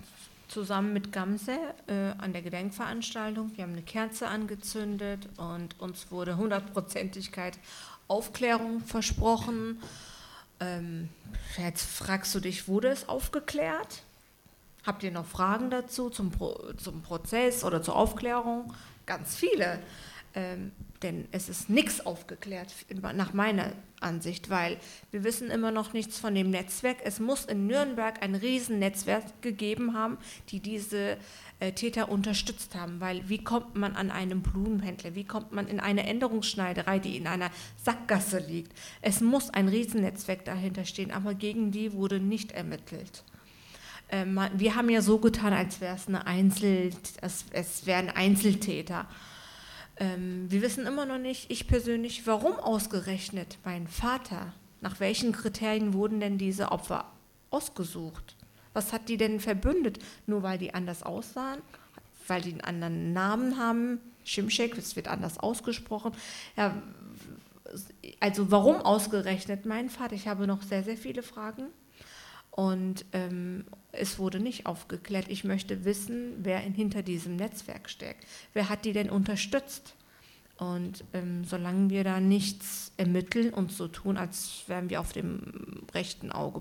zusammen 0.49 0.93
mit 0.93 1.12
Gamse 1.12 1.57
äh, 1.86 2.11
an 2.18 2.32
der 2.32 2.43
Gedenkveranstaltung. 2.43 3.57
Wir 3.57 3.62
haben 3.62 3.72
eine 3.72 3.82
Kerze 3.82 4.26
angezündet 4.26 5.28
und 5.36 5.78
uns 5.78 6.11
wurde 6.11 6.36
Hundertprozentigkeit 6.36 7.57
Aufklärung 8.09 8.80
versprochen. 8.80 9.80
Ähm, 10.59 11.09
jetzt 11.57 11.88
fragst 11.88 12.34
du 12.34 12.41
dich, 12.41 12.66
wurde 12.66 12.88
es 12.88 13.09
aufgeklärt? 13.09 14.03
Habt 14.84 15.05
ihr 15.05 15.12
noch 15.12 15.26
Fragen 15.26 15.70
dazu 15.70 16.11
zum, 16.11 16.32
Pro 16.32 16.72
zum 16.76 17.03
Prozess 17.03 17.62
oder 17.62 17.82
zur 17.82 17.95
Aufklärung? 17.95 18.74
Ganz 19.07 19.36
viele. 19.36 19.80
Ähm, 20.34 20.72
denn 21.03 21.27
es 21.33 21.49
ist 21.49 21.71
nichts 21.71 22.05
aufgeklärt, 22.05 22.75
nach 23.15 23.33
meiner 23.33 23.73
Ansicht, 24.01 24.51
weil 24.51 24.77
wir 25.11 25.25
wissen 25.25 25.51
immer 25.51 25.71
noch 25.71 25.93
nichts 25.93 26.19
von 26.19 26.35
dem 26.35 26.51
Netzwerk. 26.51 26.99
Es 27.05 27.21
muss 27.21 27.45
in 27.45 27.67
Nürnberg 27.67 28.23
ein 28.23 28.35
Riesennetzwerk 28.35 29.43
gegeben 29.43 29.95
haben, 29.95 30.19
die 30.51 30.61
diese 30.61 31.17
äh, 31.59 31.73
Täter 31.73 32.11
unterstützt 32.11 32.75
haben. 32.75 33.01
Weil 33.01 33.29
wie 33.29 33.43
kommt 33.43 33.77
man 33.77 33.97
an 33.97 34.11
einen 34.11 34.43
Blumenhändler? 34.43 35.15
Wie 35.15 35.25
kommt 35.25 35.53
man 35.53 35.69
in 35.69 35.81
eine 35.81 36.07
Änderungsschneiderei, 36.07 36.99
die 36.99 37.17
in 37.17 37.27
einer 37.27 37.51
Sackgasse 37.83 38.39
liegt? 38.39 38.73
Es 39.01 39.21
muss 39.21 39.51
ein 39.51 39.69
Riesennetzwerk 39.69 40.45
dahinter 40.45 40.85
stehen, 40.85 41.13
aber 41.13 41.35
gegen 41.35 41.71
die 41.71 41.93
wurde 41.93 42.21
nicht 42.21 42.53
ermittelt. 42.53 43.25
Ähm, 44.11 44.39
wir 44.55 44.77
haben 44.77 44.91
ja 44.91 45.03
so 45.03 45.19
getan, 45.19 45.53
als 45.53 45.81
wäre 45.81 45.97
es 45.97 46.09
eine 46.09 46.27
Einzel, 46.27 46.91
es 47.21 47.87
wären 47.87 48.11
Einzeltäter. 48.11 49.07
Ähm, 50.01 50.51
wir 50.51 50.63
wissen 50.63 50.87
immer 50.87 51.05
noch 51.05 51.19
nicht, 51.19 51.51
ich 51.51 51.69
persönlich, 51.69 52.27
warum 52.27 52.55
ausgerechnet 52.57 53.59
mein 53.65 53.87
Vater, 53.87 54.55
nach 54.81 54.99
welchen 54.99 55.33
Kriterien 55.33 55.93
wurden 55.93 56.21
denn 56.21 56.39
diese 56.39 56.73
Opfer 56.73 57.05
ausgesucht? 57.51 58.37
Was 58.73 58.93
hat 58.93 59.09
die 59.09 59.19
denn 59.19 59.41
verbündet? 59.41 59.99
Nur 60.27 60.43
weil 60.43 60.59
die 60.59 60.73
anders 60.73 61.03
aussahen? 61.03 61.61
Weil 62.27 62.41
die 62.41 62.53
einen 62.53 62.63
anderen 62.63 63.13
Namen 63.13 63.59
haben? 63.59 64.01
Schimschek, 64.25 64.79
es 64.79 64.97
wird 64.97 65.09
anders 65.09 65.39
ausgesprochen. 65.39 66.13
Ja, 66.57 66.81
also 68.21 68.51
warum 68.51 68.77
ausgerechnet 68.77 69.67
mein 69.67 69.91
Vater? 69.91 70.15
Ich 70.15 70.29
habe 70.29 70.47
noch 70.47 70.63
sehr, 70.63 70.83
sehr 70.83 70.97
viele 70.97 71.23
Fragen. 71.23 71.67
Und 72.51 73.05
ähm, 73.13 73.65
es 73.93 74.18
wurde 74.18 74.41
nicht 74.41 74.66
aufgeklärt. 74.66 75.26
Ich 75.28 75.45
möchte 75.45 75.84
wissen, 75.84 76.34
wer 76.38 76.59
hinter 76.59 77.03
diesem 77.03 77.36
Netzwerk 77.36 77.91
steckt. 77.91 78.26
Wer 78.53 78.68
hat 78.68 78.84
die 78.84 78.93
denn 78.93 79.11
unterstützt? 79.11 79.95
Und 80.59 81.05
ähm, 81.14 81.45
solange 81.45 81.88
wir 81.91 82.05
da 82.05 82.20
nichts 82.20 82.93
ermitteln 82.99 83.53
und 83.53 83.72
so 83.72 83.88
tun, 83.88 84.18
als 84.18 84.64
wären 84.66 84.91
wir 84.91 85.01
auf 85.01 85.12
dem 85.12 85.86
rechten 85.95 86.30
Auge, 86.30 86.61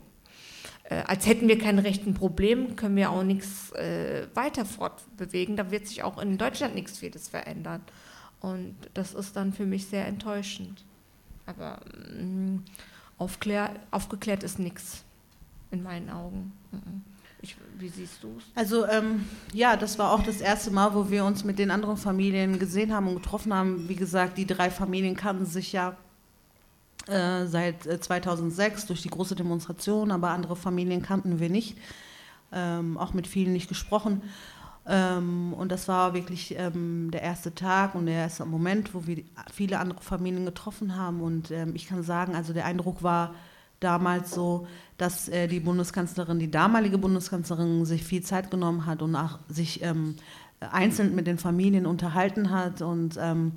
äh, 0.85 1.03
als 1.05 1.27
hätten 1.27 1.47
wir 1.49 1.59
kein 1.59 1.79
rechten 1.79 2.13
Problem, 2.13 2.77
können 2.77 2.95
wir 2.95 3.11
auch 3.11 3.23
nichts 3.23 3.71
äh, 3.73 4.27
weiter 4.33 4.65
fortbewegen. 4.65 5.57
Da 5.57 5.69
wird 5.69 5.87
sich 5.87 6.03
auch 6.03 6.17
in 6.17 6.37
Deutschland 6.37 6.75
nichts 6.75 6.99
vieles 6.99 7.27
verändern. 7.27 7.81
Und 8.39 8.75
das 8.93 9.13
ist 9.13 9.35
dann 9.35 9.51
für 9.51 9.65
mich 9.65 9.87
sehr 9.87 10.07
enttäuschend. 10.07 10.85
Aber 11.45 11.81
ähm, 12.17 12.63
aufklär, 13.17 13.75
aufgeklärt 13.91 14.43
ist 14.43 14.59
nichts 14.59 15.03
in 15.71 15.83
meinen 15.83 16.09
Augen. 16.09 16.53
Mhm. 16.71 17.03
Ich, 17.41 17.55
wie 17.77 17.87
siehst 17.87 18.21
du 18.21 18.27
es? 18.37 18.43
Also 18.53 18.85
ähm, 18.85 19.25
ja, 19.53 19.77
das 19.77 19.97
war 19.97 20.11
auch 20.11 20.23
das 20.23 20.41
erste 20.41 20.71
Mal, 20.71 20.93
wo 20.93 21.09
wir 21.09 21.23
uns 21.23 21.43
mit 21.43 21.57
den 21.57 21.71
anderen 21.71 21.95
Familien 21.95 22.59
gesehen 22.59 22.93
haben 22.93 23.07
und 23.07 23.15
getroffen 23.15 23.53
haben. 23.53 23.87
Wie 23.87 23.95
gesagt, 23.95 24.37
die 24.37 24.45
drei 24.45 24.69
Familien 24.69 25.15
kannten 25.15 25.45
sich 25.45 25.71
ja 25.71 25.95
äh, 27.07 27.45
seit 27.45 27.83
2006 27.83 28.83
äh, 28.83 28.87
durch 28.87 29.01
die 29.01 29.09
große 29.09 29.35
Demonstration, 29.35 30.11
aber 30.11 30.31
andere 30.31 30.55
Familien 30.55 31.01
kannten 31.01 31.39
wir 31.39 31.49
nicht, 31.49 31.77
ähm, 32.51 32.97
auch 32.97 33.13
mit 33.13 33.25
vielen 33.25 33.53
nicht 33.53 33.69
gesprochen. 33.69 34.21
Ähm, 34.85 35.53
und 35.53 35.71
das 35.71 35.87
war 35.87 36.13
wirklich 36.13 36.55
ähm, 36.57 37.09
der 37.11 37.21
erste 37.21 37.55
Tag 37.55 37.95
und 37.95 38.07
der 38.07 38.15
erste 38.15 38.45
Moment, 38.45 38.93
wo 38.93 39.07
wir 39.07 39.23
viele 39.53 39.79
andere 39.79 40.01
Familien 40.01 40.45
getroffen 40.45 40.95
haben. 40.95 41.21
Und 41.21 41.51
ähm, 41.51 41.73
ich 41.75 41.87
kann 41.87 42.03
sagen, 42.03 42.35
also 42.35 42.53
der 42.53 42.65
Eindruck 42.65 43.01
war 43.01 43.33
damals 43.79 44.31
so, 44.31 44.67
dass 44.97 45.29
äh, 45.29 45.47
die 45.47 45.59
Bundeskanzlerin, 45.59 46.39
die 46.39 46.51
damalige 46.51 46.97
Bundeskanzlerin, 46.97 47.85
sich 47.85 48.03
viel 48.03 48.21
Zeit 48.21 48.51
genommen 48.51 48.85
hat 48.85 49.01
und 49.01 49.15
auch 49.15 49.39
sich 49.47 49.81
ähm, 49.81 50.15
einzeln 50.59 51.15
mit 51.15 51.27
den 51.27 51.37
Familien 51.37 51.85
unterhalten 51.85 52.51
hat 52.51 52.81
und 52.81 53.17
ähm, 53.19 53.53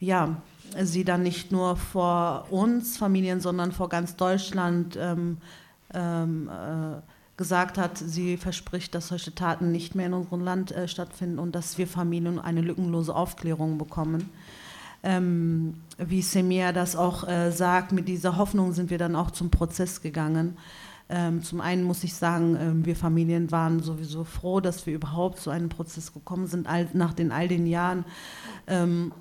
ja, 0.00 0.36
sie 0.82 1.04
dann 1.04 1.22
nicht 1.22 1.52
nur 1.52 1.76
vor 1.76 2.46
uns 2.50 2.96
Familien, 2.96 3.40
sondern 3.40 3.72
vor 3.72 3.88
ganz 3.88 4.16
Deutschland 4.16 4.96
ähm, 5.00 5.38
ähm 5.92 6.48
äh, 6.48 7.00
gesagt 7.36 7.78
hat, 7.78 7.98
sie 7.98 8.36
verspricht, 8.36 8.94
dass 8.94 9.08
solche 9.08 9.34
Taten 9.34 9.72
nicht 9.72 9.96
mehr 9.96 10.06
in 10.06 10.14
unserem 10.14 10.40
Land 10.40 10.70
äh, 10.70 10.86
stattfinden 10.86 11.40
und 11.40 11.54
dass 11.54 11.78
wir 11.78 11.88
Familien 11.88 12.38
eine 12.38 12.60
lückenlose 12.60 13.14
Aufklärung 13.14 13.76
bekommen 13.76 14.30
ähm, 15.04 15.74
wie 15.98 16.22
Semir 16.22 16.72
das 16.72 16.96
auch 16.96 17.28
äh, 17.28 17.52
sagt, 17.52 17.92
mit 17.92 18.08
dieser 18.08 18.36
Hoffnung 18.36 18.72
sind 18.72 18.90
wir 18.90 18.98
dann 18.98 19.14
auch 19.14 19.30
zum 19.30 19.50
Prozess 19.50 20.00
gegangen. 20.00 20.56
Ähm, 21.10 21.42
zum 21.42 21.60
einen 21.60 21.84
muss 21.84 22.02
ich 22.02 22.14
sagen, 22.14 22.56
äh, 22.56 22.86
wir 22.86 22.96
Familien 22.96 23.50
waren 23.52 23.80
sowieso 23.80 24.24
froh, 24.24 24.60
dass 24.60 24.86
wir 24.86 24.94
überhaupt 24.94 25.38
zu 25.38 25.50
einem 25.50 25.68
Prozess 25.68 26.14
gekommen 26.14 26.46
sind, 26.46 26.66
all, 26.66 26.88
nach 26.94 27.12
den 27.12 27.30
all 27.30 27.46
den 27.46 27.66
Jahren. 27.66 28.06
Ähm, 28.66 29.12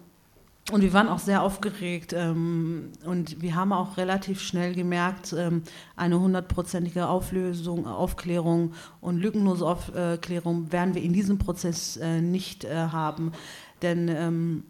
und 0.72 0.82
wir 0.82 0.94
waren 0.94 1.10
auch 1.10 1.20
sehr 1.20 1.44
aufgeregt 1.44 2.14
ähm, 2.14 2.94
und 3.06 3.42
wir 3.42 3.56
haben 3.56 3.74
auch 3.74 3.98
relativ 3.98 4.40
schnell 4.40 4.74
gemerkt, 4.74 5.36
ähm, 5.38 5.64
eine 5.98 6.18
hundertprozentige 6.18 7.08
Auflösung, 7.08 7.86
Aufklärung 7.86 8.72
und 9.02 9.18
lückenlose 9.18 9.68
Aufklärung 9.68 10.72
werden 10.72 10.96
wir 10.96 11.04
in 11.04 11.12
diesem 11.12 11.38
Prozess 11.38 11.98
äh, 11.98 12.22
nicht 12.22 12.64
äh, 12.64 12.74
haben. 12.74 13.34
Denn 13.82 14.08
ähm, 14.08 14.64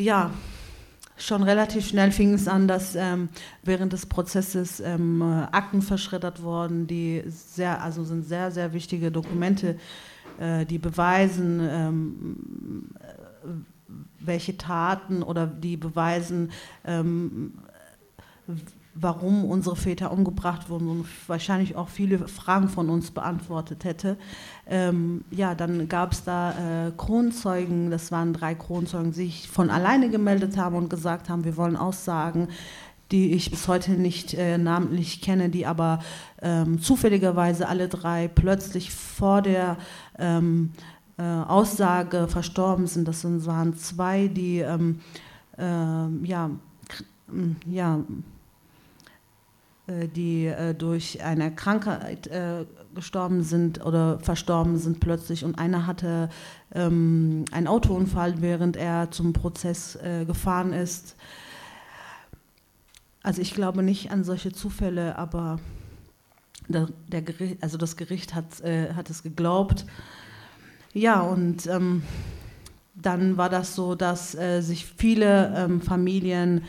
ja, 0.00 0.30
schon 1.16 1.42
relativ 1.42 1.86
schnell 1.86 2.12
fing 2.12 2.34
es 2.34 2.48
an, 2.48 2.66
dass 2.66 2.94
ähm, 2.94 3.28
während 3.62 3.92
des 3.92 4.06
Prozesses 4.06 4.80
ähm, 4.80 5.22
Akten 5.22 5.82
verschreddert 5.82 6.42
wurden, 6.42 6.86
die 6.86 7.22
sehr, 7.26 7.82
also 7.82 8.04
sind 8.04 8.24
sehr, 8.24 8.50
sehr 8.50 8.72
wichtige 8.72 9.10
Dokumente, 9.12 9.76
äh, 10.38 10.64
die 10.64 10.78
beweisen, 10.78 11.60
ähm, 11.60 12.88
welche 14.18 14.56
Taten 14.56 15.22
oder 15.22 15.46
die 15.46 15.76
beweisen, 15.76 16.50
ähm, 16.84 17.54
warum 18.94 19.44
unsere 19.44 19.76
Väter 19.76 20.12
umgebracht 20.12 20.68
wurden 20.68 20.88
und 20.88 21.06
wahrscheinlich 21.28 21.76
auch 21.76 21.88
viele 21.88 22.26
Fragen 22.28 22.68
von 22.68 22.90
uns 22.90 23.10
beantwortet 23.10 23.84
hätte. 23.84 24.16
Ähm, 24.66 25.24
ja, 25.30 25.54
dann 25.54 25.88
gab 25.88 26.12
es 26.12 26.24
da 26.24 26.88
äh, 26.88 26.92
Kronzeugen, 26.96 27.90
das 27.90 28.10
waren 28.10 28.32
drei 28.32 28.54
Kronzeugen, 28.54 29.12
die 29.12 29.16
sich 29.16 29.48
von 29.48 29.70
alleine 29.70 30.10
gemeldet 30.10 30.56
haben 30.56 30.76
und 30.76 30.90
gesagt 30.90 31.28
haben, 31.28 31.44
wir 31.44 31.56
wollen 31.56 31.76
Aussagen, 31.76 32.48
die 33.12 33.32
ich 33.32 33.50
bis 33.50 33.66
heute 33.68 33.92
nicht 33.92 34.34
äh, 34.34 34.58
namentlich 34.58 35.20
kenne, 35.20 35.48
die 35.48 35.66
aber 35.66 36.00
ähm, 36.42 36.80
zufälligerweise 36.80 37.68
alle 37.68 37.88
drei 37.88 38.28
plötzlich 38.28 38.92
vor 38.92 39.42
der 39.42 39.76
ähm, 40.18 40.72
äh, 41.16 41.22
Aussage 41.22 42.28
verstorben 42.28 42.86
sind. 42.86 43.08
Das 43.08 43.24
waren 43.46 43.76
zwei, 43.76 44.28
die 44.28 44.60
ähm, 44.60 45.00
ähm, 45.58 46.24
ja, 46.24 46.50
ja, 47.66 48.00
die 50.08 50.46
äh, 50.46 50.74
durch 50.74 51.22
eine 51.22 51.54
Krankheit 51.54 52.26
äh, 52.26 52.64
gestorben 52.94 53.42
sind 53.42 53.84
oder 53.84 54.18
verstorben 54.20 54.78
sind 54.78 55.00
plötzlich 55.00 55.44
und 55.44 55.58
einer 55.58 55.86
hatte 55.86 56.28
ähm, 56.74 57.44
einen 57.52 57.66
Autounfall, 57.66 58.40
während 58.40 58.76
er 58.76 59.10
zum 59.10 59.32
Prozess 59.32 59.96
äh, 59.96 60.24
gefahren 60.24 60.72
ist. 60.72 61.16
Also 63.22 63.42
ich 63.42 63.54
glaube 63.54 63.82
nicht 63.82 64.10
an 64.10 64.24
solche 64.24 64.52
Zufälle, 64.52 65.16
aber 65.18 65.58
der, 66.68 67.22
Gericht, 67.22 67.62
also 67.62 67.76
das 67.76 67.96
Gericht 67.96 68.34
hat, 68.34 68.60
äh, 68.60 68.94
hat 68.94 69.10
es 69.10 69.22
geglaubt. 69.22 69.84
Ja, 70.92 71.20
und 71.20 71.66
ähm, 71.66 72.02
dann 72.94 73.36
war 73.36 73.48
das 73.48 73.74
so, 73.74 73.94
dass 73.94 74.34
äh, 74.34 74.60
sich 74.60 74.86
viele 74.86 75.54
ähm, 75.56 75.80
Familien 75.80 76.62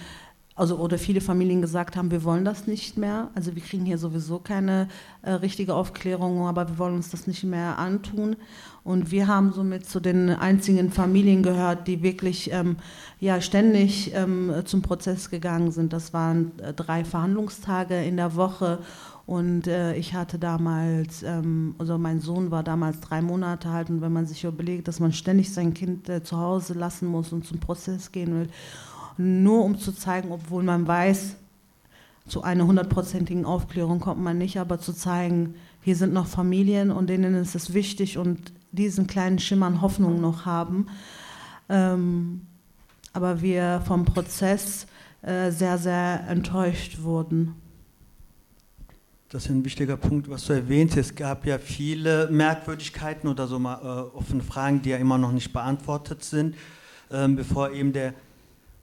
also 0.56 0.78
oder 0.78 0.98
viele 0.98 1.22
Familien 1.22 1.62
gesagt 1.62 1.96
haben, 1.96 2.12
wir 2.12 2.24
wollen 2.24 2.44
das 2.44 2.68
nicht 2.68 2.98
mehr. 2.98 3.30
Also 3.36 3.56
wir 3.56 3.62
kriegen 3.62 3.86
hier 3.86 3.98
sowieso 3.98 4.40
keine 4.40 4.90
äh, 5.22 5.32
richtige 5.32 5.74
Aufklärung, 5.74 6.46
aber 6.48 6.68
wir 6.68 6.78
wollen 6.78 6.96
uns 6.96 7.10
das 7.10 7.26
nicht 7.26 7.44
mehr 7.44 7.78
antun. 7.78 8.36
Und 8.84 9.12
wir 9.12 9.28
haben 9.28 9.54
somit 9.54 9.88
zu 9.88 10.00
den 10.00 10.30
einzigen 10.30 10.92
Familien 10.92 11.44
gehört, 11.44 11.88
die 11.88 12.02
wirklich 12.02 12.52
ähm, 12.52 12.78
ja, 13.20 13.40
ständig 13.40 14.12
ähm, 14.16 14.52
zum 14.66 14.82
Prozess 14.82 15.30
gegangen 15.30 15.72
sind. 15.72 15.94
Das 15.94 16.14
waren 16.14 16.58
äh, 16.60 16.74
drei 16.74 17.06
Verhandlungstage 17.06 18.04
in 18.04 18.18
der 18.18 18.36
Woche. 18.36 18.80
Und 19.28 19.68
äh, 19.68 19.96
ich 19.96 20.16
hatte 20.16 20.40
damals, 20.40 21.22
ähm, 21.22 21.76
also 21.78 21.98
mein 22.00 22.20
Sohn 22.20 22.50
war 22.50 22.64
damals 22.64 23.00
drei 23.00 23.22
Monate 23.22 23.70
alt. 23.70 23.90
Und 23.90 24.02
wenn 24.02 24.12
man 24.12 24.26
sich 24.26 24.44
überlegt, 24.44 24.88
dass 24.88 25.00
man 25.00 25.14
ständig 25.14 25.54
sein 25.54 25.76
Kind 25.76 26.10
äh, 26.10 26.24
zu 26.24 26.38
Hause 26.38 26.74
lassen 26.74 27.08
muss 27.08 27.32
und 27.32 27.46
zum 27.46 27.60
Prozess 27.60 28.12
gehen 28.12 28.34
will, 28.34 28.50
nur 29.22 29.64
um 29.64 29.78
zu 29.78 29.92
zeigen, 29.92 30.32
obwohl 30.32 30.64
man 30.64 30.88
weiß, 30.88 31.36
zu 32.28 32.44
einer 32.44 32.66
hundertprozentigen 32.66 33.46
Aufklärung 33.46 34.00
kommt 34.00 34.22
man 34.22 34.38
nicht, 34.38 34.58
aber 34.58 34.80
zu 34.80 34.94
zeigen, 34.94 35.56
hier 35.82 35.96
sind 35.96 36.14
noch 36.14 36.28
Familien 36.28 36.92
und 36.92 37.08
denen 37.08 37.36
ist 37.36 37.56
es 37.56 37.74
wichtig 37.74 38.18
und 38.18 38.54
diesen 38.72 39.08
kleinen 39.08 39.40
Schimmern 39.40 39.82
Hoffnung 39.82 40.22
noch 40.22 40.46
haben. 40.46 40.88
Ähm, 41.70 42.42
aber 43.14 43.42
wir 43.42 43.82
vom 43.86 44.06
Prozess 44.06 44.88
äh, 45.22 45.52
sehr, 45.52 45.78
sehr 45.78 46.26
enttäuscht 46.28 47.02
wurden. 47.02 47.56
Das 49.30 49.46
ist 49.46 49.52
ein 49.52 49.64
wichtiger 49.64 49.98
Punkt, 49.98 50.30
was 50.30 50.46
du 50.46 50.54
erwähnt 50.54 50.92
hast. 50.92 51.12
Es 51.12 51.16
gab 51.16 51.46
ja 51.46 51.58
viele 51.58 52.30
Merkwürdigkeiten 52.30 53.30
oder 53.30 53.48
so 53.48 53.60
mal 53.60 53.80
äh, 53.82 54.18
offene 54.18 54.44
Fragen, 54.44 54.82
die 54.82 54.90
ja 54.90 54.98
immer 54.98 55.18
noch 55.18 55.32
nicht 55.32 55.54
beantwortet 55.54 56.24
sind, 56.24 56.56
ähm, 57.10 57.36
bevor 57.36 57.72
eben 57.72 57.94
der 57.94 58.14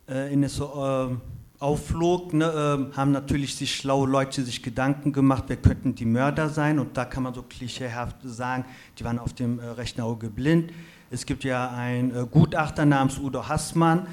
äh, 0.08 0.32
in 0.32 0.46
so 0.48 1.10
äh, 1.10 1.16
aufflog, 1.60 2.32
ne, 2.32 2.44
äh, 2.92 2.96
haben 2.96 3.12
natürlich 3.12 3.56
sich 3.56 3.74
schlaue 3.74 4.08
Leute 4.08 4.44
sich 4.44 4.62
Gedanken 4.62 5.12
gemacht, 5.12 5.44
wer 5.48 5.56
könnten 5.56 5.94
die 5.94 6.04
Mörder 6.04 6.48
sein 6.48 6.78
und 6.78 6.96
da 6.96 7.04
kann 7.04 7.24
man 7.24 7.34
so 7.34 7.42
klischeehaft 7.42 8.16
sagen, 8.22 8.64
die 8.98 9.04
waren 9.04 9.18
auf 9.18 9.32
dem 9.32 9.58
äh, 9.58 9.66
rechten 9.66 10.00
Auge 10.00 10.30
blind. 10.30 10.72
Es 11.10 11.26
gibt 11.26 11.44
ja 11.44 11.70
einen 11.70 12.14
äh, 12.14 12.26
Gutachter 12.30 12.84
namens 12.84 13.18
Udo 13.18 13.48
Hassmann, 13.48 14.06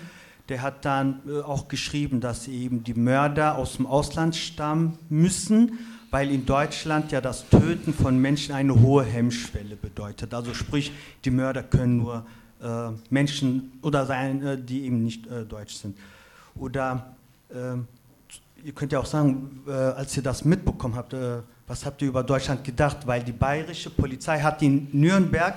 der 0.49 0.61
hat 0.61 0.85
dann 0.85 1.21
äh, 1.27 1.41
auch 1.41 1.67
geschrieben, 1.67 2.19
dass 2.19 2.47
eben 2.47 2.83
die 2.83 2.93
Mörder 2.93 3.57
aus 3.57 3.77
dem 3.77 3.85
Ausland 3.85 4.35
stammen 4.35 4.97
müssen, 5.09 5.79
weil 6.09 6.31
in 6.31 6.45
Deutschland 6.45 7.11
ja 7.11 7.21
das 7.21 7.47
Töten 7.49 7.93
von 7.93 8.17
Menschen 8.17 8.55
eine 8.55 8.79
hohe 8.79 9.03
Hemmschwelle 9.03 9.75
bedeutet. 9.75 10.33
Also 10.33 10.53
sprich, 10.53 10.91
die 11.25 11.31
Mörder 11.31 11.61
können 11.61 11.97
nur 11.97 12.25
Menschen 13.09 13.79
oder 13.81 14.05
sein, 14.05 14.45
äh, 14.45 14.57
die 14.57 14.85
eben 14.85 15.03
nicht 15.03 15.27
äh, 15.27 15.45
deutsch 15.45 15.75
sind. 15.75 15.97
Oder 16.55 17.15
ähm, 17.53 17.87
ihr 18.63 18.73
könnt 18.73 18.91
ja 18.91 18.99
auch 18.99 19.05
sagen, 19.05 19.61
als 19.67 20.15
ihr 20.17 20.23
das 20.23 20.45
mitbekommen 20.45 20.95
habt, 20.95 21.13
was 21.67 21.85
habt 21.85 22.01
ihr 22.01 22.07
über 22.07 22.23
Deutschland 22.23 22.63
gedacht? 22.63 23.05
Weil 23.05 23.23
die 23.23 23.33
bayerische 23.33 23.91
Polizei 23.91 24.39
hat 24.39 24.61
in 24.63 24.87
Nürnberg, 24.91 25.55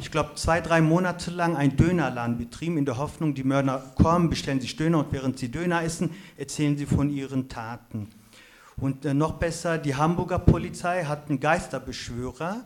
ich 0.00 0.10
glaube, 0.10 0.30
zwei, 0.34 0.60
drei 0.60 0.80
Monate 0.80 1.30
lang 1.30 1.54
einen 1.54 1.76
Dönerladen 1.76 2.38
betrieben, 2.38 2.78
in 2.78 2.84
der 2.84 2.96
Hoffnung, 2.96 3.34
die 3.34 3.44
Mörder 3.44 3.84
kommen, 4.00 4.30
bestellen 4.30 4.60
sich 4.60 4.74
Döner 4.74 5.00
und 5.00 5.12
während 5.12 5.38
sie 5.38 5.50
Döner 5.50 5.82
essen, 5.82 6.10
erzählen 6.36 6.76
sie 6.76 6.86
von 6.86 7.10
ihren 7.10 7.48
Taten. 7.48 8.08
Und 8.76 9.04
noch 9.04 9.34
besser, 9.34 9.78
die 9.78 9.94
Hamburger 9.94 10.38
Polizei 10.38 11.04
hat 11.04 11.28
einen 11.28 11.38
Geisterbeschwörer, 11.38 12.64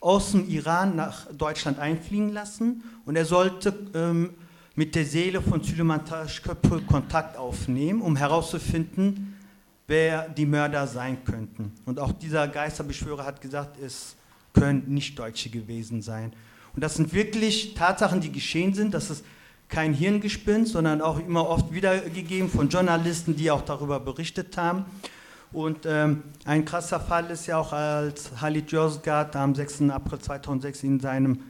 aus 0.00 0.32
dem 0.32 0.48
Iran 0.48 0.96
nach 0.96 1.26
Deutschland 1.32 1.78
einfliegen 1.78 2.32
lassen 2.32 2.82
und 3.04 3.16
er 3.16 3.26
sollte 3.26 3.74
ähm, 3.94 4.30
mit 4.74 4.94
der 4.94 5.04
Seele 5.04 5.42
von 5.42 5.62
Süleyman 5.62 6.04
Taschköpfe 6.06 6.80
Kontakt 6.82 7.36
aufnehmen, 7.36 8.00
um 8.00 8.16
herauszufinden, 8.16 9.36
wer 9.86 10.28
die 10.28 10.46
Mörder 10.46 10.86
sein 10.86 11.22
könnten. 11.24 11.72
Und 11.84 12.00
auch 12.00 12.12
dieser 12.12 12.48
Geisterbeschwörer 12.48 13.24
hat 13.24 13.40
gesagt, 13.40 13.78
es 13.80 14.16
können 14.54 14.84
nicht 14.86 15.18
Deutsche 15.18 15.50
gewesen 15.50 16.00
sein. 16.00 16.32
Und 16.74 16.82
das 16.82 16.94
sind 16.94 17.12
wirklich 17.12 17.74
Tatsachen, 17.74 18.20
die 18.20 18.32
geschehen 18.32 18.72
sind. 18.72 18.94
Das 18.94 19.10
ist 19.10 19.24
kein 19.68 19.92
Hirngespinst, 19.92 20.72
sondern 20.72 21.00
auch 21.00 21.18
immer 21.18 21.48
oft 21.48 21.72
wiedergegeben 21.72 22.48
von 22.48 22.68
Journalisten, 22.68 23.36
die 23.36 23.50
auch 23.50 23.62
darüber 23.62 24.00
berichtet 24.00 24.56
haben. 24.56 24.84
Und 25.52 25.84
ähm, 25.84 26.22
ein 26.44 26.64
krasser 26.64 27.00
Fall 27.00 27.30
ist 27.30 27.46
ja 27.46 27.58
auch, 27.58 27.72
als 27.72 28.30
Halit 28.40 28.70
Yozgat 28.70 29.34
am 29.34 29.54
6. 29.54 29.82
April 29.90 30.20
2006 30.20 30.84
in 30.84 31.00
seinem 31.00 31.40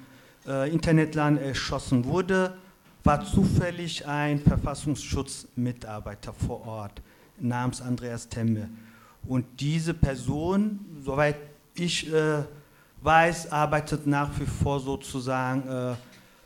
äh, 0.46 0.70
Internetladen 0.70 1.36
erschossen 1.38 2.04
wurde, 2.06 2.54
war 3.04 3.24
zufällig 3.24 4.06
ein 4.06 4.40
Verfassungsschutzmitarbeiter 4.40 6.32
vor 6.32 6.66
Ort 6.66 7.02
namens 7.38 7.82
Andreas 7.82 8.28
Temme. 8.28 8.70
Und 9.26 9.44
diese 9.58 9.92
Person, 9.92 10.80
soweit 11.04 11.36
ich 11.74 12.10
äh, 12.12 12.42
weiß, 13.02 13.52
arbeitet 13.52 14.06
nach 14.06 14.30
wie 14.38 14.46
vor 14.46 14.80
sozusagen 14.80 15.68
äh, 15.68 15.94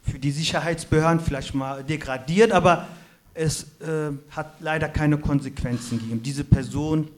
für 0.03 0.19
die 0.19 0.31
Sicherheitsbehörden, 0.31 1.21
vielleicht 1.21 1.55
mal 1.55 1.85
degradiert, 1.85 2.53
aber 2.53 2.87
es 3.33 3.65
äh, 3.81 4.13
hat 4.31 4.61
leider 4.61 4.89
keine 4.89 5.19
Konsequenzen 5.19 5.99
gegeben. 5.99 6.23
Diese 6.23 6.45
Person 6.45 7.09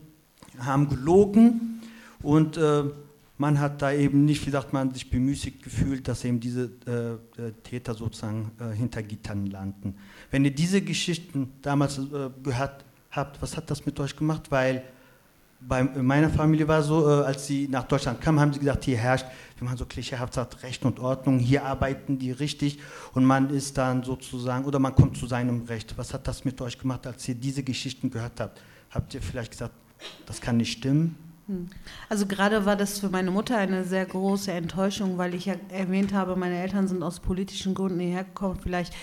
haben 0.59 0.89
gelogen 0.89 1.81
und 2.21 2.57
äh, 2.57 2.83
man 3.37 3.59
hat 3.59 3.81
da 3.81 3.91
eben 3.91 4.25
nicht, 4.25 4.45
wie 4.47 4.49
sagt 4.49 4.73
man, 4.73 4.91
sich 4.91 5.09
bemüßigt 5.09 5.63
gefühlt, 5.63 6.07
dass 6.07 6.25
eben 6.25 6.39
diese 6.39 6.71
äh, 6.87 7.41
äh, 7.41 7.51
Täter 7.63 7.93
sozusagen 7.93 8.51
äh, 8.59 8.75
hinter 8.75 9.03
Gittern 9.03 9.45
landen. 9.47 9.95
Wenn 10.31 10.43
ihr 10.43 10.53
diese 10.53 10.81
Geschichten 10.81 11.53
damals 11.61 11.99
äh, 11.99 12.29
gehört 12.41 12.83
habt, 13.11 13.41
was 13.41 13.55
hat 13.55 13.69
das 13.69 13.85
mit 13.85 13.99
euch 13.99 14.15
gemacht? 14.15 14.49
Weil 14.49 14.83
bei 15.59 15.83
meiner 15.83 16.29
Familie 16.29 16.67
war 16.67 16.81
so, 16.81 17.07
äh, 17.07 17.25
als 17.25 17.47
sie 17.47 17.67
nach 17.67 17.83
Deutschland 17.83 18.21
kamen, 18.21 18.39
haben 18.39 18.53
sie 18.53 18.59
gesagt, 18.59 18.85
hier 18.85 18.97
herrscht, 18.97 19.25
wie 19.57 19.65
man 19.65 19.77
so 19.77 19.85
klischeehaft 19.85 20.33
sagt, 20.33 20.63
Recht 20.63 20.83
und 20.85 20.99
Ordnung, 20.99 21.39
hier 21.39 21.63
arbeiten 21.63 22.17
die 22.17 22.31
richtig 22.31 22.79
und 23.13 23.25
man 23.25 23.49
ist 23.49 23.77
dann 23.77 24.03
sozusagen, 24.03 24.65
oder 24.65 24.79
man 24.79 24.95
kommt 24.95 25.17
zu 25.17 25.27
seinem 25.27 25.63
Recht. 25.65 25.97
Was 25.97 26.13
hat 26.13 26.27
das 26.27 26.45
mit 26.45 26.59
euch 26.61 26.77
gemacht, 26.77 27.05
als 27.05 27.27
ihr 27.27 27.35
diese 27.35 27.63
Geschichten 27.63 28.09
gehört 28.09 28.39
habt? 28.39 28.61
Habt 28.89 29.13
ihr 29.13 29.21
vielleicht 29.21 29.51
gesagt, 29.51 29.73
das 30.25 30.41
kann 30.41 30.57
nicht 30.57 30.71
stimmen. 30.71 31.15
Hm. 31.47 31.69
Also 32.09 32.25
gerade 32.25 32.65
war 32.65 32.75
das 32.75 32.99
für 32.99 33.09
meine 33.09 33.31
Mutter 33.31 33.57
eine 33.57 33.83
sehr 33.83 34.05
große 34.05 34.51
Enttäuschung, 34.51 35.17
weil 35.17 35.33
ich 35.33 35.45
ja 35.45 35.55
erwähnt 35.69 36.13
habe, 36.13 36.35
meine 36.35 36.59
Eltern 36.59 36.87
sind 36.87 37.03
aus 37.03 37.19
politischen 37.19 37.73
Gründen 37.73 37.99
hierher 37.99 38.25
gekommen. 38.25 38.59
Vielleicht 38.61 38.93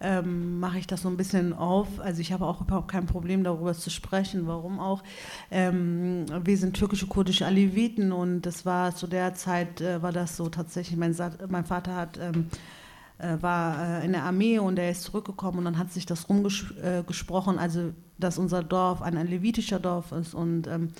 ähm, 0.00 0.60
mache 0.60 0.78
ich 0.78 0.86
das 0.86 1.02
so 1.02 1.08
ein 1.08 1.16
bisschen 1.16 1.54
auf. 1.54 2.00
Also 2.00 2.20
ich 2.20 2.32
habe 2.32 2.44
auch 2.44 2.60
überhaupt 2.60 2.88
kein 2.88 3.06
Problem 3.06 3.44
darüber 3.44 3.72
zu 3.72 3.88
sprechen. 3.88 4.46
Warum 4.46 4.78
auch? 4.78 5.02
Ähm, 5.50 6.26
wir 6.44 6.58
sind 6.58 6.76
türkische, 6.76 7.06
kurdische 7.06 7.46
Aleviten 7.46 8.12
und 8.12 8.42
das 8.42 8.66
war 8.66 8.94
zu 8.94 9.06
der 9.06 9.34
Zeit 9.34 9.80
äh, 9.80 10.02
war 10.02 10.12
das 10.12 10.36
so 10.36 10.48
tatsächlich. 10.50 10.98
Mein, 10.98 11.16
mein 11.48 11.64
Vater 11.64 11.94
hat 11.94 12.18
ähm, 12.18 12.48
äh, 12.52 12.56
war 13.18 14.00
äh, 14.00 14.04
in 14.04 14.12
der 14.12 14.24
Armee 14.24 14.58
und 14.58 14.78
er 14.78 14.90
ist 14.90 15.02
zurückgekommen 15.02 15.58
und 15.58 15.64
dann 15.64 15.78
hat 15.78 15.92
sich 15.92 16.04
das 16.06 16.28
rumgesprochen, 16.28 17.56
äh, 17.56 17.60
also 17.60 17.92
dass 18.18 18.38
unser 18.38 18.62
Dorf 18.62 19.02
ein 19.02 19.14
levitischer 19.26 19.80
Dorf 19.80 20.12
ist 20.12 20.34
und 20.34 20.66
ähm, 20.66 20.90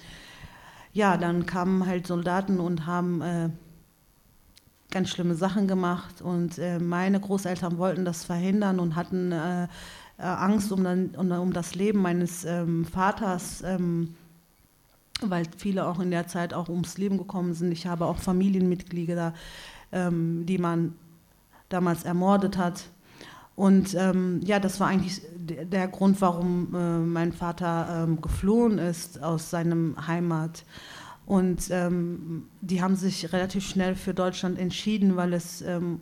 ja, 0.93 1.19
dann 1.19 1.45
kamen 1.45 1.87
halt 1.87 2.07
Soldaten 2.07 2.59
und 2.59 2.87
haben 2.87 3.21
äh, 3.21 3.51
ganz 4.91 5.11
schlimme 5.11 5.35
Sachen 5.35 5.69
gemacht 5.69 6.23
und 6.23 6.59
äh, 6.59 6.79
meine 6.79 7.21
Großeltern 7.21 7.77
wollten 7.77 8.07
das 8.07 8.25
verhindern 8.25 8.81
und 8.81 8.97
hatten 8.97 9.33
äh, 9.33 9.69
Angst 10.19 10.73
um, 10.73 10.83
dann, 10.83 11.11
um, 11.17 11.31
um, 11.31 11.53
das 11.53 11.75
Leben 11.75 12.01
meines 12.01 12.47
ähm, 12.47 12.87
Vaters, 12.87 13.62
ähm, 13.62 14.14
weil 15.21 15.45
viele 15.59 15.87
auch 15.87 16.01
in 16.01 16.11
der 16.11 16.27
Zeit 16.27 16.55
auch 16.55 16.71
ums 16.71 16.97
Leben 16.97 17.19
gekommen 17.19 17.53
sind. 17.53 17.73
Ich 17.73 17.87
habe 17.87 18.07
auch 18.07 18.17
Familienmitglieder, 18.17 19.35
ähm, 19.93 20.47
die 20.47 20.57
man 20.57 20.95
damals 21.69 22.05
ermordet 22.05 22.57
hat. 22.57 22.85
Und 23.55 23.95
ähm, 23.95 24.41
ja, 24.45 24.61
das 24.61 24.81
war 24.81 24.89
eigentlich 24.89 25.23
der 25.39 25.89
Grund, 25.89 26.21
warum 26.21 26.75
äh, 26.75 26.99
mein 26.99 27.33
Vater 27.33 28.05
ähm, 28.05 28.21
geflohen 28.21 28.79
ist 28.79 29.23
aus 29.23 29.51
seinem 29.51 29.97
Heimat. 30.07 30.64
Und 31.25 31.71
ähm, 31.71 32.49
die 32.61 32.83
haben 32.83 32.97
sich 32.97 33.33
relativ 33.33 33.67
schnell 33.67 33.95
für 33.95 34.14
Deutschland 34.14 34.59
entschieden, 34.59 35.17
weil 35.17 35.33
es 35.33 35.62
ähm, 35.62 36.01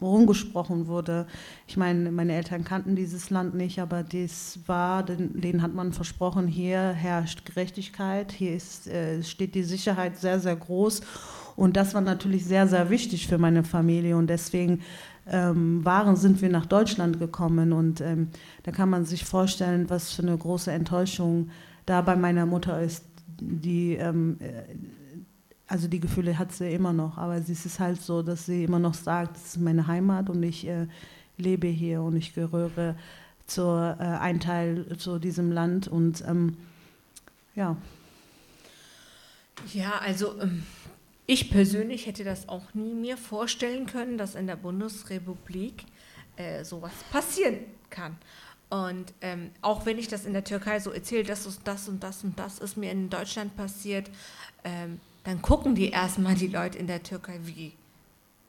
rumgesprochen 0.00 0.86
wurde. 0.86 1.26
Ich 1.66 1.76
meine, 1.76 2.10
meine 2.10 2.34
Eltern 2.34 2.64
kannten 2.64 2.96
dieses 2.96 3.30
Land 3.30 3.54
nicht, 3.54 3.78
aber 3.80 4.02
dies 4.02 4.60
war, 4.66 5.02
denen 5.02 5.62
hat 5.62 5.74
man 5.74 5.92
versprochen, 5.92 6.46
hier 6.46 6.80
herrscht 6.80 7.44
Gerechtigkeit, 7.44 8.32
hier 8.32 8.54
ist, 8.54 8.88
äh, 8.88 9.22
steht 9.22 9.54
die 9.54 9.62
Sicherheit 9.62 10.18
sehr, 10.18 10.40
sehr 10.40 10.56
groß. 10.56 11.02
Und 11.56 11.76
das 11.76 11.94
war 11.94 12.00
natürlich 12.00 12.44
sehr, 12.44 12.66
sehr 12.66 12.90
wichtig 12.90 13.26
für 13.26 13.38
meine 13.38 13.64
Familie. 13.64 14.16
Und 14.16 14.28
deswegen 14.28 14.82
ähm, 15.26 15.84
waren, 15.84 16.16
sind 16.16 16.42
wir 16.42 16.50
nach 16.50 16.66
Deutschland 16.66 17.18
gekommen. 17.18 17.72
Und 17.72 18.00
ähm, 18.00 18.28
da 18.62 18.72
kann 18.72 18.90
man 18.90 19.04
sich 19.04 19.24
vorstellen, 19.24 19.88
was 19.88 20.12
für 20.12 20.22
eine 20.22 20.36
große 20.36 20.72
Enttäuschung 20.72 21.50
da 21.86 22.00
bei 22.00 22.16
meiner 22.16 22.46
Mutter 22.46 22.80
ist. 22.80 23.04
Die, 23.40 23.94
ähm, 23.94 24.36
äh, 24.40 24.62
also 25.66 25.88
die 25.88 26.00
Gefühle 26.00 26.38
hat 26.38 26.52
sie 26.52 26.72
immer 26.72 26.92
noch, 26.92 27.18
aber 27.18 27.36
es 27.36 27.48
ist 27.48 27.80
halt 27.80 28.00
so, 28.00 28.22
dass 28.22 28.46
sie 28.46 28.64
immer 28.64 28.78
noch 28.78 28.94
sagt, 28.94 29.36
es 29.36 29.46
ist 29.46 29.60
meine 29.60 29.86
Heimat 29.86 30.28
und 30.30 30.42
ich 30.42 30.66
äh, 30.66 30.86
lebe 31.36 31.66
hier 31.66 32.02
und 32.02 32.16
ich 32.16 32.34
gehöre 32.34 32.94
zur 33.46 33.96
äh, 33.98 34.04
ein 34.04 34.40
Teil 34.40 34.96
zu 34.98 35.18
diesem 35.18 35.52
Land 35.52 35.88
und 35.88 36.22
ähm, 36.26 36.56
ja. 37.54 37.76
Ja, 39.72 39.98
also 40.00 40.40
ähm, 40.40 40.64
ich 41.26 41.50
persönlich 41.50 42.06
hätte 42.06 42.24
das 42.24 42.48
auch 42.48 42.74
nie 42.74 42.94
mir 42.94 43.16
vorstellen 43.16 43.86
können, 43.86 44.18
dass 44.18 44.34
in 44.34 44.46
der 44.46 44.56
Bundesrepublik 44.56 45.84
äh, 46.36 46.64
sowas 46.64 46.92
passieren 47.10 47.58
kann. 47.90 48.16
Und 48.68 49.14
ähm, 49.20 49.50
auch 49.62 49.86
wenn 49.86 49.98
ich 49.98 50.08
das 50.08 50.24
in 50.24 50.32
der 50.32 50.44
Türkei 50.44 50.80
so 50.80 50.90
erzähle, 50.90 51.24
dass 51.24 51.48
das 51.62 51.88
und 51.88 52.02
das 52.02 52.24
und 52.24 52.38
das 52.38 52.58
ist 52.58 52.76
mir 52.76 52.90
in 52.90 53.08
Deutschland 53.08 53.56
passiert, 53.56 54.10
ähm, 54.64 55.00
dann 55.22 55.40
gucken 55.42 55.74
die 55.74 55.90
erstmal 55.90 56.34
die 56.34 56.48
Leute 56.48 56.78
in 56.78 56.86
der 56.86 57.02
Türkei 57.02 57.38
wie. 57.42 57.72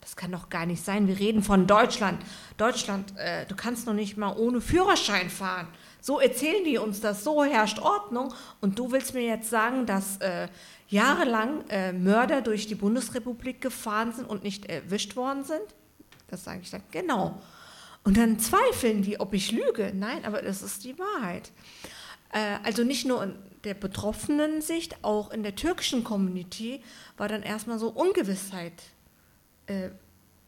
Das 0.02 0.16
kann 0.16 0.32
doch 0.32 0.50
gar 0.50 0.66
nicht 0.66 0.84
sein. 0.84 1.08
Wir 1.08 1.18
reden 1.18 1.42
von 1.42 1.68
Deutschland. 1.68 2.22
Deutschland, 2.58 3.18
äh, 3.18 3.46
du 3.46 3.56
kannst 3.56 3.88
noch 3.88 3.94
nicht 3.94 4.18
mal 4.18 4.36
ohne 4.36 4.62
Führerschein 4.62 5.30
fahren. 5.30 5.68
So 6.06 6.20
erzählen 6.20 6.64
die 6.64 6.78
uns 6.78 7.02
das, 7.02 7.24
so 7.24 7.44
herrscht 7.44 7.80
Ordnung. 7.80 8.32
Und 8.62 8.78
du 8.78 8.92
willst 8.92 9.16
mir 9.16 9.24
jetzt 9.24 9.50
sagen, 9.50 9.88
dass 9.88 10.18
äh, 10.18 10.50
jahrelang 10.88 11.68
äh, 11.70 11.94
Mörder 11.94 12.44
durch 12.44 12.68
die 12.68 12.76
Bundesrepublik 12.76 13.60
gefahren 13.60 14.14
sind 14.14 14.30
und 14.30 14.44
nicht 14.44 14.68
erwischt 14.68 15.16
worden 15.16 15.44
sind? 15.44 15.64
Das 16.28 16.44
sage 16.44 16.60
ich 16.62 16.70
dann, 16.70 16.84
genau. 16.92 17.42
Und 18.04 18.18
dann 18.18 18.38
zweifeln 18.38 19.02
die, 19.02 19.20
ob 19.20 19.34
ich 19.34 19.52
lüge. 19.52 19.94
Nein, 19.96 20.26
aber 20.26 20.44
das 20.44 20.62
ist 20.62 20.84
die 20.84 20.96
Wahrheit. 21.00 21.52
Äh, 22.32 22.60
also 22.62 22.84
nicht 22.84 23.08
nur 23.08 23.24
in 23.24 23.36
der 23.64 23.74
betroffenen 23.74 24.62
Sicht, 24.62 25.04
auch 25.04 25.32
in 25.32 25.42
der 25.42 25.56
türkischen 25.56 26.04
Community 26.04 26.84
war 27.18 27.30
dann 27.30 27.42
erstmal 27.42 27.80
so 27.80 27.90
Ungewissheit. 27.90 28.74
Äh, 29.66 29.90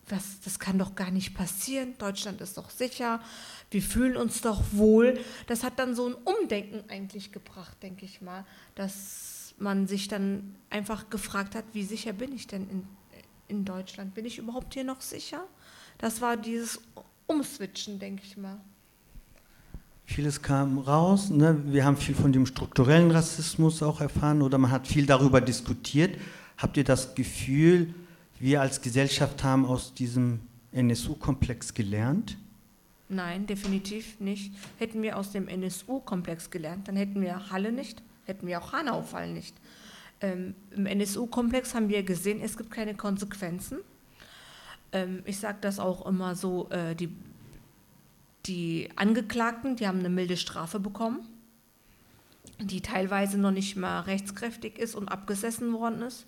was, 0.09 0.39
das 0.43 0.59
kann 0.59 0.77
doch 0.77 0.95
gar 0.95 1.11
nicht 1.11 1.35
passieren. 1.35 1.95
Deutschland 1.97 2.41
ist 2.41 2.57
doch 2.57 2.69
sicher. 2.69 3.19
Wir 3.69 3.81
fühlen 3.81 4.15
uns 4.15 4.41
doch 4.41 4.63
wohl. 4.71 5.19
Das 5.47 5.63
hat 5.63 5.79
dann 5.79 5.95
so 5.95 6.07
ein 6.07 6.13
Umdenken 6.13 6.89
eigentlich 6.89 7.31
gebracht, 7.31 7.81
denke 7.83 8.05
ich 8.05 8.21
mal, 8.21 8.45
dass 8.75 9.53
man 9.59 9.87
sich 9.87 10.07
dann 10.07 10.55
einfach 10.69 11.09
gefragt 11.09 11.55
hat, 11.55 11.65
wie 11.73 11.83
sicher 11.83 12.13
bin 12.13 12.33
ich 12.33 12.47
denn 12.47 12.69
in, 12.69 12.87
in 13.47 13.65
Deutschland? 13.65 14.13
Bin 14.13 14.25
ich 14.25 14.37
überhaupt 14.37 14.73
hier 14.73 14.83
noch 14.83 15.01
sicher? 15.01 15.43
Das 15.97 16.21
war 16.21 16.37
dieses 16.37 16.79
Umswitchen, 17.25 17.99
denke 17.99 18.23
ich 18.25 18.37
mal. 18.37 18.59
Vieles 20.05 20.41
kam 20.41 20.77
raus. 20.77 21.29
Ne? 21.29 21.61
Wir 21.65 21.83
haben 21.83 21.97
viel 21.97 22.15
von 22.15 22.31
dem 22.31 22.45
strukturellen 22.45 23.11
Rassismus 23.11 23.83
auch 23.83 23.99
erfahren 23.99 24.41
oder 24.41 24.57
man 24.57 24.71
hat 24.71 24.87
viel 24.87 25.05
darüber 25.05 25.41
diskutiert. 25.41 26.17
Habt 26.57 26.77
ihr 26.77 26.85
das 26.85 27.13
Gefühl, 27.13 27.93
wir 28.39 28.61
als 28.61 28.81
Gesellschaft 28.81 29.43
haben 29.43 29.65
aus 29.65 29.93
diesem 29.93 30.39
NSU-Komplex 30.71 31.73
gelernt? 31.73 32.37
Nein, 33.09 33.47
definitiv 33.47 34.19
nicht. 34.19 34.53
Hätten 34.77 35.01
wir 35.01 35.17
aus 35.17 35.31
dem 35.31 35.47
NSU-Komplex 35.47 36.49
gelernt, 36.49 36.87
dann 36.87 36.97
hätten 36.97 37.21
wir 37.21 37.51
Halle 37.51 37.71
nicht, 37.71 38.01
hätten 38.25 38.47
wir 38.47 38.59
auch 38.59 38.73
Hanau-Fall 38.73 39.31
nicht. 39.31 39.55
Ähm, 40.19 40.55
Im 40.71 40.85
NSU-Komplex 40.85 41.73
haben 41.73 41.89
wir 41.89 42.03
gesehen, 42.03 42.41
es 42.41 42.57
gibt 42.57 42.71
keine 42.71 42.95
Konsequenzen. 42.95 43.79
Ähm, 44.91 45.21
ich 45.25 45.39
sage 45.39 45.59
das 45.61 45.79
auch 45.79 46.05
immer 46.05 46.35
so, 46.35 46.69
äh, 46.69 46.95
die, 46.95 47.15
die 48.45 48.89
Angeklagten, 48.95 49.75
die 49.75 49.87
haben 49.87 49.99
eine 49.99 50.09
milde 50.09 50.35
Strafe 50.35 50.79
bekommen, 50.79 51.19
die 52.59 52.81
teilweise 52.81 53.37
noch 53.37 53.51
nicht 53.51 53.77
mal 53.77 54.01
rechtskräftig 54.01 54.79
ist 54.79 54.95
und 54.95 55.07
abgesessen 55.07 55.71
worden 55.73 56.01
ist. 56.01 56.25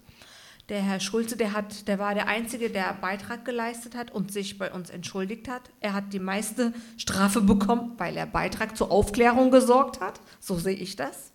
Der 0.69 0.83
Herr 0.83 0.99
Schulze, 0.99 1.35
der, 1.35 1.53
hat, 1.53 1.87
der 1.87 1.97
war 1.97 2.13
der 2.13 2.27
Einzige, 2.27 2.69
der 2.69 2.93
Beitrag 2.93 3.43
geleistet 3.43 3.95
hat 3.95 4.11
und 4.11 4.31
sich 4.31 4.59
bei 4.59 4.71
uns 4.71 4.91
entschuldigt 4.91 5.47
hat. 5.47 5.63
Er 5.79 5.93
hat 5.93 6.13
die 6.13 6.19
meiste 6.19 6.73
Strafe 6.95 7.41
bekommen, 7.41 7.93
weil 7.97 8.15
er 8.15 8.27
Beitrag 8.27 8.77
zur 8.77 8.91
Aufklärung 8.91 9.49
gesorgt 9.49 9.99
hat. 9.99 10.21
So 10.39 10.59
sehe 10.59 10.75
ich 10.75 10.95
das. 10.95 11.31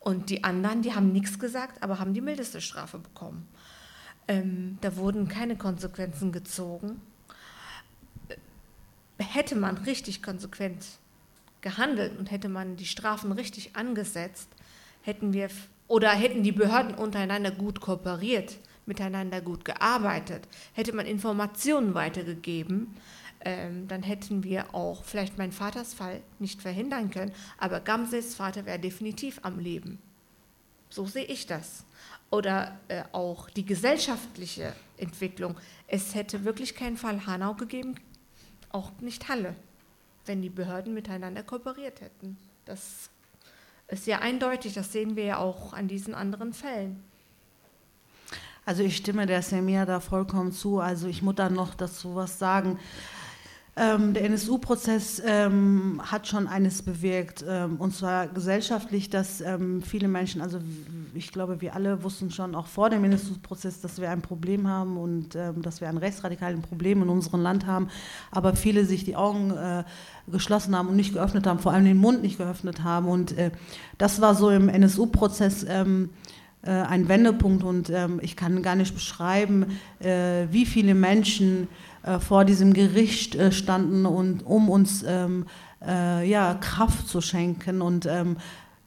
Und 0.00 0.30
die 0.30 0.44
anderen, 0.44 0.80
die 0.80 0.94
haben 0.94 1.12
nichts 1.12 1.38
gesagt, 1.38 1.82
aber 1.82 1.98
haben 1.98 2.14
die 2.14 2.22
mildeste 2.22 2.62
Strafe 2.62 2.98
bekommen. 2.98 3.46
Ähm, 4.28 4.78
da 4.80 4.96
wurden 4.96 5.28
keine 5.28 5.56
Konsequenzen 5.56 6.32
gezogen. 6.32 7.02
Hätte 9.18 9.56
man 9.56 9.76
richtig 9.78 10.22
konsequent 10.22 10.86
gehandelt 11.60 12.18
und 12.18 12.30
hätte 12.30 12.48
man 12.48 12.76
die 12.76 12.86
Strafen 12.86 13.32
richtig 13.32 13.76
angesetzt, 13.76 14.48
hätten 15.02 15.34
wir 15.34 15.50
oder 15.88 16.10
hätten 16.10 16.42
die 16.42 16.52
Behörden 16.52 16.94
untereinander 16.94 17.50
gut 17.50 17.80
kooperiert, 17.80 18.58
miteinander 18.86 19.40
gut 19.40 19.64
gearbeitet, 19.64 20.46
hätte 20.74 20.92
man 20.92 21.06
Informationen 21.06 21.94
weitergegeben, 21.94 22.94
ähm, 23.40 23.88
dann 23.88 24.02
hätten 24.02 24.44
wir 24.44 24.74
auch 24.74 25.04
vielleicht 25.04 25.38
meinen 25.38 25.52
Vaters 25.52 25.94
Fall 25.94 26.20
nicht 26.38 26.60
verhindern 26.60 27.10
können, 27.10 27.32
aber 27.56 27.80
Gamses 27.80 28.34
Vater 28.34 28.66
wäre 28.66 28.78
definitiv 28.78 29.40
am 29.42 29.58
Leben. 29.58 29.98
So 30.90 31.06
sehe 31.06 31.24
ich 31.24 31.46
das. 31.46 31.84
Oder 32.30 32.78
äh, 32.88 33.04
auch 33.12 33.48
die 33.50 33.64
gesellschaftliche 33.64 34.74
Entwicklung. 34.96 35.56
Es 35.86 36.14
hätte 36.14 36.44
wirklich 36.44 36.74
keinen 36.74 36.96
Fall 36.96 37.26
Hanau 37.26 37.54
gegeben, 37.54 37.94
auch 38.70 38.90
nicht 39.00 39.28
Halle, 39.28 39.54
wenn 40.26 40.42
die 40.42 40.50
Behörden 40.50 40.92
miteinander 40.92 41.42
kooperiert 41.42 42.00
hätten. 42.00 42.36
Das 42.64 43.10
ist 43.88 44.06
ja 44.06 44.18
eindeutig, 44.18 44.74
das 44.74 44.92
sehen 44.92 45.16
wir 45.16 45.24
ja 45.24 45.38
auch 45.38 45.72
an 45.72 45.88
diesen 45.88 46.14
anderen 46.14 46.52
Fällen. 46.52 47.02
Also 48.66 48.82
ich 48.82 48.98
stimme 48.98 49.24
der 49.24 49.40
Semia 49.40 49.86
da 49.86 49.98
vollkommen 49.98 50.52
zu. 50.52 50.78
Also 50.78 51.06
ich 51.06 51.22
muss 51.22 51.36
da 51.36 51.48
noch 51.48 51.74
dazu 51.74 52.14
was 52.14 52.38
sagen. 52.38 52.78
Ähm, 53.80 54.12
der 54.12 54.24
NSU-Prozess 54.24 55.22
ähm, 55.24 56.00
hat 56.04 56.26
schon 56.26 56.48
eines 56.48 56.82
bewirkt, 56.82 57.44
ähm, 57.48 57.76
und 57.78 57.94
zwar 57.94 58.26
gesellschaftlich, 58.26 59.08
dass 59.08 59.40
ähm, 59.40 59.82
viele 59.82 60.08
Menschen, 60.08 60.40
also 60.40 60.58
ich 61.14 61.30
glaube, 61.30 61.60
wir 61.60 61.76
alle 61.76 62.02
wussten 62.02 62.32
schon 62.32 62.56
auch 62.56 62.66
vor 62.66 62.90
dem 62.90 63.04
NSU-Prozess, 63.04 63.80
dass 63.80 64.00
wir 64.00 64.10
ein 64.10 64.20
Problem 64.20 64.66
haben 64.66 64.96
und 64.96 65.36
ähm, 65.36 65.62
dass 65.62 65.80
wir 65.80 65.88
ein 65.88 65.96
rechtsradikales 65.96 66.60
Problem 66.60 67.02
in 67.02 67.08
unserem 67.08 67.40
Land 67.40 67.66
haben, 67.66 67.88
aber 68.32 68.56
viele 68.56 68.84
sich 68.84 69.04
die 69.04 69.14
Augen 69.14 69.52
äh, 69.52 69.84
geschlossen 70.26 70.76
haben 70.76 70.88
und 70.88 70.96
nicht 70.96 71.14
geöffnet 71.14 71.46
haben, 71.46 71.60
vor 71.60 71.72
allem 71.72 71.84
den 71.84 71.98
Mund 71.98 72.22
nicht 72.22 72.38
geöffnet 72.38 72.82
haben. 72.82 73.06
Und 73.06 73.38
äh, 73.38 73.52
das 73.96 74.20
war 74.20 74.34
so 74.34 74.50
im 74.50 74.68
NSU-Prozess 74.68 75.64
ähm, 75.68 76.10
äh, 76.62 76.70
ein 76.70 77.08
Wendepunkt 77.08 77.62
und 77.62 77.92
ich 78.22 78.34
kann 78.34 78.60
gar 78.62 78.74
nicht 78.74 78.92
beschreiben, 78.92 79.78
äh, 80.00 80.46
wie 80.50 80.66
viele 80.66 80.96
Menschen 80.96 81.68
vor 82.20 82.44
diesem 82.44 82.72
Gericht 82.72 83.34
äh, 83.34 83.52
standen 83.52 84.06
und 84.06 84.44
um 84.44 84.70
uns 84.70 85.04
ähm, 85.06 85.46
äh, 85.86 86.28
ja, 86.28 86.54
Kraft 86.54 87.08
zu 87.08 87.20
schenken. 87.20 87.82
Und 87.82 88.06
ähm, 88.06 88.36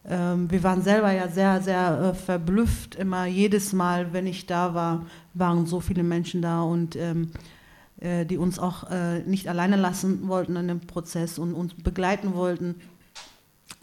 ähm, 0.05 0.49
wir 0.49 0.64
waren 0.64 0.82
selber 0.82 1.12
ja 1.12 1.28
sehr, 1.28 1.62
sehr 1.62 1.99
äh, 1.99 2.14
verblüfft. 2.14 2.95
Immer 2.95 3.26
jedes 3.26 3.74
Mal, 3.74 4.14
wenn 4.14 4.28
ich 4.28 4.45
da 4.45 4.74
war, 4.74 5.05
waren 5.34 5.66
so 5.66 5.80
viele 5.80 6.03
Menschen 6.03 6.41
da 6.41 6.62
und 6.64 6.95
ähm, 6.95 7.32
äh, 7.99 8.26
die 8.26 8.38
uns 8.38 8.57
auch 8.59 8.89
äh, 8.89 9.20
nicht 9.20 9.47
alleine 9.47 9.76
lassen 9.76 10.28
wollten 10.28 10.57
an 10.57 10.68
dem 10.68 10.82
Prozess 10.82 11.38
und 11.38 11.53
uns 11.53 11.74
begleiten 11.76 12.34
wollten 12.34 12.76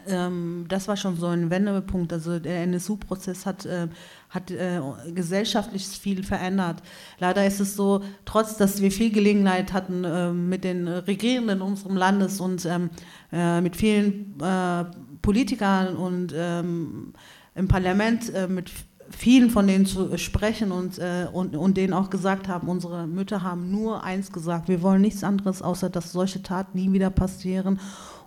ähm, 0.07 0.65
das 0.69 0.87
war 0.87 0.95
schon 0.95 1.17
so 1.17 1.27
ein 1.27 1.49
Wendepunkt. 1.49 2.13
Also 2.13 2.39
der 2.39 2.63
NSU-Prozess 2.63 3.45
hat, 3.45 3.65
äh, 3.65 3.87
hat 4.29 4.51
äh, 4.51 4.81
gesellschaftlich 5.13 5.85
viel 5.87 6.23
verändert. 6.23 6.81
Leider 7.19 7.45
ist 7.45 7.59
es 7.59 7.75
so, 7.75 8.01
trotz 8.25 8.57
dass 8.57 8.81
wir 8.81 8.91
viel 8.91 9.11
Gelegenheit 9.11 9.73
hatten 9.73 10.03
äh, 10.03 10.31
mit 10.31 10.63
den 10.63 10.87
Regierenden 10.87 11.61
unseres 11.61 11.93
Landes 11.93 12.39
und 12.39 12.65
ähm, 12.65 12.89
äh, 13.31 13.61
mit 13.61 13.75
vielen 13.75 14.39
äh, 14.41 14.85
Politikern 15.21 15.95
und 15.95 16.33
ähm, 16.35 17.13
im 17.55 17.67
Parlament 17.67 18.33
äh, 18.33 18.47
mit 18.47 18.71
vielen 19.09 19.49
von 19.49 19.65
denen 19.65 19.87
zu 19.87 20.15
sprechen 20.19 20.71
und, 20.71 20.99
und, 21.33 21.55
und 21.55 21.77
denen 21.77 21.93
auch 21.93 22.11
gesagt 22.11 22.47
haben, 22.47 22.67
unsere 22.67 23.07
Mütter 23.07 23.41
haben 23.41 23.71
nur 23.71 24.03
eins 24.03 24.31
gesagt, 24.31 24.67
wir 24.67 24.83
wollen 24.83 25.01
nichts 25.01 25.23
anderes, 25.23 25.63
außer 25.63 25.89
dass 25.89 26.11
solche 26.11 26.43
Taten 26.43 26.77
nie 26.77 26.93
wieder 26.93 27.09
passieren 27.09 27.79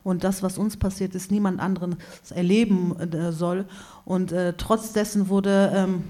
und 0.05 0.25
das, 0.25 0.43
was 0.43 0.59
uns 0.59 0.77
passiert 0.77 1.15
ist, 1.15 1.31
niemand 1.31 1.61
anderen 1.61 1.97
erleben 2.31 2.97
äh, 2.99 3.33
soll. 3.33 3.67
Und 4.05 4.33
äh, 4.33 4.55
trotz 4.57 4.93
dessen 4.93 5.29
wurde 5.29 5.73
ähm, 5.75 6.05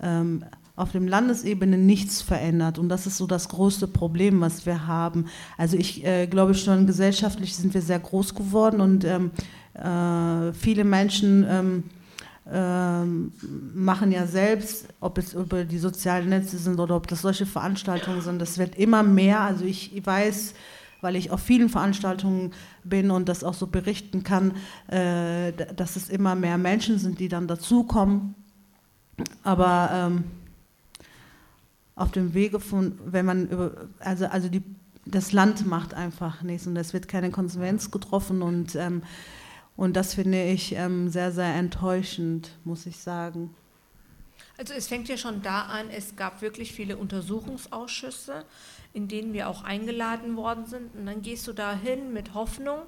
ähm, 0.00 0.44
auf 0.76 0.92
dem 0.92 1.06
Landesebene 1.06 1.76
nichts 1.76 2.22
verändert. 2.22 2.78
Und 2.78 2.88
das 2.88 3.06
ist 3.06 3.18
so 3.18 3.26
das 3.26 3.48
größte 3.48 3.86
Problem, 3.86 4.40
was 4.40 4.64
wir 4.66 4.86
haben. 4.86 5.26
Also 5.58 5.76
ich 5.76 6.04
äh, 6.04 6.26
glaube 6.26 6.54
schon, 6.54 6.86
gesellschaftlich 6.86 7.54
sind 7.54 7.74
wir 7.74 7.82
sehr 7.82 7.98
groß 7.98 8.34
geworden 8.34 8.80
und 8.80 9.04
ähm, 9.04 9.30
äh, 9.74 10.52
viele 10.54 10.84
Menschen 10.84 11.46
ähm, 11.48 11.84
ähm, 12.50 13.32
machen 13.74 14.10
ja 14.10 14.26
selbst, 14.26 14.88
ob 15.00 15.18
es 15.18 15.34
über 15.34 15.64
die 15.64 15.78
sozialen 15.78 16.28
Netze 16.28 16.58
sind 16.58 16.80
oder 16.80 16.96
ob 16.96 17.06
das 17.06 17.22
solche 17.22 17.46
Veranstaltungen 17.46 18.20
sind, 18.20 18.40
das 18.40 18.58
wird 18.58 18.74
immer 18.76 19.02
mehr. 19.02 19.40
Also 19.40 19.64
ich 19.64 20.02
weiß, 20.04 20.54
weil 21.02 21.16
ich 21.16 21.30
auf 21.30 21.40
vielen 21.40 21.68
Veranstaltungen 21.68 22.52
bin 22.84 23.10
und 23.10 23.28
das 23.28 23.44
auch 23.44 23.52
so 23.52 23.66
berichten 23.66 24.24
kann, 24.24 24.52
äh, 24.88 25.52
dass 25.52 25.96
es 25.96 26.08
immer 26.08 26.34
mehr 26.34 26.56
Menschen 26.56 26.98
sind, 26.98 27.20
die 27.20 27.28
dann 27.28 27.46
dazukommen. 27.46 28.34
Aber 29.42 29.90
ähm, 29.92 30.24
auf 31.94 32.12
dem 32.12 32.32
Wege 32.32 32.58
von, 32.58 32.98
wenn 33.04 33.26
man 33.26 33.48
über, 33.48 33.72
also, 33.98 34.26
also 34.26 34.48
die 34.48 34.62
das 35.04 35.32
Land 35.32 35.66
macht 35.66 35.94
einfach 35.94 36.42
nichts 36.42 36.66
und 36.66 36.76
es 36.76 36.92
wird 36.92 37.08
keine 37.08 37.30
Konsequenz 37.30 37.90
getroffen 37.90 38.42
und, 38.42 38.76
ähm, 38.76 39.02
und 39.76 39.96
das 39.96 40.14
finde 40.14 40.44
ich 40.44 40.74
ähm, 40.76 41.08
sehr, 41.08 41.32
sehr 41.32 41.54
enttäuschend, 41.54 42.52
muss 42.64 42.86
ich 42.86 42.98
sagen. 42.98 43.52
Also 44.58 44.74
es 44.74 44.86
fängt 44.86 45.08
ja 45.08 45.16
schon 45.16 45.42
da 45.42 45.62
an, 45.62 45.90
es 45.90 46.14
gab 46.14 46.40
wirklich 46.40 46.72
viele 46.72 46.96
Untersuchungsausschüsse, 46.96 48.44
in 48.92 49.08
denen 49.08 49.32
wir 49.32 49.48
auch 49.48 49.64
eingeladen 49.64 50.36
worden 50.36 50.66
sind. 50.66 50.94
Und 50.94 51.06
dann 51.06 51.22
gehst 51.22 51.46
du 51.46 51.52
da 51.52 51.74
hin 51.74 52.12
mit 52.12 52.34
Hoffnung 52.34 52.80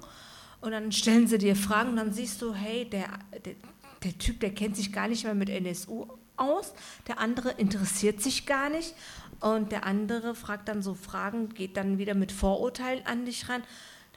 und 0.61 0.71
dann 0.71 0.91
stellen 0.91 1.27
sie 1.27 1.37
dir 1.37 1.55
Fragen. 1.55 1.91
Und 1.91 1.95
dann 1.97 2.13
siehst 2.13 2.41
du, 2.41 2.53
hey, 2.53 2.89
der, 2.89 3.07
der, 3.43 3.55
der 4.03 4.17
Typ, 4.17 4.39
der 4.39 4.53
kennt 4.53 4.75
sich 4.75 4.91
gar 4.91 5.07
nicht 5.07 5.23
mehr 5.23 5.35
mit 5.35 5.49
NSU 5.49 6.07
aus, 6.37 6.73
der 7.07 7.19
andere 7.19 7.51
interessiert 7.51 8.21
sich 8.21 8.45
gar 8.45 8.69
nicht. 8.69 8.93
Und 9.39 9.71
der 9.71 9.85
andere 9.85 10.35
fragt 10.35 10.69
dann 10.69 10.81
so 10.81 10.93
Fragen, 10.93 11.49
geht 11.49 11.77
dann 11.77 11.97
wieder 11.97 12.15
mit 12.15 12.31
Vorurteilen 12.31 13.05
an 13.05 13.25
dich 13.25 13.49
ran, 13.49 13.63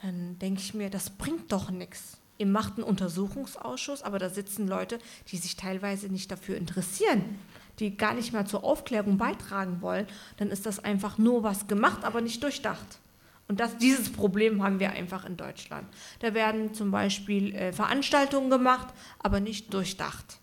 dann 0.01 0.39
denke 0.39 0.61
ich 0.61 0.73
mir, 0.73 0.89
das 0.89 1.09
bringt 1.09 1.51
doch 1.51 1.71
nichts. 1.71 2.17
Ihr 2.37 2.45
macht 2.45 2.75
einen 2.75 2.83
Untersuchungsausschuss, 2.83 4.01
aber 4.01 4.17
da 4.17 4.29
sitzen 4.29 4.65
Leute, 4.67 4.99
die 5.27 5.37
sich 5.37 5.57
teilweise 5.57 6.07
nicht 6.07 6.31
dafür 6.31 6.55
interessieren, 6.55 7.37
die 7.79 7.95
gar 7.95 8.13
nicht 8.13 8.33
mal 8.33 8.45
zur 8.45 8.63
Aufklärung 8.63 9.17
beitragen 9.17 9.81
wollen. 9.81 10.05
Dann 10.37 10.49
ist 10.49 10.65
das 10.65 10.83
einfach 10.83 11.17
nur 11.17 11.43
was 11.43 11.67
gemacht, 11.67 12.03
aber 12.03 12.21
nicht 12.21 12.43
durchdacht. 12.43 12.99
Und 13.47 13.59
das, 13.59 13.77
dieses 13.77 14.11
Problem 14.11 14.63
haben 14.63 14.79
wir 14.79 14.91
einfach 14.91 15.25
in 15.25 15.35
Deutschland. 15.35 15.87
Da 16.19 16.33
werden 16.33 16.73
zum 16.73 16.91
Beispiel 16.91 17.55
äh, 17.55 17.73
Veranstaltungen 17.73 18.49
gemacht, 18.49 18.87
aber 19.17 19.39
nicht 19.39 19.73
durchdacht. 19.73 20.39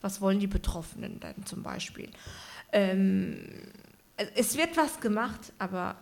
Was 0.00 0.20
wollen 0.20 0.40
die 0.40 0.48
Betroffenen 0.48 1.20
dann 1.20 1.44
zum 1.44 1.62
Beispiel? 1.62 2.10
Ähm, 2.72 3.38
es 4.34 4.56
wird 4.56 4.76
was 4.76 5.00
gemacht, 5.00 5.52
aber 5.58 5.96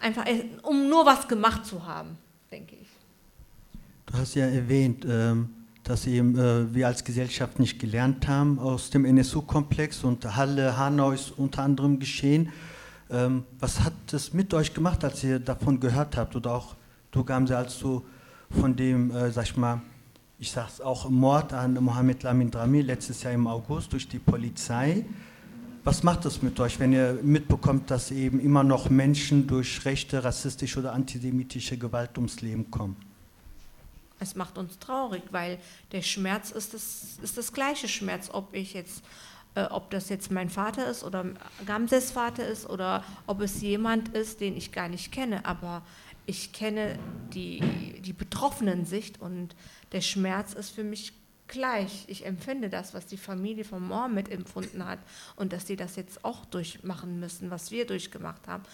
einfach, 0.00 0.26
äh, 0.26 0.46
um 0.62 0.88
nur 0.88 1.04
was 1.04 1.28
gemacht 1.28 1.66
zu 1.66 1.86
haben, 1.86 2.16
denke 2.50 2.76
ich. 2.80 2.88
Du 4.06 4.18
hast 4.18 4.34
ja 4.34 4.46
erwähnt, 4.46 5.04
ähm, 5.06 5.50
dass 5.86 6.06
eben 6.06 6.36
äh, 6.36 6.74
wir 6.74 6.88
als 6.88 7.04
Gesellschaft 7.04 7.60
nicht 7.60 7.78
gelernt 7.78 8.26
haben 8.26 8.58
aus 8.58 8.90
dem 8.90 9.04
NSU-Komplex 9.04 10.02
und 10.02 10.36
Halle, 10.36 10.76
Hanau 10.76 11.12
ist 11.12 11.30
unter 11.36 11.62
anderem 11.62 12.00
geschehen. 12.00 12.50
Ähm, 13.08 13.44
was 13.60 13.80
hat 13.80 14.12
es 14.12 14.32
mit 14.32 14.52
euch 14.52 14.74
gemacht, 14.74 15.04
als 15.04 15.22
ihr 15.22 15.38
davon 15.38 15.78
gehört 15.78 16.16
habt? 16.16 16.34
Oder 16.34 16.54
auch 16.54 16.74
du, 17.12 17.22
Gamse, 17.22 17.56
als 17.56 17.78
du 17.78 18.02
von 18.50 18.74
dem, 18.74 19.12
äh, 19.12 19.30
sag 19.30 19.44
ich 19.44 19.56
mal, 19.56 19.80
ich 20.40 20.50
sage 20.50 20.68
es 20.74 20.80
auch, 20.80 21.08
Mord 21.08 21.52
an 21.52 21.74
Mohamed 21.74 22.24
Lamin 22.24 22.50
Drami 22.50 22.82
letztes 22.82 23.22
Jahr 23.22 23.32
im 23.32 23.46
August 23.46 23.92
durch 23.92 24.08
die 24.08 24.18
Polizei. 24.18 25.04
Was 25.84 26.02
macht 26.02 26.24
das 26.24 26.42
mit 26.42 26.58
euch, 26.58 26.80
wenn 26.80 26.92
ihr 26.92 27.20
mitbekommt, 27.22 27.92
dass 27.92 28.10
eben 28.10 28.40
immer 28.40 28.64
noch 28.64 28.90
Menschen 28.90 29.46
durch 29.46 29.84
rechte, 29.84 30.24
rassistische 30.24 30.80
oder 30.80 30.92
antisemitische 30.92 31.78
Gewalt 31.78 32.18
ums 32.18 32.40
Leben 32.40 32.72
kommen? 32.72 32.96
Es 34.18 34.34
macht 34.34 34.58
uns 34.58 34.78
traurig, 34.78 35.22
weil 35.30 35.58
der 35.92 36.02
Schmerz 36.02 36.50
ist 36.50 36.74
das, 36.74 37.18
ist 37.22 37.36
das 37.36 37.52
gleiche 37.52 37.88
Schmerz, 37.88 38.30
ob 38.32 38.54
ich 38.54 38.74
jetzt, 38.74 39.04
äh, 39.54 39.64
ob 39.64 39.90
das 39.90 40.08
jetzt 40.08 40.30
mein 40.30 40.48
Vater 40.48 40.88
ist 40.88 41.04
oder 41.04 41.26
Gamses 41.66 42.10
Vater 42.10 42.46
ist 42.46 42.68
oder 42.68 43.04
ob 43.26 43.40
es 43.40 43.60
jemand 43.60 44.08
ist, 44.10 44.40
den 44.40 44.56
ich 44.56 44.72
gar 44.72 44.88
nicht 44.88 45.12
kenne. 45.12 45.44
Aber 45.44 45.82
ich 46.26 46.52
kenne 46.52 46.98
die, 47.32 47.60
die 48.00 48.12
betroffenen 48.12 48.84
Sicht 48.84 49.20
und 49.20 49.54
der 49.92 50.00
Schmerz 50.00 50.54
ist 50.54 50.70
für 50.70 50.84
mich 50.84 51.12
gleich. 51.48 52.04
Ich 52.08 52.26
empfinde 52.26 52.68
das, 52.68 52.94
was 52.94 53.06
die 53.06 53.16
Familie 53.16 53.64
von 53.64 53.86
Mohammed 53.86 54.30
empfunden 54.30 54.84
hat 54.84 54.98
und 55.36 55.52
dass 55.52 55.66
sie 55.66 55.76
das 55.76 55.96
jetzt 55.96 56.24
auch 56.24 56.44
durchmachen 56.46 57.20
müssen, 57.20 57.50
was 57.50 57.70
wir 57.70 57.86
durchgemacht 57.86 58.48
haben. 58.48 58.64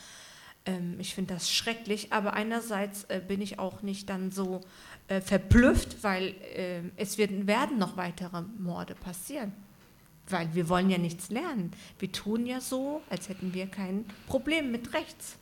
Ähm, 0.65 0.97
ich 0.99 1.15
finde 1.15 1.35
das 1.35 1.51
schrecklich, 1.51 2.13
aber 2.13 2.35
einerseits 2.35 3.05
äh, 3.05 3.21
bin 3.27 3.41
ich 3.41 3.59
auch 3.59 3.83
nicht 3.83 4.09
dann 4.09 4.31
so 4.31 4.61
äh, 5.09 5.21
verblüfft, 5.21 6.03
weil 6.03 6.35
äh, 6.55 6.83
es 6.97 7.19
wird, 7.19 7.47
werden 7.47 7.79
noch 7.79 7.97
weitere 7.97 8.43
Morde 8.59 8.95
passieren. 8.95 9.53
Weil 10.29 10.55
wir 10.55 10.69
wollen 10.69 10.89
ja 10.89 10.99
nichts 10.99 11.31
lernen. 11.31 11.73
Wir 11.99 12.13
tun 12.13 12.47
ja 12.47 12.61
so, 12.61 13.03
als 13.11 13.29
hätten 13.29 13.55
wir 13.55 13.67
kein 13.67 14.05
Problem 14.29 14.71
mit 14.71 14.95
rechts. 14.95 15.37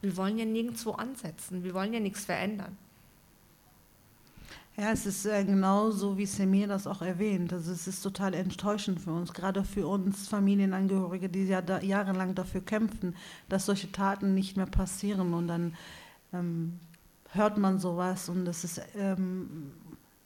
Wir 0.00 0.16
wollen 0.16 0.38
ja 0.38 0.44
nirgendwo 0.44 0.92
ansetzen. 0.92 1.62
Wir 1.62 1.74
wollen 1.74 1.92
ja 1.92 2.00
nichts 2.00 2.24
verändern. 2.24 2.76
Ja, 4.76 4.90
es 4.90 5.06
ist 5.06 5.24
äh, 5.24 5.44
genau 5.44 5.92
so, 5.92 6.18
wie 6.18 6.26
Semir 6.26 6.66
das 6.66 6.88
auch 6.88 7.00
erwähnt. 7.00 7.52
Also 7.52 7.70
es 7.70 7.86
ist 7.86 8.02
total 8.02 8.34
enttäuschend 8.34 9.00
für 9.00 9.12
uns, 9.12 9.32
gerade 9.32 9.62
für 9.62 9.86
uns 9.86 10.26
Familienangehörige, 10.26 11.28
die 11.28 11.44
ja 11.44 11.62
da 11.62 11.80
jahrelang 11.80 12.34
dafür 12.34 12.60
kämpfen, 12.60 13.14
dass 13.48 13.66
solche 13.66 13.92
Taten 13.92 14.34
nicht 14.34 14.56
mehr 14.56 14.66
passieren. 14.66 15.32
Und 15.32 15.46
dann 15.46 15.74
ähm, 16.32 16.80
hört 17.30 17.56
man 17.56 17.78
sowas 17.78 18.28
und 18.28 18.44
das 18.46 18.64
ist 18.64 18.80
ähm, 18.96 19.72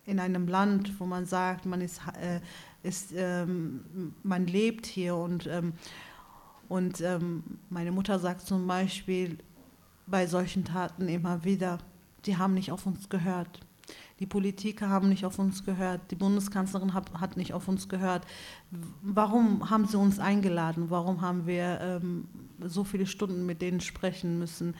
in 0.07 0.19
einem 0.19 0.49
Land, 0.49 0.99
wo 0.99 1.05
man 1.05 1.27
sagt, 1.27 1.67
man 1.67 1.83
ist, 1.83 2.01
äh, 2.19 2.41
ist 2.83 3.13
ähm, 3.15 4.15
man 4.23 4.47
lebt 4.47 4.87
hier 4.87 5.15
und 5.17 5.47
ähm, 5.47 5.75
und 6.71 7.01
ähm, 7.01 7.43
meine 7.71 7.93
Mutter 7.93 8.19
sagt 8.19 8.43
zum 8.43 8.67
Beispiel 8.67 9.39
bei 10.07 10.27
solchen 10.27 10.65
Taten 10.65 11.09
immer 11.09 11.45
wieder, 11.45 11.79
die 12.27 12.37
haben 12.37 12.55
nicht 12.55 12.73
auf 12.73 12.87
uns 12.87 13.09
gehört 13.09 13.61
die 14.21 14.27
Politiker 14.27 14.89
haben 14.89 15.09
nicht 15.09 15.25
auf 15.25 15.39
uns 15.39 15.65
gehört, 15.65 16.01
die 16.11 16.17
Bundeskanzlerin 16.17 16.93
hat, 16.93 17.13
hat 17.21 17.37
nicht 17.37 17.53
auf 17.53 17.69
uns 17.69 17.89
gehört. 17.89 18.27
Warum 19.03 19.71
haben 19.71 19.87
sie 19.87 19.97
uns 19.97 20.19
eingeladen? 20.19 20.91
Warum 20.91 21.21
haben 21.21 21.47
wir 21.47 21.81
ähm, 21.81 22.27
so 22.61 22.83
viele 22.83 23.07
Stunden 23.07 23.47
mit 23.47 23.63
denen 23.63 23.81
sprechen 23.81 24.39
müssen, 24.39 24.75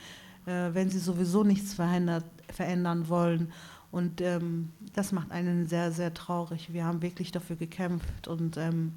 äh, 0.45 0.73
wenn 0.73 0.89
sie 0.89 0.99
sowieso 0.99 1.43
nichts 1.43 1.73
verändern 1.73 3.07
wollen? 3.07 3.51
Und 3.91 4.21
ähm, 4.21 4.69
das 4.93 5.11
macht 5.13 5.31
einen 5.31 5.67
sehr, 5.67 5.91
sehr 5.91 6.13
traurig. 6.13 6.73
Wir 6.73 6.85
haben 6.85 7.01
wirklich 7.01 7.31
dafür 7.31 7.55
gekämpft 7.55 8.27
und, 8.27 8.57
ähm, 8.57 8.93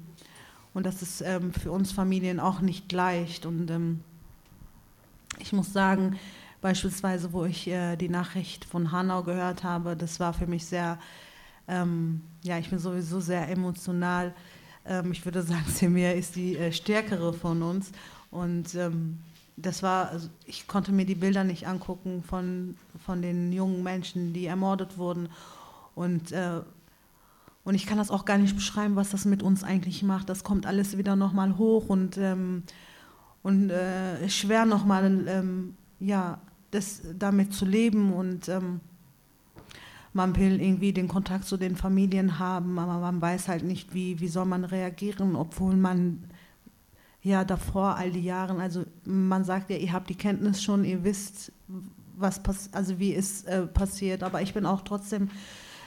und 0.73 0.85
das 0.85 1.01
ist 1.01 1.21
ähm, 1.21 1.53
für 1.53 1.71
uns 1.71 1.91
Familien 1.91 2.39
auch 2.39 2.59
nicht 2.59 2.91
leicht. 2.91 3.45
Und 3.45 3.71
ähm, 3.71 4.01
ich 5.39 5.53
muss 5.53 5.73
sagen, 5.73 6.17
Beispielsweise, 6.63 7.33
wo 7.33 7.43
ich 7.43 7.67
äh, 7.67 7.97
die 7.97 8.07
Nachricht 8.07 8.63
von 8.63 8.93
Hanau 8.93 9.21
gehört 9.21 9.65
habe, 9.65 9.97
das 9.97 10.21
war 10.21 10.31
für 10.31 10.47
mich 10.47 10.65
sehr, 10.65 10.97
ähm, 11.67 12.21
ja, 12.41 12.57
ich 12.57 12.69
bin 12.69 12.79
sowieso 12.79 13.19
sehr 13.19 13.49
emotional. 13.49 14.33
Ähm, 14.85 15.11
ich 15.11 15.25
würde 15.25 15.41
sagen, 15.43 15.65
Semir 15.67 16.15
ist 16.15 16.37
die 16.37 16.57
äh, 16.57 16.71
stärkere 16.71 17.33
von 17.33 17.61
uns. 17.63 17.91
Und 18.31 18.75
ähm, 18.75 19.19
das 19.57 19.83
war, 19.83 20.07
also 20.07 20.29
ich 20.45 20.65
konnte 20.65 20.93
mir 20.93 21.05
die 21.05 21.15
Bilder 21.15 21.43
nicht 21.43 21.67
angucken 21.67 22.23
von, 22.23 22.77
von 23.05 23.21
den 23.21 23.51
jungen 23.51 23.83
Menschen, 23.83 24.31
die 24.31 24.45
ermordet 24.45 24.97
wurden. 24.97 25.27
Und, 25.95 26.31
äh, 26.31 26.61
und 27.65 27.75
ich 27.75 27.85
kann 27.85 27.97
das 27.97 28.09
auch 28.09 28.23
gar 28.23 28.37
nicht 28.37 28.55
beschreiben, 28.55 28.95
was 28.95 29.09
das 29.09 29.25
mit 29.25 29.43
uns 29.43 29.65
eigentlich 29.65 30.01
macht. 30.01 30.29
Das 30.29 30.45
kommt 30.45 30.65
alles 30.65 30.97
wieder 30.97 31.17
nochmal 31.17 31.57
hoch 31.57 31.89
und, 31.89 32.17
ähm, 32.17 32.63
und 33.41 33.69
äh, 33.69 34.29
schwer 34.29 34.63
nochmal, 34.63 35.27
ähm, 35.27 35.75
ja, 35.99 36.39
das, 36.73 37.01
damit 37.17 37.53
zu 37.53 37.65
leben 37.65 38.13
und 38.13 38.49
ähm, 38.49 38.79
man 40.13 40.35
will 40.35 40.61
irgendwie 40.61 40.93
den 40.93 41.07
Kontakt 41.07 41.45
zu 41.45 41.57
den 41.57 41.75
Familien 41.75 42.39
haben, 42.39 42.77
aber 42.77 42.99
man 42.99 43.21
weiß 43.21 43.47
halt 43.47 43.63
nicht, 43.63 43.93
wie, 43.93 44.19
wie 44.19 44.27
soll 44.27 44.45
man 44.45 44.63
reagieren, 44.63 45.35
obwohl 45.35 45.75
man 45.75 46.23
ja 47.23 47.43
davor 47.43 47.95
all 47.95 48.11
die 48.11 48.23
Jahre, 48.23 48.59
also 48.59 48.83
man 49.05 49.43
sagt 49.43 49.69
ja, 49.69 49.77
ihr 49.77 49.91
habt 49.91 50.09
die 50.09 50.15
Kenntnis 50.15 50.61
schon, 50.61 50.85
ihr 50.85 51.03
wisst, 51.03 51.51
was 52.15 52.41
also 52.73 52.99
wie 52.99 53.15
es 53.15 53.43
äh, 53.45 53.65
passiert, 53.65 54.23
aber 54.23 54.41
ich 54.41 54.53
bin 54.53 54.65
auch 54.65 54.81
trotzdem 54.81 55.29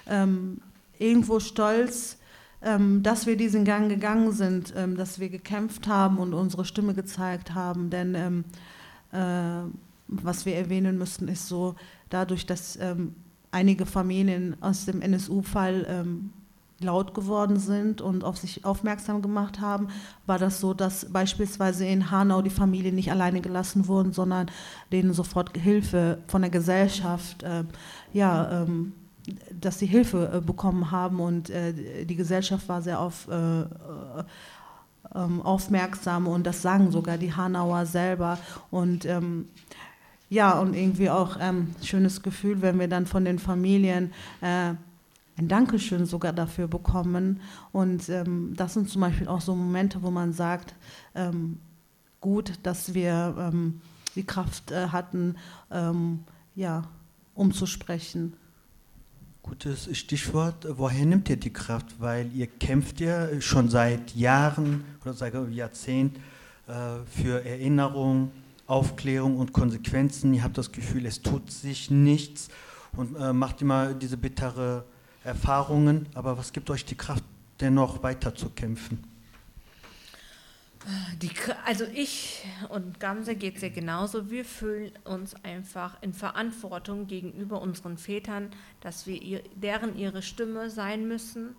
ähm, 0.09 0.61
irgendwo 0.99 1.39
stolz, 1.39 2.19
ähm, 2.63 3.03
dass 3.03 3.27
wir 3.27 3.37
diesen 3.37 3.65
Gang 3.65 3.89
gegangen 3.89 4.33
sind, 4.33 4.75
ähm, 4.77 4.97
dass 4.97 5.21
wir 5.21 5.29
gekämpft 5.29 5.87
haben 5.87 6.19
und 6.19 6.35
unsere 6.35 6.65
Stimme 6.65 6.95
gezeigt 6.95 7.55
haben, 7.55 7.91
denn 7.91 8.15
ähm, 8.15 8.45
äh, 9.13 9.69
was 10.09 10.47
wir 10.47 10.57
erwähnen 10.57 10.99
müssten, 10.99 11.29
ist 11.29 11.49
so, 11.49 11.75
dadurch, 12.11 12.47
dass 12.47 12.79
ähm, 12.81 13.15
einige 13.51 13.87
Familien 13.87 14.57
aus 14.61 14.85
dem 14.87 15.03
NSU-Fall 15.03 15.87
ähm, 15.89 16.31
laut 16.81 17.15
geworden 17.15 17.59
sind 17.59 18.01
und 18.03 18.23
auf 18.23 18.37
sich 18.37 18.65
aufmerksam 18.65 19.23
gemacht 19.23 19.61
haben, 19.61 19.89
war 20.27 20.39
das 20.39 20.61
so, 20.61 20.75
dass 20.75 21.11
beispielsweise 21.11 21.87
in 21.87 22.11
Hanau 22.11 22.43
die 22.43 22.51
Familien 22.51 22.95
nicht 22.95 23.11
alleine 23.11 23.41
gelassen 23.41 23.89
wurden, 23.89 24.13
sondern 24.13 24.51
denen 24.93 25.15
sofort 25.15 25.57
Hilfe 25.57 26.19
von 26.27 26.43
der 26.43 26.51
Gesellschaft, 26.51 27.43
äh, 27.43 27.65
ja, 28.13 28.63
ähm, 28.63 28.93
dass 29.59 29.79
sie 29.79 29.87
Hilfe 29.87 30.31
äh, 30.35 30.41
bekommen 30.41 30.91
haben 30.91 31.19
und 31.21 31.51
äh, 31.51 32.05
die 32.05 32.17
Gesellschaft 32.17 32.69
war 32.69 32.83
sehr 32.83 33.01
auf, 33.01 33.27
äh, 33.29 33.61
äh, 33.61 33.65
ähm, 35.15 35.41
aufmerksam 35.43 36.27
und 36.27 36.47
das 36.47 36.63
sagen 36.63 36.91
sogar 36.91 37.17
die 37.17 37.33
Hanauer 37.33 37.87
selber 37.87 38.39
und 38.71 39.05
ähm, 39.07 39.49
ja, 40.29 40.59
und 40.59 40.75
irgendwie 40.75 41.11
auch 41.11 41.37
ein 41.37 41.57
ähm, 41.57 41.75
schönes 41.83 42.23
Gefühl, 42.23 42.63
wenn 42.63 42.79
wir 42.79 42.89
dann 42.89 43.07
von 43.07 43.25
den 43.25 43.39
Familien 43.39 44.13
äh, 44.41 44.75
ein 45.39 45.49
Dankeschön 45.49 46.07
sogar 46.07 46.33
dafür 46.33 46.67
bekommen. 46.67 47.41
Und 47.73 48.09
ähm, 48.09 48.55
das 48.57 48.75
sind 48.75 48.89
zum 48.89 49.03
Beispiel 49.03 49.29
auch 49.29 49.41
so 49.41 49.55
Momente, 49.55 50.03
wo 50.03 50.11
man 50.11 50.33
sagt, 50.33 50.75
ähm, 51.15 51.59
gut, 52.21 52.55
dass 52.63 52.95
wir 52.95 53.37
ähm, 53.39 53.81
die 54.15 54.25
Kraft 54.25 54.73
äh, 54.73 54.89
hatten, 54.89 55.37
ähm, 55.71 56.25
ja, 56.55 56.85
umzusprechen. 57.35 58.35
Gutes 59.43 59.97
Stichwort. 59.97 60.67
Woher 60.77 61.07
nimmt 61.07 61.29
ihr 61.29 61.37
die 61.37 61.53
Kraft? 61.53 62.01
Weil 62.01 62.33
ihr 62.35 62.49
kämpft 62.49 63.01
ja 63.01 63.41
schon 63.41 63.69
seit 63.69 64.17
Jahren 64.17 64.85
oder 65.03 65.13
seit 65.13 65.35
Jahrzehnten 65.53 66.21
äh, 66.67 67.05
für 67.07 67.45
Erinnerung, 67.45 68.33
Aufklärung 68.67 69.39
und 69.39 69.53
Konsequenzen. 69.53 70.35
Ihr 70.35 70.43
habt 70.43 70.59
das 70.59 70.73
Gefühl, 70.73 71.07
es 71.07 71.23
tut 71.23 71.51
sich 71.51 71.91
nichts 71.91 72.49
und 72.97 73.17
äh, 73.17 73.33
macht 73.33 73.63
immer 73.63 73.95
diese 73.95 74.17
bittere 74.17 74.85
Erfahrungen. 75.25 76.09
Aber 76.15 76.39
was 76.39 76.53
gibt 76.53 76.71
euch 76.71 76.85
die 76.85 76.97
Kraft, 76.97 77.25
dennoch 77.61 78.03
weiter 78.03 78.35
zu 78.35 78.51
kämpfen? 78.51 79.05
Die, 81.21 81.31
also 81.65 81.85
ich 81.85 82.45
und 82.69 83.01
Gamse 83.01 83.35
geht 83.35 83.57
es 83.57 83.63
ja 83.63 83.71
genauso. 83.71 84.31
Wir 84.31 84.45
fühlen 84.45 84.93
uns 85.03 85.35
einfach 85.43 86.01
in 86.01 86.13
Verantwortung 86.13 87.09
gegenüber 87.09 87.61
unseren 87.61 87.99
Vätern, 87.99 88.51
dass 88.81 89.07
wir 89.07 89.21
ihr, 89.21 89.43
deren 89.57 89.99
ihre 89.99 90.23
Stimme 90.23 90.71
sein 90.71 91.09
müssen. 91.09 91.57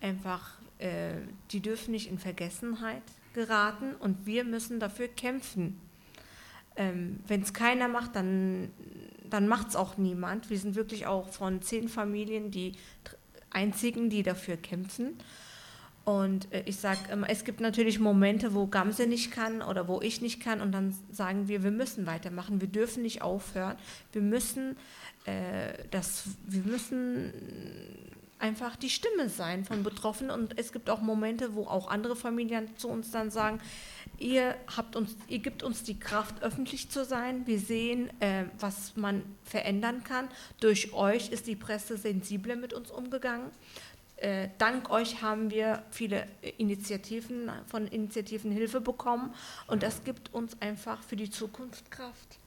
Einfach, 0.00 0.52
äh, 0.78 1.12
die 1.50 1.60
dürfen 1.60 1.90
nicht 1.90 2.08
in 2.08 2.18
Vergessenheit 2.18 3.02
geraten 3.34 3.94
und 3.96 4.24
wir 4.24 4.44
müssen 4.44 4.80
dafür 4.80 5.08
kämpfen. 5.08 5.78
Ähm, 6.80 7.20
Wenn 7.26 7.42
es 7.42 7.52
keiner 7.52 7.88
macht, 7.88 8.16
dann, 8.16 8.70
dann 9.28 9.46
macht 9.46 9.68
es 9.68 9.76
auch 9.76 9.98
niemand. 9.98 10.48
Wir 10.48 10.58
sind 10.58 10.76
wirklich 10.76 11.06
auch 11.06 11.28
von 11.28 11.60
zehn 11.60 11.88
Familien 11.88 12.50
die 12.50 12.72
einzigen, 13.50 14.08
die 14.08 14.22
dafür 14.22 14.56
kämpfen. 14.56 15.18
Und 16.04 16.50
äh, 16.54 16.62
ich 16.64 16.76
sage 16.76 17.00
immer, 17.12 17.28
es 17.28 17.44
gibt 17.44 17.60
natürlich 17.60 18.00
Momente, 18.00 18.54
wo 18.54 18.66
Gamse 18.66 19.06
nicht 19.06 19.30
kann 19.30 19.60
oder 19.60 19.88
wo 19.88 20.00
ich 20.00 20.22
nicht 20.22 20.40
kann 20.40 20.62
und 20.62 20.72
dann 20.72 20.94
sagen 21.12 21.48
wir, 21.48 21.62
wir 21.62 21.70
müssen 21.70 22.06
weitermachen, 22.06 22.62
wir 22.62 22.68
dürfen 22.68 23.02
nicht 23.02 23.20
aufhören, 23.20 23.76
wir 24.12 24.22
müssen, 24.22 24.76
äh, 25.26 25.74
das, 25.90 26.24
wir 26.46 26.62
müssen 26.62 27.30
einfach 28.40 28.76
die 28.76 28.90
Stimme 28.90 29.28
sein 29.28 29.64
von 29.64 29.82
Betroffenen 29.82 30.30
und 30.30 30.58
es 30.58 30.72
gibt 30.72 30.90
auch 30.90 31.00
Momente, 31.00 31.54
wo 31.54 31.66
auch 31.66 31.88
andere 31.88 32.16
Familien 32.16 32.76
zu 32.76 32.88
uns 32.88 33.10
dann 33.10 33.30
sagen, 33.30 33.60
ihr 34.18 34.56
habt 34.76 34.96
uns, 34.96 35.14
ihr 35.28 35.38
gibt 35.38 35.62
uns 35.62 35.82
die 35.82 35.98
Kraft, 35.98 36.42
öffentlich 36.42 36.90
zu 36.90 37.04
sein. 37.04 37.46
Wir 37.46 37.58
sehen, 37.58 38.10
äh, 38.20 38.44
was 38.58 38.96
man 38.96 39.22
verändern 39.44 40.02
kann. 40.04 40.28
Durch 40.60 40.92
euch 40.92 41.30
ist 41.30 41.46
die 41.46 41.56
Presse 41.56 41.96
sensibler 41.96 42.56
mit 42.56 42.72
uns 42.72 42.90
umgegangen. 42.90 43.50
Äh, 44.16 44.48
dank 44.58 44.90
euch 44.90 45.22
haben 45.22 45.50
wir 45.50 45.82
viele 45.90 46.26
Initiativen, 46.58 47.50
von 47.66 47.86
Initiativen 47.86 48.52
Hilfe 48.52 48.80
bekommen 48.80 49.34
und 49.66 49.82
das 49.82 50.04
gibt 50.04 50.34
uns 50.34 50.60
einfach 50.60 51.02
für 51.02 51.16
die 51.16 51.30
Zukunft 51.30 51.90
Kraft. 51.90 52.38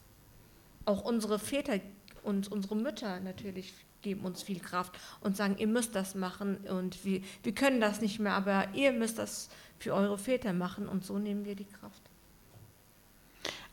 Auch 0.85 1.03
unsere 1.03 1.39
Väter 1.39 1.79
und 2.23 2.51
unsere 2.51 2.75
Mütter 2.75 3.19
natürlich 3.21 3.73
geben 4.03 4.25
uns 4.25 4.43
viel 4.43 4.59
Kraft 4.59 4.99
und 5.21 5.35
sagen, 5.35 5.55
ihr 5.57 5.67
müsst 5.67 5.95
das 5.95 6.13
machen 6.13 6.57
und 6.69 7.03
wir, 7.03 7.21
wir 7.41 7.55
können 7.55 7.81
das 7.81 8.01
nicht 8.01 8.19
mehr, 8.19 8.33
aber 8.33 8.67
ihr 8.73 8.91
müsst 8.91 9.17
das 9.17 9.49
für 9.79 9.93
eure 9.93 10.17
Väter 10.19 10.53
machen 10.53 10.87
und 10.87 11.03
so 11.03 11.17
nehmen 11.17 11.45
wir 11.45 11.55
die 11.55 11.65
Kraft. 11.65 12.01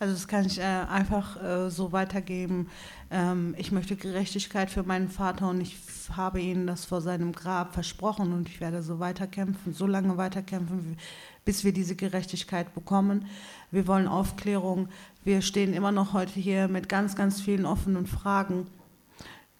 Also 0.00 0.14
das 0.14 0.26
kann 0.28 0.46
ich 0.46 0.58
äh, 0.58 0.62
einfach 0.62 1.42
äh, 1.42 1.70
so 1.70 1.92
weitergeben. 1.92 2.70
Ähm, 3.10 3.54
ich 3.58 3.70
möchte 3.70 3.96
Gerechtigkeit 3.96 4.70
für 4.70 4.82
meinen 4.82 5.10
Vater 5.10 5.50
und 5.50 5.60
ich 5.60 5.76
habe 6.16 6.40
ihm 6.40 6.66
das 6.66 6.86
vor 6.86 7.02
seinem 7.02 7.32
Grab 7.32 7.74
versprochen 7.74 8.32
und 8.32 8.48
ich 8.48 8.62
werde 8.62 8.82
so 8.82 8.98
weiterkämpfen, 8.98 9.74
so 9.74 9.86
lange 9.86 10.16
weiterkämpfen, 10.16 10.96
bis 11.44 11.64
wir 11.64 11.74
diese 11.74 11.96
Gerechtigkeit 11.96 12.72
bekommen. 12.74 13.26
Wir 13.70 13.86
wollen 13.86 14.08
Aufklärung. 14.08 14.88
Wir 15.22 15.42
stehen 15.42 15.74
immer 15.74 15.92
noch 15.92 16.14
heute 16.14 16.40
hier 16.40 16.68
mit 16.68 16.88
ganz, 16.88 17.14
ganz 17.14 17.42
vielen 17.42 17.66
offenen 17.66 18.06
Fragen, 18.06 18.68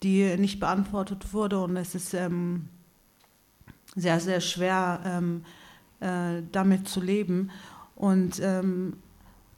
die 0.02 0.36
nicht 0.36 0.60
beantwortet 0.60 1.32
wurden 1.32 1.58
und 1.58 1.76
es 1.76 1.94
ist 1.94 2.14
ähm, 2.14 2.68
sehr, 3.94 4.20
sehr 4.20 4.40
schwer, 4.40 5.00
ähm, 5.04 5.44
äh, 6.00 6.42
damit 6.52 6.88
zu 6.88 7.00
leben. 7.00 7.50
Und 7.96 8.40
ähm, 8.40 8.94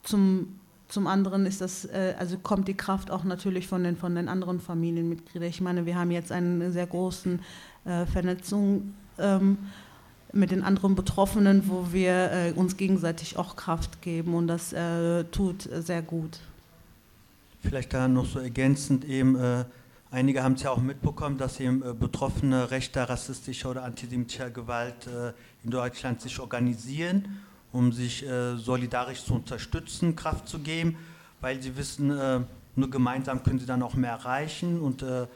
zum 0.02 0.58
zum 0.92 1.06
anderen 1.06 1.46
ist 1.46 1.62
das, 1.62 1.86
äh, 1.86 2.14
also 2.18 2.36
kommt 2.36 2.68
die 2.68 2.74
Kraft 2.74 3.10
auch 3.10 3.24
natürlich 3.24 3.66
von 3.66 3.82
den, 3.82 3.96
von 3.96 4.14
den 4.14 4.28
anderen 4.28 4.60
Familienmitgliedern. 4.60 5.48
Ich 5.48 5.62
meine, 5.62 5.86
wir 5.86 5.96
haben 5.96 6.10
jetzt 6.10 6.30
eine 6.30 6.70
sehr 6.70 6.86
große 6.86 7.38
äh, 7.86 8.04
Vernetzung 8.04 8.92
ähm, 9.18 9.56
mit 10.34 10.50
den 10.50 10.62
anderen 10.62 10.94
Betroffenen, 10.94 11.62
wo 11.66 11.92
wir 11.92 12.30
äh, 12.32 12.52
uns 12.52 12.76
gegenseitig 12.76 13.38
auch 13.38 13.56
Kraft 13.56 14.02
geben 14.02 14.34
und 14.34 14.48
das 14.48 14.74
äh, 14.74 15.24
tut 15.24 15.62
sehr 15.62 16.02
gut. 16.02 16.40
Vielleicht 17.62 17.94
da 17.94 18.06
noch 18.06 18.26
so 18.26 18.38
ergänzend 18.38 19.06
eben, 19.06 19.36
äh, 19.36 19.64
einige 20.12 20.44
haben 20.44 20.54
es 20.54 20.62
ja 20.62 20.70
auch 20.70 20.80
mitbekommen, 20.80 21.38
dass 21.38 21.58
eben 21.58 21.82
äh, 21.82 21.92
Betroffene 21.92 22.70
rechter, 22.70 23.08
rassistischer 23.08 23.70
oder 23.70 23.82
antisemitischer 23.82 24.50
Gewalt 24.50 25.08
in 25.64 25.70
Deutschland 25.70 26.20
sich 26.20 26.38
organisieren 26.38 27.40
um 27.72 27.92
sich 27.92 28.26
äh, 28.26 28.56
solidarisch 28.56 29.24
zu 29.24 29.34
unterstützen, 29.34 30.14
Kraft 30.14 30.48
zu 30.48 30.58
geben, 30.60 30.96
weil 31.40 31.60
sie 31.60 31.76
wissen, 31.76 32.10
äh, 32.10 32.40
nur 32.76 32.90
gemeinsam 32.90 33.42
können 33.42 33.58
sie 33.58 33.66
dann 33.66 33.82
auch 33.82 33.94
mehr 33.94 34.12
erreichen. 34.12 34.80
Und 34.80 35.02
äh, 35.02 35.26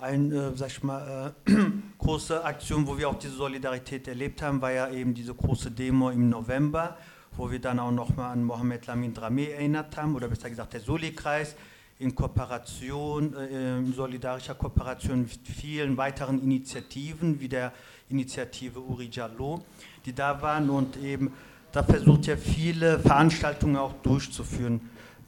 eine, 0.00 0.56
sag 0.56 0.68
ich 0.68 0.82
mal, 0.82 1.34
äh, 1.46 1.52
große 1.98 2.44
Aktion, 2.44 2.86
wo 2.86 2.96
wir 2.96 3.08
auch 3.08 3.18
diese 3.18 3.34
Solidarität 3.34 4.08
erlebt 4.08 4.42
haben, 4.42 4.60
war 4.60 4.72
ja 4.72 4.90
eben 4.90 5.14
diese 5.14 5.34
große 5.34 5.70
Demo 5.70 6.10
im 6.10 6.28
November, 6.28 6.96
wo 7.36 7.50
wir 7.50 7.60
dann 7.60 7.78
auch 7.78 7.92
nochmal 7.92 8.32
an 8.32 8.44
Mohamed 8.44 8.86
Lamin 8.86 9.14
Drameh 9.14 9.50
erinnert 9.50 9.96
haben, 9.96 10.14
oder 10.14 10.28
besser 10.28 10.50
gesagt 10.50 10.72
der 10.72 10.80
Soli-Kreis, 10.80 11.56
in 12.02 12.14
Kooperation, 12.14 13.34
äh, 13.36 13.78
in 13.78 13.92
solidarischer 13.94 14.54
Kooperation 14.54 15.22
mit 15.22 15.30
vielen 15.46 15.96
weiteren 15.96 16.42
Initiativen, 16.42 17.40
wie 17.40 17.48
der 17.48 17.72
Initiative 18.08 18.80
Uri 18.80 19.08
Jallo, 19.10 19.64
die 20.04 20.12
da 20.12 20.40
waren 20.42 20.68
und 20.68 20.96
eben 20.96 21.32
da 21.72 21.82
versucht 21.82 22.26
ja 22.26 22.36
viele 22.36 22.98
Veranstaltungen 22.98 23.76
auch 23.76 23.94
durchzuführen. 24.02 24.80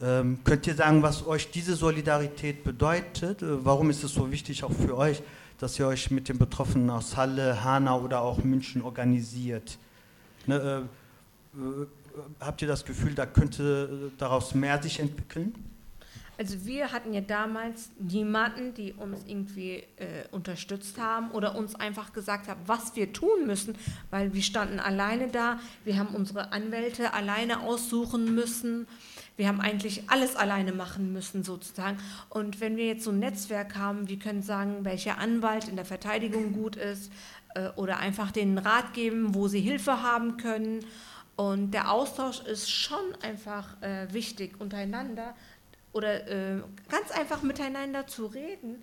Ähm, 0.03 0.39
könnt 0.45 0.67
ihr 0.67 0.75
sagen, 0.75 1.03
was 1.03 1.27
euch 1.27 1.51
diese 1.51 1.75
Solidarität 1.75 2.65
bedeutet? 2.65 3.43
Äh, 3.43 3.65
warum 3.65 3.89
ist 3.89 4.05
es 4.05 4.13
so 4.13 4.31
wichtig 4.31 4.63
auch 4.63 4.73
für 4.73 4.97
euch, 4.97 5.23
dass 5.59 5.79
ihr 5.79 5.87
euch 5.87 6.11
mit 6.11 6.29
den 6.29 6.37
Betroffenen 6.37 6.91
aus 6.91 7.17
Halle, 7.17 7.65
Hanau 7.65 8.03
oder 8.03 8.21
auch 8.21 8.45
München 8.45 8.83
organisiert? 8.83 9.79
Ne, 10.47 10.85
äh, 11.57 11.59
äh, 11.59 11.87
habt 12.41 12.61
ihr 12.61 12.69
das 12.69 12.85
Gefühl, 12.85 13.15
da 13.15 13.25
könnte 13.25 14.13
daraus 14.19 14.55
mehr 14.55 14.83
sich 14.83 15.01
entwickeln? 15.01 15.55
Also 16.37 16.65
wir 16.65 16.93
hatten 16.93 17.13
ja 17.13 17.21
damals 17.21 17.91
niemanden, 17.99 18.75
die 18.75 18.93
uns 18.93 19.21
irgendwie 19.27 19.85
äh, 19.97 20.27
unterstützt 20.33 20.99
haben 20.99 21.31
oder 21.31 21.55
uns 21.55 21.75
einfach 21.75 22.13
gesagt 22.13 22.49
haben, 22.49 22.61
was 22.67 22.97
wir 22.97 23.13
tun 23.13 23.47
müssen, 23.47 23.77
weil 24.11 24.35
wir 24.35 24.43
standen 24.43 24.81
alleine 24.81 25.29
da, 25.29 25.61
wir 25.85 25.97
haben 25.97 26.15
unsere 26.15 26.53
Anwälte 26.53 27.13
alleine 27.13 27.61
aussuchen 27.61 28.35
müssen, 28.35 28.87
wir 29.37 29.49
haben 29.49 29.61
eigentlich 29.61 30.09
alles 30.09 30.37
alleine 30.37 30.73
machen 30.73 31.13
müssen 31.13 31.43
sozusagen. 31.43 31.99
Und 32.31 32.61
wenn 32.61 32.77
wir 32.77 32.87
jetzt 32.87 33.05
so 33.05 33.11
ein 33.11 33.19
Netzwerk 33.19 33.77
haben, 33.77 34.09
wir 34.09 34.19
können 34.19 34.43
sagen, 34.43 34.85
welcher 34.85 35.19
Anwalt 35.19 35.69
in 35.69 35.77
der 35.77 35.85
Verteidigung 35.85 36.53
gut 36.53 36.77
ist 36.77 37.11
äh, 37.55 37.69
oder 37.77 37.99
einfach 37.99 38.31
den 38.31 38.59
Rat 38.59 38.95
geben, 38.95 39.35
wo 39.35 39.49
sie 39.49 39.61
Hilfe 39.61 40.03
haben 40.03 40.37
können. 40.37 40.85
Und 41.37 41.73
der 41.73 41.91
Austausch 41.91 42.41
ist 42.43 42.71
schon 42.71 43.15
einfach 43.23 43.81
äh, 43.83 44.07
wichtig 44.13 44.61
untereinander 44.61 45.35
oder 45.95 46.29
äh, 46.29 46.61
ganz 46.91 47.11
einfach 47.13 47.43
miteinander 47.43 48.07
zu 48.07 48.27
reden, 48.27 48.83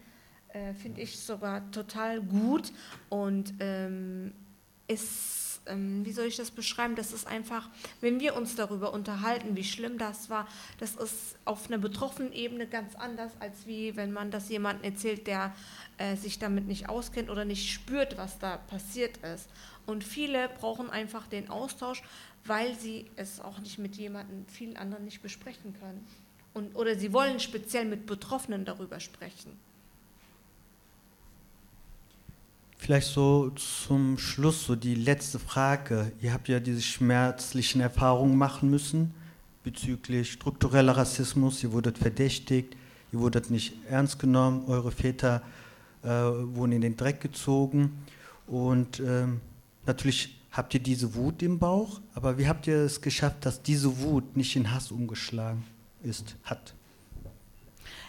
äh, 0.54 0.74
finde 0.74 1.02
ich 1.02 1.20
sogar 1.20 1.70
total 1.72 2.22
gut 2.22 2.72
und 3.10 3.54
ähm, 3.60 4.34
ist, 4.88 5.62
ähm, 5.68 6.06
wie 6.06 6.12
soll 6.12 6.26
ich 6.26 6.38
das 6.38 6.52
beschreiben, 6.52 6.96
das 6.96 7.14
ist 7.14 7.28
einfach, 7.28 7.70
wenn 8.00 8.20
wir 8.20 8.36
uns 8.36 8.56
darüber 8.56 8.94
unterhalten, 8.94 9.56
wie 9.56 9.64
schlimm 9.64 9.98
das 9.98 10.30
war, 10.30 10.48
das 10.80 10.96
ist 10.96 11.38
auf 11.46 11.68
einer 11.68 11.78
betroffenen 11.78 12.34
Ebene 12.34 12.66
ganz 12.68 12.96
anders, 12.96 13.34
als 13.40 13.68
wie 13.68 13.96
wenn 13.96 14.12
man 14.12 14.32
das 14.32 14.50
jemandem 14.50 14.92
erzählt, 14.92 15.28
der 15.28 15.54
äh, 15.98 16.16
sich 16.16 16.40
damit 16.40 16.68
nicht 16.68 16.90
auskennt 16.90 17.30
oder 17.30 17.46
nicht 17.46 17.72
spürt, 17.72 18.18
was 18.18 18.40
da 18.40 18.58
passiert 18.58 19.18
ist. 19.18 19.50
Und 19.86 20.04
viele 20.04 20.50
brauchen 20.50 20.90
einfach 20.90 21.28
den 21.28 21.50
Austausch, 21.50 22.04
weil 22.46 22.76
sie 22.78 23.06
es 23.16 23.40
auch 23.40 23.60
nicht 23.60 23.78
mit 23.78 23.96
jemandem, 23.98 24.46
vielen 24.48 24.78
anderen 24.78 25.06
nicht 25.06 25.22
besprechen 25.22 25.74
können. 25.80 26.06
Und, 26.54 26.76
oder 26.76 26.98
sie 26.98 27.14
wollen 27.14 27.40
speziell 27.40 27.86
mit 27.86 28.06
Betroffenen 28.06 28.66
darüber 28.66 29.00
sprechen. 29.00 29.52
Vielleicht 32.78 33.08
so 33.08 33.52
zum 33.52 34.18
Schluss, 34.18 34.66
so 34.66 34.76
die 34.76 34.96
letzte 34.96 35.40
Frage. 35.40 36.12
Ihr 36.20 36.34
habt 36.34 36.48
ja 36.48 36.60
diese 36.60 36.82
schmerzlichen 36.82 37.80
Erfahrungen 37.80 38.38
machen 38.38 38.70
müssen 38.70 39.14
bezüglich 39.64 40.32
struktureller 40.32 40.98
Rassismus. 40.98 41.64
Ihr 41.64 41.72
wurdet 41.72 42.00
verdächtigt, 42.00 42.76
ihr 43.12 43.20
wurdet 43.20 43.52
nicht 43.52 43.74
ernst 43.88 44.18
genommen, 44.18 44.64
eure 44.68 44.92
Väter 44.92 45.44
äh, 46.04 46.08
wurden 46.08 46.72
in 46.72 46.82
den 46.82 46.98
Dreck 46.98 47.22
gezogen. 47.22 48.04
Und 48.48 49.00
ähm, 49.00 49.42
natürlich 49.86 50.40
habt 50.52 50.74
ihr 50.74 50.80
diese 50.82 51.14
Wut 51.14 51.44
im 51.44 51.60
Bauch, 51.60 52.02
aber 52.16 52.38
wie 52.40 52.48
habt 52.48 52.66
ihr 52.68 52.78
es 52.78 53.00
geschafft, 53.00 53.46
dass 53.46 53.62
diese 53.62 54.00
Wut 54.00 54.36
nicht 54.36 54.56
in 54.56 54.72
Hass 54.72 54.92
umgeschlagen 54.92 55.64
ist, 56.04 56.36
hat? 56.44 56.74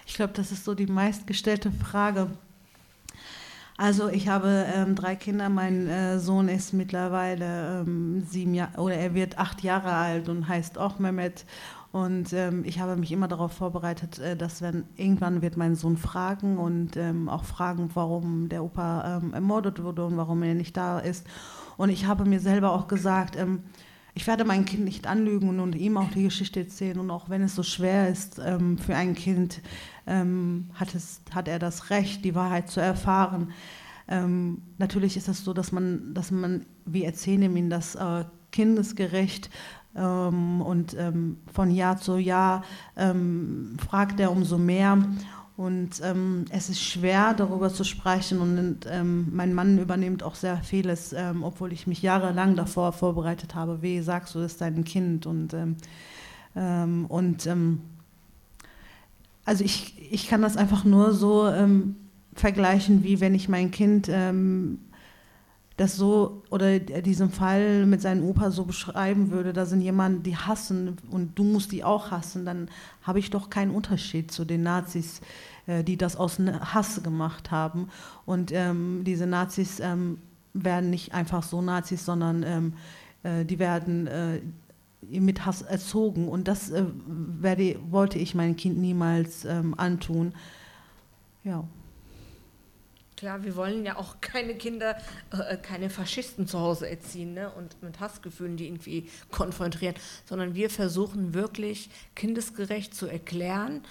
Ich 0.07 0.15
glaube, 0.15 0.33
das 0.35 0.53
ist 0.53 0.65
so 0.65 0.75
die 0.75 0.87
meistgestellte 0.87 1.71
Frage. 1.71 2.31
Also 3.77 4.09
ich 4.09 4.29
habe 4.29 4.67
ähm, 4.75 4.95
drei 4.95 5.17
Kinder. 5.17 5.49
Mein 5.49 5.89
äh, 5.89 6.19
Sohn 6.19 6.49
ist 6.49 6.73
mittlerweile 6.73 7.81
ähm, 7.81 8.23
sieben 8.29 8.55
Jahre 8.55 8.81
oder 8.81 8.95
er 8.95 9.15
wird 9.15 9.39
acht 9.39 9.63
Jahre 9.63 9.93
alt 9.93 10.29
und 10.29 10.47
heißt 10.49 10.79
auch 10.79 10.99
Mehmet. 10.99 11.45
Und 11.91 12.33
ähm, 12.33 12.63
ich 12.65 12.81
habe 12.81 12.97
mich 12.97 13.13
immer 13.13 13.29
darauf 13.29 13.53
vorbereitet, 13.53 14.19
äh, 14.19 14.37
dass 14.37 14.63
wenn 14.63 14.85
irgendwann 14.97 15.43
wird 15.43 15.57
mein 15.57 15.75
Sohn 15.75 15.97
fragen 15.97 16.59
und 16.59 16.97
ähm, 16.97 17.29
auch 17.29 17.45
fragen, 17.45 17.91
warum 17.95 18.49
der 18.49 18.65
Opa 18.65 19.19
ähm, 19.19 19.35
ermordet 19.35 19.83
wurde 19.83 20.05
und 20.07 20.17
warum 20.17 20.43
er 20.43 20.55
nicht 20.55 20.77
da 20.77 20.99
ist. 20.99 21.27
Und 21.77 21.91
ich 21.91 22.07
habe 22.07 22.25
mir 22.25 22.41
selber 22.41 22.73
auch 22.73 22.89
gesagt, 22.89 23.37
ähm, 23.37 23.65
ich 24.15 24.27
werde 24.27 24.45
mein 24.45 24.65
Kind 24.65 24.85
nicht 24.85 25.07
anlügen 25.07 25.59
und 25.61 25.75
ihm 25.75 25.97
auch 25.97 26.11
die 26.11 26.25
Geschichte 26.25 26.61
erzählen. 26.61 26.99
Und 26.99 27.11
auch 27.11 27.31
wenn 27.31 27.43
es 27.43 27.55
so 27.55 27.63
schwer 27.63 28.09
ist 28.09 28.41
ähm, 28.45 28.79
für 28.79 28.95
ein 28.95 29.15
Kind, 29.15 29.61
ähm, 30.07 30.71
hat, 30.75 30.95
es, 30.95 31.23
hat 31.35 31.49
er 31.49 31.59
das 31.59 31.91
Recht, 31.91 32.25
die 32.25 32.35
Wahrheit 32.35 32.69
zu 32.69 32.81
erfahren. 32.81 33.53
natürlich 34.79 35.17
ist 35.17 35.29
es 35.29 35.45
so, 35.45 35.55
dass 35.55 35.73
man, 35.73 36.13
dass 36.13 36.31
man, 36.31 36.67
wir 36.85 37.07
erzählen 37.07 37.57
ihm 37.57 37.71
das 37.71 37.95
äh, 37.95 38.25
kindesgerecht 38.51 39.49
ähm, 39.95 40.63
und 40.63 40.95
ähm, 40.99 41.39
von 41.53 41.71
Jahr 41.71 41.97
zu 41.97 42.19
Jahr 42.19 42.65
ähm, 42.97 43.77
fragt 43.79 44.21
er 44.21 44.31
umso 44.31 44.59
mehr. 44.59 44.99
Und 45.57 46.01
ähm, 46.03 46.47
es 46.51 46.71
ist 46.71 46.83
schwer, 46.83 47.35
darüber 47.35 47.73
zu 47.73 47.85
sprechen. 47.85 48.41
Und 48.41 48.87
ähm, 48.91 49.29
mein 49.33 49.55
Mann 49.55 49.79
übernimmt 49.79 50.23
auch 50.23 50.35
sehr 50.35 50.59
vieles, 50.59 51.13
ähm, 51.13 51.45
obwohl 51.45 51.73
ich 51.73 51.87
mich 51.87 52.03
jahrelang 52.03 52.57
davor 52.57 52.93
vorbereitet 52.93 53.55
habe. 53.55 53.83
Wie 53.83 54.01
sagst 54.01 54.35
du 54.35 54.41
das 54.41 54.57
deinem 54.57 54.85
Kind? 54.85 55.27
Und, 55.27 55.55
und 56.55 57.49
also 59.45 59.65
ich, 59.65 60.13
ich 60.13 60.29
kann 60.29 60.43
das 60.43 60.59
einfach 60.59 60.85
nur 60.85 61.15
so 61.15 61.51
vergleichen, 62.35 63.05
wie 63.05 63.21
wenn 63.21 63.35
ich 63.35 63.49
mein 63.49 63.71
Kind 63.71 64.11
das 65.83 65.97
so 65.97 66.43
oder 66.49 66.79
diesen 66.79 67.31
Fall 67.31 67.87
mit 67.87 68.01
seinem 68.01 68.25
Opa 68.25 68.53
so 68.53 68.65
beschreiben 68.65 69.33
würde, 69.33 69.53
da 69.53 69.67
sind 69.67 69.81
jemanden, 69.81 70.23
die 70.23 70.37
hassen 70.37 70.97
und 71.11 71.37
du 71.37 71.43
musst 71.43 71.73
die 71.73 71.83
auch 71.83 72.13
hassen, 72.13 72.47
dann 72.47 72.69
habe 73.03 73.19
ich 73.19 73.31
doch 73.31 73.51
keinen 73.51 73.73
Unterschied 73.73 74.31
zu 74.31 74.45
den 74.45 74.63
Nazis, 74.63 75.21
äh, 75.67 75.83
die 75.83 75.97
das 75.97 76.15
aus 76.15 76.39
Hass 76.39 77.03
gemacht 77.03 77.51
haben. 77.51 77.89
Und 78.27 78.53
ähm, 78.53 79.03
diese 79.05 79.27
Nazis 79.27 79.81
ähm, 79.81 80.19
werden 80.55 80.91
nicht 80.91 81.15
einfach 81.15 81.43
so 81.43 81.61
Nazis, 81.61 82.05
sondern 82.05 82.45
ähm, 82.45 82.73
äh, 83.25 83.45
die 83.45 83.59
werden 83.59 84.07
äh, 84.07 84.41
mit 85.11 85.45
Hass 85.45 85.63
erzogen. 85.63 86.29
Und 86.29 86.47
das 86.47 86.71
äh, 86.71 86.85
werde, 87.07 87.77
wollte 87.91 88.21
ich 88.21 88.37
meinem 88.37 88.55
Kind 88.55 88.79
niemals 88.79 89.45
ähm, 89.45 89.75
antun. 89.77 90.33
Ja. 91.43 91.65
Klar, 93.23 93.45
wir 93.45 93.55
wollen 93.55 93.85
ja 93.85 93.99
auch 93.99 94.17
keine 94.21 94.57
Kinder, 94.57 94.97
äh, 95.31 95.57
keine 95.57 95.91
Faschisten 95.91 96.49
zu 96.49 96.59
Hause 96.59 96.91
erziehen 96.91 97.35
ne? 97.35 97.53
und 97.53 97.81
mit 97.81 98.01
Hassgefühlen 98.01 98.57
die 98.57 98.67
irgendwie 98.67 99.09
konfrontieren, 99.31 99.95
sondern 100.25 100.57
wir 100.57 100.69
versuchen 100.69 101.33
wirklich 101.33 101.89
kindesgerecht 102.17 102.97
zu 102.97 103.07
erklären, 103.07 103.83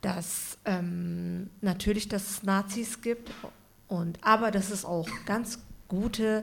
dass 0.00 0.56
ähm, 0.64 1.50
natürlich, 1.60 2.08
dass 2.08 2.30
es 2.30 2.42
Nazis 2.42 3.02
gibt, 3.02 3.30
und, 3.86 4.16
aber 4.22 4.50
dass 4.50 4.70
es 4.70 4.86
auch 4.86 5.10
ganz 5.26 5.58
gute 5.86 6.42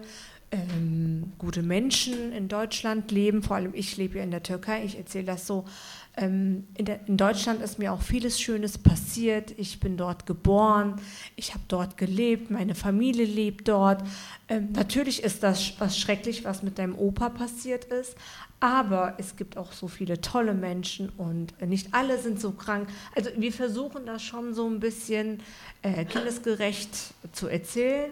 ähm, 0.51 1.33
gute 1.39 1.61
Menschen 1.61 2.31
in 2.31 2.47
Deutschland 2.47 3.11
leben, 3.11 3.43
vor 3.43 3.57
allem 3.57 3.73
ich 3.73 3.97
lebe 3.97 4.19
ja 4.19 4.23
in 4.23 4.31
der 4.31 4.43
Türkei, 4.43 4.83
ich 4.85 4.97
erzähle 4.97 5.25
das 5.25 5.47
so, 5.47 5.65
ähm, 6.17 6.67
in, 6.75 6.85
der, 6.85 7.07
in, 7.07 7.15
Deutschland 7.15 7.61
ist 7.61 7.79
mir 7.79 7.93
auch 7.93 8.01
vieles 8.01 8.41
Schönes 8.41 8.77
passiert, 8.77 9.53
ich 9.57 9.79
bin 9.79 9.95
dort 9.95 10.25
geboren, 10.25 10.99
ich 11.35 11.53
habe 11.53 11.63
dort 11.67 11.97
gelebt, 11.97 12.51
meine 12.51 12.75
Familie 12.75 13.25
lebt 13.25 13.67
dort. 13.67 14.03
Ähm, 14.49 14.71
natürlich 14.73 15.23
ist 15.23 15.43
das 15.43 15.73
was 15.79 15.97
schrecklich, 15.97 16.43
was 16.43 16.63
mit 16.63 16.79
deinem 16.79 16.97
Opa 16.97 17.29
passiert 17.29 17.85
ist, 17.85 18.15
aber 18.59 19.13
es 19.17 19.35
gibt 19.35 19.57
auch 19.57 19.71
so 19.71 19.87
viele 19.87 20.19
tolle 20.19 20.53
Menschen 20.53 21.09
und 21.17 21.61
nicht 21.61 21.93
alle 21.93 22.17
sind 22.19 22.41
so 22.41 22.51
krank. 22.51 22.89
Also 23.15 23.29
wir 23.37 23.53
versuchen 23.53 24.05
das 24.05 24.23
schon 24.23 24.53
so 24.53 24.67
ein 24.67 24.79
bisschen 24.79 25.39
äh, 25.83 26.03
kindesgerecht 26.05 27.13
zu 27.31 27.47
erzählen. 27.47 28.11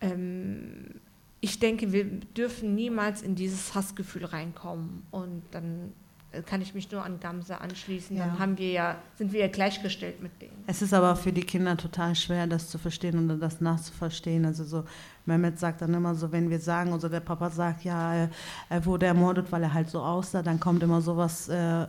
Ähm, 0.00 1.00
ich 1.40 1.58
denke, 1.58 1.92
wir 1.92 2.04
dürfen 2.04 2.74
niemals 2.74 3.22
in 3.22 3.34
dieses 3.34 3.74
Hassgefühl 3.74 4.24
reinkommen. 4.24 5.06
Und 5.10 5.42
dann 5.52 5.92
äh, 5.92 6.07
kann 6.44 6.60
ich 6.60 6.74
mich 6.74 6.90
nur 6.90 7.04
an 7.04 7.20
Gamse 7.20 7.60
anschließen. 7.60 8.16
Ja. 8.16 8.26
Dann 8.26 8.38
haben 8.38 8.58
wir 8.58 8.70
ja, 8.70 8.96
sind 9.16 9.32
wir 9.32 9.40
ja 9.40 9.48
gleichgestellt 9.48 10.22
mit 10.22 10.42
denen. 10.42 10.64
Es 10.66 10.82
ist 10.82 10.92
aber 10.92 11.16
für 11.16 11.32
die 11.32 11.42
Kinder 11.42 11.76
total 11.76 12.14
schwer, 12.14 12.46
das 12.46 12.68
zu 12.68 12.78
verstehen 12.78 13.24
oder 13.24 13.36
das 13.36 13.60
nachzuverstehen. 13.60 14.44
Also 14.44 14.64
so, 14.64 14.84
Mehmet 15.24 15.58
sagt 15.58 15.80
dann 15.82 15.94
immer 15.94 16.14
so, 16.14 16.30
wenn 16.30 16.50
wir 16.50 16.60
sagen, 16.60 16.92
also 16.92 17.08
der 17.08 17.20
Papa 17.20 17.50
sagt, 17.50 17.84
ja, 17.84 18.28
er 18.68 18.84
wurde 18.84 19.06
ermordet, 19.06 19.50
weil 19.50 19.62
er 19.62 19.72
halt 19.72 19.88
so 19.88 20.00
aussah, 20.00 20.42
dann 20.42 20.60
kommt 20.60 20.82
immer 20.82 21.00
sowas 21.00 21.48
äh, 21.48 21.82
äh, 21.82 21.86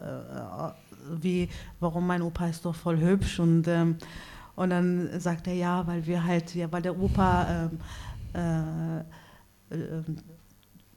wie, 1.21 1.49
warum 1.79 2.07
mein 2.07 2.21
Opa 2.21 2.47
ist 2.47 2.65
doch 2.65 2.75
voll 2.75 2.99
hübsch 2.99 3.39
und 3.39 3.67
ähm, 3.67 3.97
und 4.55 4.71
dann 4.71 5.21
sagt 5.21 5.47
er 5.47 5.53
ja, 5.53 5.87
weil 5.87 6.05
wir 6.05 6.25
halt, 6.25 6.53
ja, 6.53 6.69
weil 6.69 6.81
der 6.81 6.99
Opa 6.99 7.69
ähm, 7.71 7.79
äh, 8.33 9.73
äh, 9.73 10.03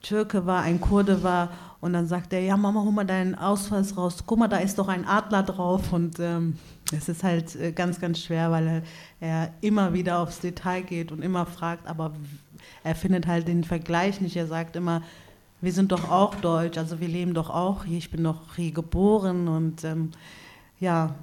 Türke 0.02 0.46
war, 0.46 0.62
ein 0.62 0.80
Kurde 0.80 1.22
war. 1.22 1.50
Und 1.80 1.94
dann 1.94 2.06
sagt 2.06 2.32
er, 2.32 2.40
ja 2.40 2.56
Mama, 2.56 2.82
hol 2.82 2.92
mal 2.92 3.04
deinen 3.04 3.34
Ausweis 3.34 3.96
raus, 3.96 4.22
guck 4.24 4.38
mal, 4.38 4.48
da 4.48 4.58
ist 4.58 4.78
doch 4.78 4.88
ein 4.88 5.04
Adler 5.04 5.42
drauf. 5.42 5.92
Und 5.92 6.20
ähm, 6.20 6.58
es 6.92 7.08
ist 7.08 7.24
halt 7.24 7.56
äh, 7.56 7.72
ganz, 7.72 8.00
ganz 8.00 8.20
schwer, 8.20 8.50
weil 8.50 8.66
er, 8.68 8.82
er, 9.20 9.54
immer 9.62 9.92
wieder 9.92 10.18
aufs 10.20 10.40
Detail 10.40 10.82
geht 10.82 11.10
und 11.10 11.22
immer 11.22 11.46
fragt, 11.46 11.88
aber 11.88 12.12
er 12.84 12.94
findet 12.94 13.26
halt 13.26 13.48
den 13.48 13.64
Vergleich 13.64 14.20
nicht, 14.20 14.36
er 14.36 14.46
sagt 14.46 14.76
immer, 14.76 15.02
wir 15.60 15.72
sind 15.72 15.92
doch 15.92 16.10
auch 16.10 16.34
deutsch, 16.34 16.76
also 16.76 17.00
wir 17.00 17.08
leben 17.08 17.34
doch 17.34 17.48
auch 17.48 17.84
hier, 17.84 17.98
ich 17.98 18.10
bin 18.10 18.24
doch 18.24 18.56
hier 18.56 18.72
geboren. 18.72 19.48
Und 19.48 19.84
ähm, 19.84 20.10
ja. 20.80 21.14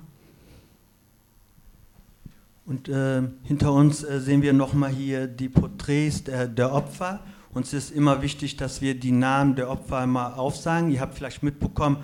Und 2.65 2.87
äh, 2.87 3.23
hinter 3.43 3.73
uns 3.73 4.03
äh, 4.03 4.19
sehen 4.19 4.41
wir 4.41 4.53
nochmal 4.53 4.91
hier 4.91 5.27
die 5.27 5.49
Porträts 5.49 6.23
der, 6.23 6.47
der 6.47 6.73
Opfer 6.73 7.19
uns 7.53 7.73
ist 7.73 7.91
immer 7.91 8.21
wichtig, 8.21 8.57
dass 8.57 8.81
wir 8.81 8.95
die 8.95 9.11
Namen 9.11 9.55
der 9.55 9.69
Opfer 9.69 9.97
einmal 9.97 10.33
aufsagen. 10.33 10.91
Ihr 10.91 11.01
habt 11.01 11.15
vielleicht 11.15 11.41
mitbekommen, 11.43 11.97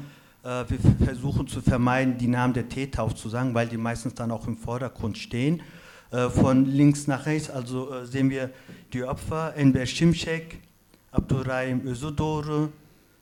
äh, 0.43 0.66
wir 0.68 0.80
versuchen 1.06 1.48
zu 1.48 1.62
vermeiden, 1.62 2.18
die 2.18 2.28
Namen 2.28 2.54
der 2.54 2.68
Täter 2.70 3.04
aufzusagen, 3.04 3.54
weil 3.54 3.68
die 3.68 3.78
meistens 3.78 4.16
dann 4.16 4.32
auch 4.32 4.48
im 4.48 4.58
Vordergrund 4.58 5.18
stehen. 5.18 5.62
Äh, 6.12 6.30
von 6.30 6.66
links 6.66 7.08
nach 7.08 7.26
rechts 7.26 7.50
also 7.50 7.93
äh, 7.93 8.06
sehen 8.06 8.30
wir 8.30 8.52
die 8.93 9.04
Opfer, 9.04 9.56
Enver 9.56 9.86
Şimşek, 9.86 10.62
Abdurrahim 11.12 11.88
Özüdoğru, 11.88 12.70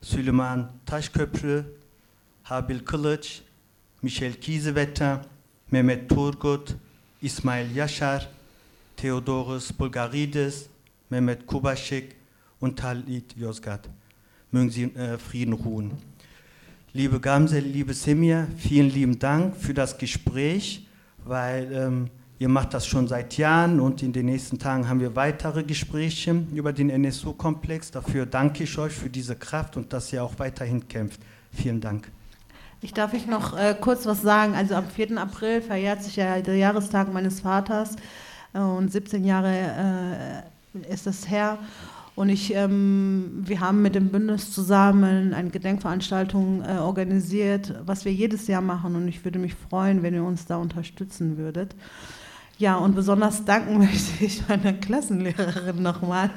Süleyman 0.01 0.71
Taşköprü, 0.86 1.65
Habil 2.43 2.80
Kılıç, 2.80 3.41
Michel 4.01 4.34
Kiesewetter, 4.34 5.17
Mehmet 5.71 6.09
Turgut, 6.09 6.76
Ismail 7.21 7.76
Yaşar, 7.76 8.30
Theodorus 8.97 9.80
Bulgarides, 9.80 10.65
Mehmet 11.14 11.45
Kubaschik 11.45 12.16
und 12.59 12.80
Talit 12.80 13.38
Yozgat. 13.38 13.88
Mögen 14.49 14.72
Sie 14.72 14.86
äh, 14.86 15.20
Frieden 15.20 15.53
ruhen. 15.53 15.91
Liebe 16.91 17.20
Gamse, 17.20 17.59
liebe 17.59 17.93
Semir, 17.93 18.47
vielen 18.57 18.89
lieben 18.89 19.20
Dank 19.20 19.55
für 19.55 19.76
das 19.76 19.99
Gespräch, 19.99 20.88
weil 21.24 21.72
ähm, 21.72 22.09
ihr 22.39 22.49
macht 22.49 22.74
das 22.74 22.88
schon 22.88 23.07
seit 23.07 23.38
Jahren 23.38 23.80
und 23.80 24.01
in 24.01 24.11
den 24.11 24.26
nächsten 24.26 24.57
Tagen 24.57 24.89
haben 24.89 25.01
wir 25.01 25.16
weitere 25.16 25.61
Gespräche 25.64 26.47
über 26.51 26.74
den 26.74 26.89
NSU-Komplex. 26.89 27.91
Dafür 27.91 28.26
danke 28.26 28.64
ich 28.64 28.76
euch 28.80 28.93
für 28.93 29.11
diese 29.11 29.36
Kraft 29.36 29.78
und 29.78 29.93
dass 29.93 30.11
ihr 30.11 30.24
auch 30.24 30.39
weiterhin 30.39 30.88
kämpft. 30.88 31.22
Vielen 31.51 31.80
Dank. 31.80 32.11
Ich 32.82 32.91
darf 32.91 33.14
ich 33.14 33.28
noch 33.28 33.55
äh, 33.55 33.76
kurz 33.80 34.07
was 34.07 34.24
sagen. 34.24 34.55
Also 34.55 34.74
am 34.74 34.88
4. 34.88 35.16
April 35.20 35.61
verjährt 35.61 36.01
sich 36.01 36.16
ja 36.16 36.41
der 36.41 36.55
Jahrestag 36.55 37.14
meines 37.14 37.41
Vaters 37.41 37.97
äh, 38.55 38.57
und 38.57 38.91
17 38.91 39.24
Jahre 39.24 39.51
äh, 39.51 40.53
ist 40.89 41.07
das 41.07 41.30
her. 41.30 41.59
Und 42.15 42.30
ich, 42.30 42.53
ähm, 42.53 43.41
wir 43.43 43.59
haben 43.59 43.82
mit 43.82 43.95
dem 43.95 44.09
Bündnis 44.09 44.51
zusammen 44.51 45.34
eine 45.34 45.49
Gedenkveranstaltung 45.49 46.61
äh, 46.61 46.78
organisiert, 46.78 47.74
was 47.86 48.05
wir 48.05 48.13
jedes 48.13 48.45
Jahr 48.47 48.61
machen. 48.61 48.95
Und 48.95 49.07
ich 49.07 49.26
würde 49.26 49.39
mich 49.39 49.55
freuen, 49.55 50.03
wenn 50.03 50.13
ihr 50.13 50.24
uns 50.24 50.45
da 50.45 50.57
unterstützen 50.57 51.38
würdet. 51.38 51.76
Ja, 52.59 52.76
und 52.76 52.93
besonders 52.93 53.45
danken 53.45 53.78
möchte 53.80 54.24
ich 54.24 54.47
meiner 54.47 54.74
Klassenlehrerin 54.74 55.82
nochmal, 55.82 56.30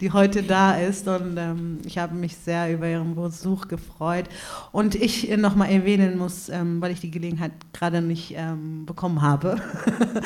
die 0.00 0.12
heute 0.12 0.44
da 0.44 0.76
ist. 0.76 1.08
Und 1.08 1.36
ähm, 1.36 1.80
ich 1.84 1.98
habe 1.98 2.14
mich 2.14 2.36
sehr 2.36 2.72
über 2.72 2.88
ihren 2.88 3.16
Besuch 3.16 3.66
gefreut. 3.66 4.26
Und 4.70 4.94
ich 4.94 5.28
äh, 5.28 5.36
nochmal 5.36 5.72
erwähnen 5.72 6.18
muss, 6.18 6.48
ähm, 6.50 6.80
weil 6.80 6.92
ich 6.92 7.00
die 7.00 7.10
Gelegenheit 7.10 7.50
gerade 7.72 8.00
nicht 8.00 8.32
ähm, 8.36 8.86
bekommen 8.86 9.22
habe, 9.22 9.60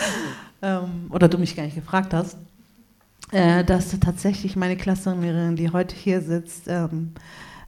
ähm, 0.62 1.06
oder 1.08 1.26
du 1.28 1.38
mich 1.38 1.56
gar 1.56 1.62
nicht 1.62 1.74
gefragt 1.74 2.12
hast 2.12 2.36
äh, 3.32 3.64
dass 3.64 3.98
tatsächlich 4.00 4.56
meine 4.56 4.76
Klassenlehrerin, 4.76 5.56
die 5.56 5.70
heute 5.70 5.94
hier 5.94 6.20
sitzt, 6.20 6.64
ähm, 6.68 7.12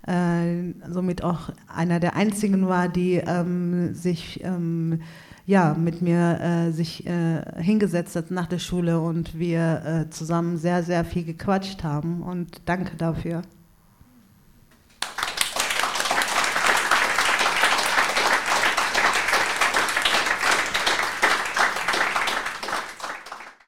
äh, 0.07 0.75
somit 0.91 1.23
auch 1.23 1.51
einer 1.69 2.01
der 2.01 2.17
einzigen 2.17 2.67
war, 2.67 2.89
die 2.89 3.15
ähm, 3.15 3.95
sich 3.95 4.43
ähm, 4.43 5.01
ja, 5.47 5.75
mit 5.75 6.03
mir 6.03 6.41
äh, 6.41 6.71
sich 6.71 7.07
äh, 7.07 7.43
hingesetzt 7.61 8.15
hat 8.17 8.31
nach 8.31 8.47
der 8.47 8.59
Schule 8.59 9.01
und 9.01 9.39
wir 9.39 9.83
äh, 9.85 10.11
zusammen 10.11 10.57
sehr, 10.57 10.83
sehr 10.83 11.05
viel 11.05 11.25
gequatscht 11.25 11.83
haben. 11.83 12.23
Und 12.23 12.63
danke 12.67 12.97
dafür. 12.97 13.43